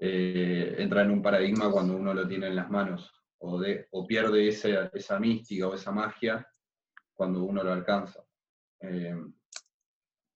entra 0.02 1.02
en 1.02 1.11
un 1.11 1.20
paradigma 1.20 1.70
cuando 1.70 1.94
uno 1.94 2.15
lo 2.15 2.27
tiene 2.27 2.47
en 2.47 2.57
las 2.57 2.70
manos 2.70 3.12
o, 3.40 3.61
de, 3.61 3.86
o 3.90 4.07
pierde 4.07 4.48
esa, 4.48 4.86
esa 4.94 5.19
mística 5.19 5.69
o 5.69 5.74
esa 5.74 5.93
magia 5.93 6.47
cuando 7.12 7.44
uno 7.44 7.62
lo 7.62 7.73
alcanza. 7.73 8.24
Eh, 8.81 9.15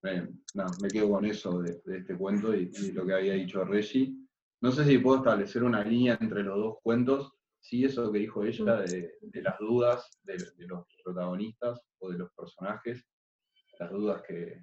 me 0.03 0.89
quedo 0.89 1.11
con 1.11 1.25
eso 1.25 1.63
de, 1.63 1.81
este 1.97 2.17
cuento 2.17 2.55
y, 2.55 2.93
lo 2.93 3.07
que 3.07 3.15
había 3.15 3.35
dicho 3.35 3.65
Reggie. 3.65 4.15
No 4.61 4.71
sé 4.71 4.85
si 4.85 4.99
puedo 4.99 5.19
establecer 5.19 5.63
una 5.65 5.83
línea 5.83 6.19
entre 6.21 6.43
los 6.43 6.57
dos 6.57 6.77
cuentos. 6.83 7.33
Sí, 7.61 7.85
eso 7.85 8.13
que 8.13 8.19
dijo 8.19 8.45
ella 8.45 8.77
de, 8.83 9.19
las 9.43 9.59
dudas 9.59 10.11
de, 10.23 10.37
los 10.67 10.85
protagonistas 11.03 11.81
o 11.99 12.11
de 12.11 12.19
los 12.19 12.31
personajes, 12.33 13.03
las 13.79 13.91
dudas 13.91 14.23
que, 14.23 14.63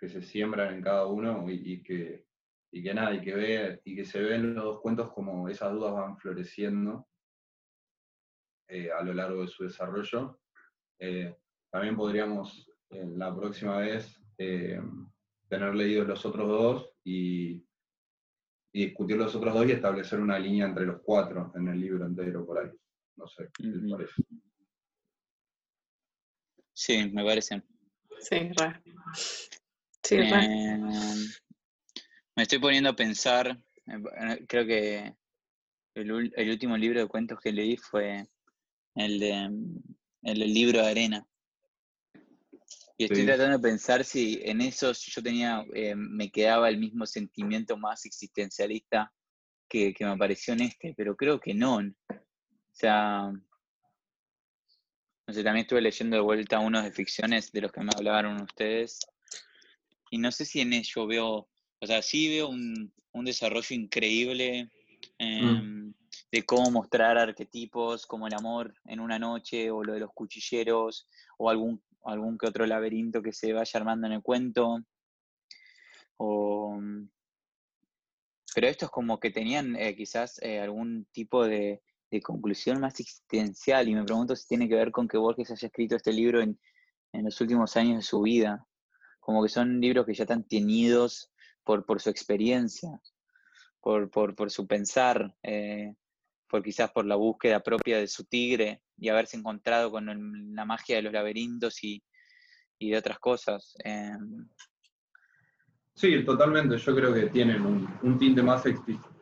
se 0.00 0.22
siembran 0.22 0.74
en 0.74 0.82
cada 0.82 1.06
uno 1.06 1.44
y, 1.50 1.82
que, 1.82 2.24
y 2.70 2.82
que 2.82 2.94
nada, 2.94 3.12
y 3.14 3.20
que, 3.20 3.34
ve, 3.34 3.80
y 3.84 3.96
que 3.96 4.04
se 4.04 4.20
ven 4.20 4.42
en 4.42 4.54
los 4.54 4.64
dos 4.64 4.80
cuentos 4.80 5.12
como 5.12 5.48
esas 5.48 5.72
dudas 5.72 5.92
van 5.92 6.16
floreciendo 6.18 7.08
eh, 8.68 8.90
a 8.92 9.02
lo 9.02 9.12
largo 9.12 9.42
de 9.42 9.48
su 9.48 9.64
desarrollo. 9.64 10.40
Eh, 11.00 11.34
también 11.70 11.96
podríamos 11.96 12.70
la 12.90 13.34
próxima 13.34 13.78
vez 13.78 14.18
eh, 14.38 14.80
tener 15.48 15.74
leído 15.74 16.04
los 16.04 16.24
otros 16.24 16.48
dos 16.48 16.92
y, 17.04 17.64
discutir 18.72 19.16
los 19.16 19.34
otros 19.34 19.54
dos 19.54 19.66
y 19.66 19.72
establecer 19.72 20.20
una 20.20 20.38
línea 20.38 20.66
entre 20.66 20.86
los 20.86 21.00
cuatro 21.02 21.50
en 21.56 21.66
el 21.66 21.80
libro 21.80 22.06
entero 22.06 22.46
por 22.46 22.58
ahí. 22.58 22.70
No 23.16 23.26
sé, 23.26 23.48
¿qué 23.54 23.72
parece? 23.90 24.22
Sí, 26.72 27.10
me 27.12 27.24
parece. 27.24 27.60
Sí, 28.20 28.50
re. 28.56 28.82
Sí, 30.02 30.16
eh, 30.16 30.78
Me 32.36 32.42
estoy 32.42 32.58
poniendo 32.58 32.90
a 32.90 32.96
pensar, 32.96 33.58
eh, 33.86 34.44
creo 34.46 34.66
que 34.66 35.14
el, 35.94 36.32
el, 36.34 36.50
último 36.50 36.76
libro 36.76 37.00
de 37.00 37.08
cuentos 37.08 37.40
que 37.40 37.52
leí 37.52 37.76
fue 37.76 38.26
el 38.94 39.20
de 39.20 39.50
el 40.22 40.38
libro 40.38 40.80
de 40.80 40.88
arena. 40.88 41.26
Y 42.96 43.04
estoy 43.04 43.24
tratando 43.24 43.58
de 43.58 43.62
pensar 43.62 44.04
si 44.04 44.40
en 44.42 44.60
eso 44.60 44.92
yo 44.92 45.22
tenía, 45.22 45.64
eh, 45.72 45.94
me 45.94 46.30
quedaba 46.30 46.68
el 46.68 46.78
mismo 46.78 47.06
sentimiento 47.06 47.76
más 47.76 48.04
existencialista 48.04 49.12
que, 49.68 49.94
me 50.00 50.06
apareció 50.06 50.54
en 50.54 50.62
este, 50.62 50.94
pero 50.96 51.14
creo 51.14 51.38
que 51.38 51.54
no. 51.54 51.76
O 51.76 51.84
sea, 52.72 53.30
no 55.28 55.34
sé, 55.34 55.44
también 55.44 55.64
estuve 55.64 55.82
leyendo 55.82 56.16
de 56.16 56.22
vuelta 56.22 56.58
unos 56.58 56.84
de 56.84 56.90
ficciones 56.90 57.52
de 57.52 57.60
los 57.60 57.70
que 57.70 57.82
me 57.82 57.90
hablaron 57.94 58.40
ustedes. 58.40 59.00
Y 60.10 60.16
no 60.16 60.32
sé 60.32 60.46
si 60.46 60.62
en 60.62 60.72
ello 60.72 61.06
veo, 61.06 61.48
o 61.80 61.86
sea, 61.86 62.00
sí 62.00 62.30
veo 62.30 62.48
un, 62.48 62.90
desarrollo 63.24 63.74
increíble 63.74 64.70
mm. 65.18 65.22
em, 65.22 65.94
de 66.32 66.42
cómo 66.46 66.70
mostrar 66.70 67.18
arquetipos 67.18 68.06
como 68.06 68.26
el 68.26 68.32
amor 68.32 68.72
en 68.86 69.00
una 69.00 69.18
noche 69.18 69.70
o 69.70 69.84
lo 69.84 69.92
de 69.92 70.00
los 70.00 70.12
cuchilleros 70.14 71.08
o 71.36 71.50
algún 71.50 71.82
algún 72.04 72.38
que 72.38 72.46
otro 72.46 72.64
laberinto 72.64 73.20
que 73.20 73.32
se 73.32 73.52
vaya 73.52 73.70
armando 73.74 74.06
en 74.06 74.14
el 74.14 74.22
cuento. 74.22 74.78
Mm, 76.18 77.06
pero 78.54 78.66
estos 78.66 78.90
como 78.90 79.20
que 79.20 79.30
tenían 79.30 79.76
eh, 79.76 79.94
quizás 79.94 80.40
eh, 80.42 80.60
algún 80.60 81.06
tipo 81.12 81.44
de, 81.44 81.82
conclusión 82.22 82.80
más 82.80 82.98
existencial 82.98 83.88
y 83.88 83.94
me 83.94 84.04
pregunto 84.04 84.34
si 84.34 84.48
tiene 84.48 84.68
que 84.68 84.74
ver 84.74 84.90
con 84.90 85.06
que 85.06 85.18
Borges 85.18 85.50
haya 85.50 85.66
escrito 85.66 85.96
este 85.96 86.12
libro 86.12 86.40
en, 86.40 86.58
en 87.12 87.24
los 87.24 87.40
últimos 87.40 87.76
años 87.76 87.96
de 87.96 88.02
su 88.02 88.22
vida. 88.22 88.66
Como 89.20 89.42
que 89.42 89.48
son 89.48 89.80
libros 89.80 90.06
que 90.06 90.14
ya 90.14 90.24
están 90.24 90.44
teñidos 90.44 91.30
por, 91.64 91.84
por 91.84 92.00
su 92.00 92.08
experiencia, 92.08 93.00
por, 93.80 94.10
por, 94.10 94.50
su 94.50 94.66
pensar, 94.66 95.34
eh, 95.42 95.94
por 96.48 96.62
quizás 96.62 96.90
por 96.90 97.04
la 97.04 97.16
búsqueda 97.16 97.60
propia 97.60 97.98
de 97.98 98.08
su 98.08 98.24
tigre 98.24 98.82
y 98.96 99.10
haberse 99.10 99.36
encontrado 99.36 99.90
con 99.90 100.54
la 100.54 100.64
magia 100.64 100.96
de 100.96 101.02
los 101.02 101.12
laberintos 101.12 101.84
y, 101.84 102.02
de 102.80 102.96
otras 102.96 103.18
cosas. 103.18 103.74
Em. 103.84 104.48
Sí, 105.94 106.24
totalmente. 106.24 106.78
Yo 106.78 106.94
creo 106.94 107.12
que 107.12 107.26
tienen 107.26 107.66
un, 107.66 107.88
un 108.02 108.18
tinte 108.18 108.40
más 108.40 108.64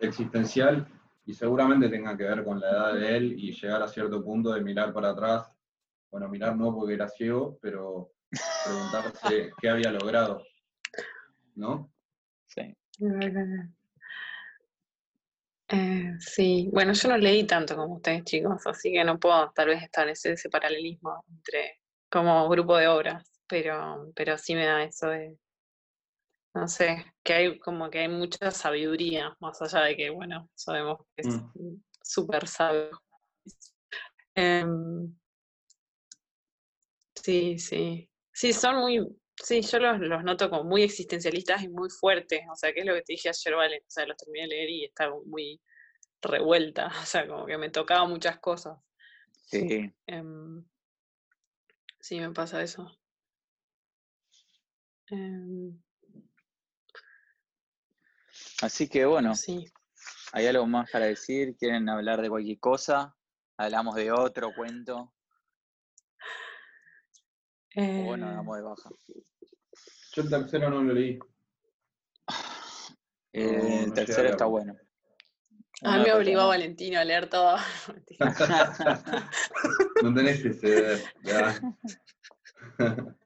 existencial 0.00 0.86
y 1.26 1.34
seguramente 1.34 1.88
tenga 1.88 2.16
que 2.16 2.22
ver 2.22 2.44
con 2.44 2.60
la 2.60 2.70
edad 2.70 2.94
de 2.94 3.16
él 3.16 3.34
y 3.36 3.52
llegar 3.52 3.82
a 3.82 3.88
cierto 3.88 4.24
punto 4.24 4.52
de 4.52 4.60
mirar 4.60 4.92
para 4.92 5.10
atrás. 5.10 5.50
Bueno, 6.08 6.28
mirar 6.28 6.56
no 6.56 6.72
porque 6.72 6.94
era 6.94 7.08
ciego, 7.08 7.58
pero 7.60 8.12
preguntarse 8.64 9.50
qué 9.60 9.68
había 9.68 9.90
logrado. 9.90 10.44
¿No? 11.56 11.90
Sí. 12.46 12.76
Eh, 15.68 16.14
sí, 16.20 16.70
bueno, 16.72 16.92
yo 16.92 17.08
no 17.08 17.18
leí 17.18 17.44
tanto 17.44 17.74
como 17.74 17.94
ustedes, 17.96 18.22
chicos, 18.22 18.64
así 18.66 18.92
que 18.92 19.02
no 19.02 19.18
puedo 19.18 19.50
tal 19.50 19.68
vez 19.68 19.82
establecer 19.82 20.32
ese 20.32 20.48
paralelismo 20.48 21.24
entre 21.28 21.80
como 22.08 22.48
grupo 22.48 22.76
de 22.76 22.86
obras, 22.86 23.28
pero, 23.48 24.12
pero 24.14 24.38
sí 24.38 24.54
me 24.54 24.64
da 24.64 24.84
eso 24.84 25.08
de, 25.08 25.36
no 26.56 26.68
sé, 26.68 27.04
que 27.22 27.32
hay 27.34 27.58
como 27.58 27.90
que 27.90 27.98
hay 28.00 28.08
mucha 28.08 28.50
sabiduría, 28.50 29.36
más 29.40 29.60
allá 29.60 29.84
de 29.84 29.96
que, 29.96 30.08
bueno, 30.08 30.48
sabemos 30.54 31.00
que 31.14 31.28
es 31.28 31.36
mm. 31.36 31.82
súper 32.02 32.48
sabio. 32.48 32.90
Em, 34.34 35.14
sí, 37.14 37.58
sí. 37.58 38.10
Sí, 38.32 38.52
son 38.54 38.76
muy, 38.76 39.06
sí, 39.34 39.60
yo 39.60 39.78
los, 39.78 40.24
noto 40.24 40.48
como 40.48 40.64
muy 40.64 40.82
existencialistas 40.82 41.62
y 41.62 41.68
muy 41.68 41.90
fuertes, 41.90 42.40
o 42.50 42.56
sea, 42.56 42.72
que 42.72 42.80
es 42.80 42.86
lo 42.86 42.94
que 42.94 43.02
te 43.02 43.12
dije 43.12 43.28
ayer, 43.28 43.54
vale, 43.54 43.78
o 43.78 43.90
sea, 43.90 44.06
los 44.06 44.16
terminé 44.16 44.44
de 44.44 44.48
leer 44.48 44.70
y 44.70 44.84
estaba 44.84 45.14
muy 45.26 45.60
revuelta, 46.22 46.86
o 47.02 47.04
sea, 47.04 47.28
como 47.28 47.44
que 47.44 47.58
me 47.58 47.70
tocaba 47.70 48.06
muchas 48.06 48.38
cosas. 48.38 48.78
Sí. 49.44 49.92
Em, 50.06 50.64
sí, 52.00 52.18
me 52.18 52.30
pasa 52.32 52.62
eso. 52.62 52.98
Em, 55.08 55.78
Así 58.62 58.88
que 58.88 59.04
bueno, 59.04 59.34
sí. 59.34 59.64
¿hay 60.32 60.46
algo 60.46 60.66
más 60.66 60.90
para 60.90 61.06
decir? 61.06 61.56
¿Quieren 61.58 61.88
hablar 61.88 62.22
de 62.22 62.28
cualquier 62.30 62.58
cosa? 62.58 63.14
¿Hablamos 63.58 63.94
de 63.94 64.10
otro 64.12 64.52
cuento? 64.54 65.12
O 67.76 68.02
bueno, 68.04 68.30
Eh, 68.30 68.34
damos 68.34 68.56
de 68.56 68.62
baja. 68.62 68.90
Yo 70.14 70.22
el 70.22 70.30
tercero 70.30 70.70
no 70.70 70.82
lo 70.82 70.94
leí. 70.94 71.18
Eh, 73.32 73.52
No, 73.52 73.68
el 73.82 73.88
no 73.88 73.94
tercero 73.94 74.28
está 74.30 74.46
bueno. 74.46 74.74
a 75.82 75.90
Uno 75.90 75.98
mí 75.98 76.04
me 76.04 76.12
obligó. 76.14 76.48
Valentino 76.48 76.98
a 76.98 77.04
leer 77.04 77.28
todo. 77.28 77.56
No 80.02 80.14
tenés 80.14 80.42
que 80.42 80.52
ceder. 80.54 81.02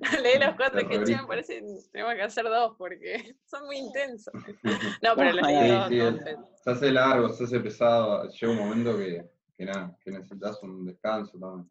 Leí 0.22 0.38
los 0.38 0.54
cuatro 0.56 0.86
que 0.88 0.98
me 0.98 1.26
parece 1.26 1.60
que 1.60 1.66
tenemos 1.92 2.14
que 2.14 2.22
hacer 2.22 2.44
dos 2.44 2.74
porque 2.78 3.36
son 3.44 3.64
muy 3.66 3.76
intensos. 3.78 4.32
No, 5.02 5.14
pero 5.16 5.32
los 5.32 5.46
leí 5.46 5.70
sí, 5.88 6.00
entonces. 6.00 6.36
Se 6.62 6.70
hace 6.70 6.90
largo, 6.92 7.28
se 7.32 7.44
hace 7.44 7.60
pesado. 7.60 8.28
Llega 8.28 8.52
un 8.52 8.58
momento 8.58 8.96
que, 8.96 9.24
que 9.56 9.64
nada, 9.64 9.96
que 10.02 10.10
necesitas 10.10 10.62
un 10.62 10.84
descanso 10.86 11.38
también. 11.38 11.70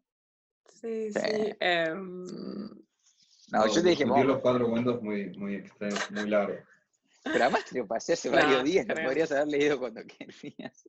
Sí, 0.68 1.10
Sí. 1.12 1.20
sí. 1.20 1.52
em, 1.60 2.24
No, 3.52 3.66
yo 3.66 3.82
te 3.82 3.90
dije, 3.90 4.04
los 4.06 4.38
cuatro 4.40 4.68
cuentos 4.68 5.00
muy, 5.02 5.30
muy 5.38 5.54
extensos, 5.56 6.10
muy 6.10 6.28
largos. 6.28 6.58
pero 7.22 7.44
además 7.44 7.64
te 7.64 7.78
lo 7.78 7.86
pasé 7.86 8.12
hace 8.14 8.28
No, 8.30 8.36
varios 8.36 8.64
días, 8.64 8.86
lo 8.86 8.94
creo. 8.94 9.06
podrías 9.06 9.32
haber 9.32 9.46
leído 9.48 9.78
cuando 9.78 10.02
querías. 10.04 10.88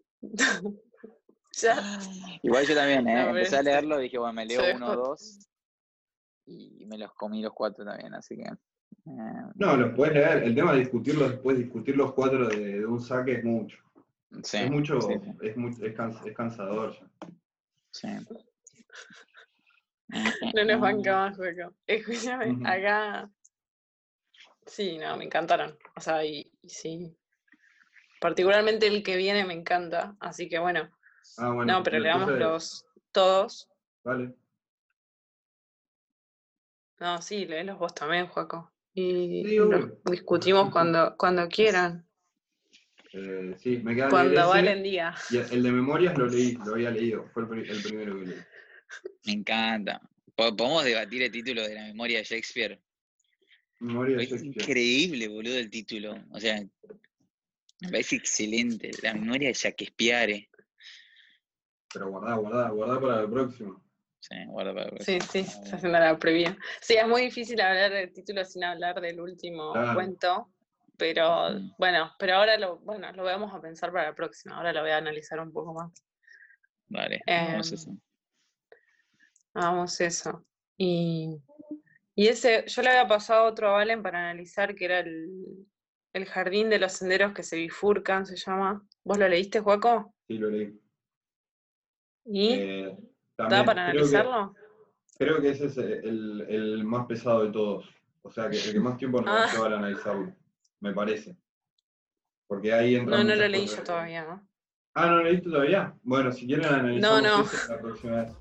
ya, 1.62 2.00
Igual 2.44 2.66
yo 2.68 2.76
también, 2.76 3.08
¿eh? 3.08 3.16
No, 3.24 3.30
Empecé 3.30 3.58
a 3.58 3.62
leerlo, 3.64 3.98
dije, 4.00 4.18
bueno, 4.18 4.34
me 4.34 4.46
leo 4.46 4.62
uno 4.76 4.92
o 4.92 4.96
dos 4.96 5.40
y 6.48 6.86
me 6.86 6.98
los 6.98 7.14
comí 7.14 7.42
los 7.42 7.54
cuatro 7.54 7.84
también, 7.86 8.14
así 8.16 8.36
que... 8.38 8.44
eh, 8.44 9.44
No, 9.56 9.76
los 9.78 9.94
puedes 9.96 10.14
leer. 10.16 10.44
El 10.44 10.56
tema 10.56 10.74
de 10.74 10.80
discutirlos 10.80 11.32
después, 11.32 11.58
discutir 11.58 11.96
los 11.98 12.14
cuatro 12.14 12.48
de, 12.48 12.80
de 12.80 12.86
un 12.86 13.00
saque 13.02 13.34
es 13.34 13.44
mucho. 13.44 13.78
sí, 14.44 14.58
es 14.58 14.72
mucho, 14.72 15.02
sí, 15.02 15.14
sí, 15.24 15.32
es, 15.42 15.58
muy, 15.58 15.72
es, 15.82 15.94
cans- 15.94 16.26
es 16.26 16.34
cansador 16.36 16.94
ya. 17.00 17.08
sí. 17.92 18.08
no 20.56 20.64
nos 20.66 20.80
banca 20.80 21.18
más 21.18 21.36
juego. 21.36 21.74
Escúchame, 21.86 22.58
acá. 22.66 23.30
Sí, 24.66 24.98
no, 24.98 25.18
me 25.18 25.26
encantaron. 25.26 25.78
O 25.96 26.02
sea, 26.02 26.24
y, 26.26 26.50
y 26.62 26.70
sí. 26.70 27.16
Particularmente 28.20 28.88
el 28.88 29.04
que 29.04 29.16
viene 29.18 29.46
me 29.46 29.54
encanta. 29.54 30.16
Así 30.20 30.48
que 30.50 30.60
bueno. 30.60 30.90
Ah, 31.38 31.52
bueno. 31.52 31.74
No, 31.74 31.84
pero 31.84 32.00
leamos 32.00 32.30
entonces, 32.30 32.46
los 32.48 32.86
todos. 33.12 33.70
Vale. 34.04 34.34
No, 37.00 37.22
sí, 37.22 37.46
léelos 37.46 37.78
vos 37.78 37.94
también, 37.94 38.28
Joaco. 38.28 38.72
Y 38.94 39.44
Sí, 39.46 39.58
discutimos 40.06 40.72
cuando, 40.72 41.16
cuando 41.16 41.48
quieran. 41.48 42.08
Eh, 43.14 43.56
sí, 43.60 43.78
me 43.78 43.96
queda 43.96 44.10
Cuando 44.10 44.48
Valen. 44.50 44.86
Y 44.86 44.98
el 44.98 45.64
de 45.64 45.72
memorias 45.72 46.18
lo 46.18 46.28
leí, 46.28 46.54
lo 46.66 46.74
había 46.74 46.92
leído. 46.92 47.30
Fue 47.34 47.44
el, 47.44 47.50
pri- 47.50 47.70
el 47.70 47.82
primero 47.82 48.20
que 48.20 48.26
leí. 48.26 48.40
Me 49.26 49.32
encanta. 49.34 50.02
Po- 50.36 50.56
¿Podemos 50.56 50.84
debatir 50.84 51.22
el 51.24 51.32
título 51.32 51.62
de 51.68 51.76
la 51.76 51.84
memoria 51.86 52.20
de 52.20 52.24
Shakespeare? 52.24 52.82
Memoria 53.80 54.18
de 54.18 54.24
Es 54.24 54.30
Shakespeare. 54.30 54.56
increíble, 54.62 55.28
boludo, 55.28 55.58
el 55.58 55.70
título. 55.70 56.16
O 56.32 56.40
sea, 56.40 56.60
me 57.82 57.90
parece 57.92 58.16
excelente. 58.16 58.92
La 59.04 59.14
memoria 59.14 59.50
de 59.50 59.54
Shakespeare. 59.54 60.50
Pero 61.94 62.10
guardá, 62.10 62.36
guardá, 62.36 62.70
guardá 62.70 63.00
para 63.02 63.22
el 63.22 63.30
próximo. 63.30 63.84
Sí, 64.30 64.36
guarda 64.48 64.90
Sí, 65.00 65.16
está 65.18 65.40
haciendo 65.78 66.00
la 66.00 66.18
previa. 66.20 66.58
Sí, 66.82 66.96
es 66.96 67.08
muy 67.08 67.22
difícil 67.22 67.62
hablar 67.62 67.92
del 67.92 68.12
título 68.12 68.44
sin 68.44 68.64
hablar 68.66 69.00
del 69.00 69.22
último 69.22 69.72
Claro. 69.72 69.94
cuento, 69.94 70.54
pero 70.98 71.52
Mm. 71.52 71.76
bueno, 71.78 72.12
pero 72.20 72.36
ahora 72.36 72.58
lo, 72.58 72.80
bueno, 72.80 73.10
lo 73.14 73.24
vamos 73.24 73.54
a 73.54 73.62
pensar 73.62 73.92
para 73.94 74.10
la 74.10 74.16
próxima, 74.16 74.58
ahora 74.58 74.74
lo 74.74 74.82
voy 74.82 74.92
a 74.92 74.98
analizar 74.98 75.40
un 75.40 75.54
poco 75.54 75.74
más. 75.74 75.94
Vale, 76.90 77.22
Em, 77.26 77.52
vamos 77.52 77.72
a 77.72 77.76
eso. 77.76 77.92
Hagamos 79.54 80.02
eso. 80.02 80.46
Y, 80.78 81.42
y 82.16 82.28
ese, 82.28 82.66
yo 82.68 82.82
le 82.82 82.90
había 82.90 83.08
pasado 83.08 83.46
otro 83.46 83.70
a 83.70 83.72
Valen 83.72 84.04
para 84.04 84.20
analizar, 84.30 84.76
que 84.76 84.86
era 84.86 85.00
el, 85.00 85.66
el 86.14 86.26
jardín 86.26 86.70
de 86.70 86.80
los 86.80 86.92
senderos 86.94 87.34
que 87.34 87.44
se 87.44 87.56
bifurcan, 87.56 88.26
se 88.26 88.36
llama. 88.36 88.86
¿Vos 89.04 89.18
lo 89.18 89.28
leíste, 89.28 89.62
Juaco? 89.62 90.14
Sí, 90.28 90.38
lo 90.38 90.50
leí. 90.50 90.80
¿Y? 92.26 92.54
Eh, 92.56 92.98
¿Da 93.38 93.48
también, 93.48 93.66
para 93.66 93.92
creo 93.92 94.08
que- 94.10 94.16
analizarlo? 94.18 94.56
Creo 95.20 95.42
que 95.42 95.50
ese 95.50 95.66
es 95.66 95.78
el, 95.78 96.46
el 96.48 96.84
más 96.84 97.06
pesado 97.08 97.44
de 97.44 97.52
todos. 97.52 97.90
O 98.22 98.30
sea, 98.32 98.50
que 98.50 98.58
el 98.58 98.74
que 98.74 98.80
más 98.80 98.98
tiempo 98.98 99.22
nos 99.22 99.34
va 99.34 99.42
Ah. 99.46 99.50
a 99.50 99.54
llevar 99.54 99.74
a 99.74 99.78
analizarlo, 99.78 100.34
me 100.80 100.94
parece. 100.94 101.36
Porque 102.48 102.72
ahí 102.74 102.96
entra. 102.96 103.18
No, 103.18 103.24
no 103.24 103.36
lo 103.36 103.48
leí 103.48 103.66
yo 103.68 103.84
todavía, 103.84 104.24
¿no? 104.26 104.48
Ah, 104.94 105.08
¿no 105.08 105.18
lo 105.18 105.24
leíste 105.24 105.50
todavía? 105.50 105.94
Bueno, 106.04 106.32
si 106.32 106.46
quieren 106.48 106.66
analizar 106.66 107.22
no. 107.24 107.46
la 107.70 107.80
próxima 107.80 108.16
vez. 108.24 108.32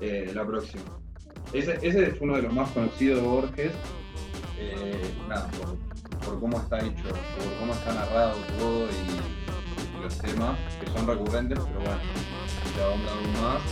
Eh, 0.00 0.30
la 0.34 0.46
próxima. 0.46 0.82
Ese, 1.52 1.72
ese 1.82 2.04
es 2.10 2.20
uno 2.20 2.36
de 2.36 2.42
los 2.42 2.52
más 2.52 2.70
conocidos 2.70 3.20
de 3.22 3.26
Borges. 3.28 3.72
eh, 4.58 5.14
nada, 5.28 5.48
por, 5.50 5.76
por 6.24 6.40
cómo 6.40 6.58
está 6.58 6.78
hecho, 6.78 7.02
por 7.08 7.58
cómo 7.58 7.72
está 7.72 7.94
narrado 7.94 8.36
todo 8.58 8.86
y, 8.86 9.37
temas 10.16 10.56
que 10.80 10.90
son 10.90 11.06
recurrentes, 11.06 11.58
pero 11.58 11.80
bueno, 11.80 12.00
se 12.74 12.82
ahonda 12.82 13.12
aún 13.12 13.32
más. 13.42 13.62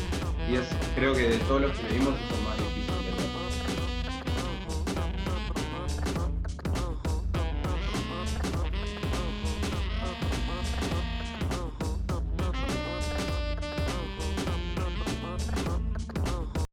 Y 0.50 0.56
es, 0.56 0.66
creo 0.94 1.14
que 1.14 1.28
de 1.28 1.38
todos 1.38 1.62
los 1.62 1.72
que 1.72 1.88
leímos 1.88 2.14
el 2.14 2.42
más. 2.44 2.75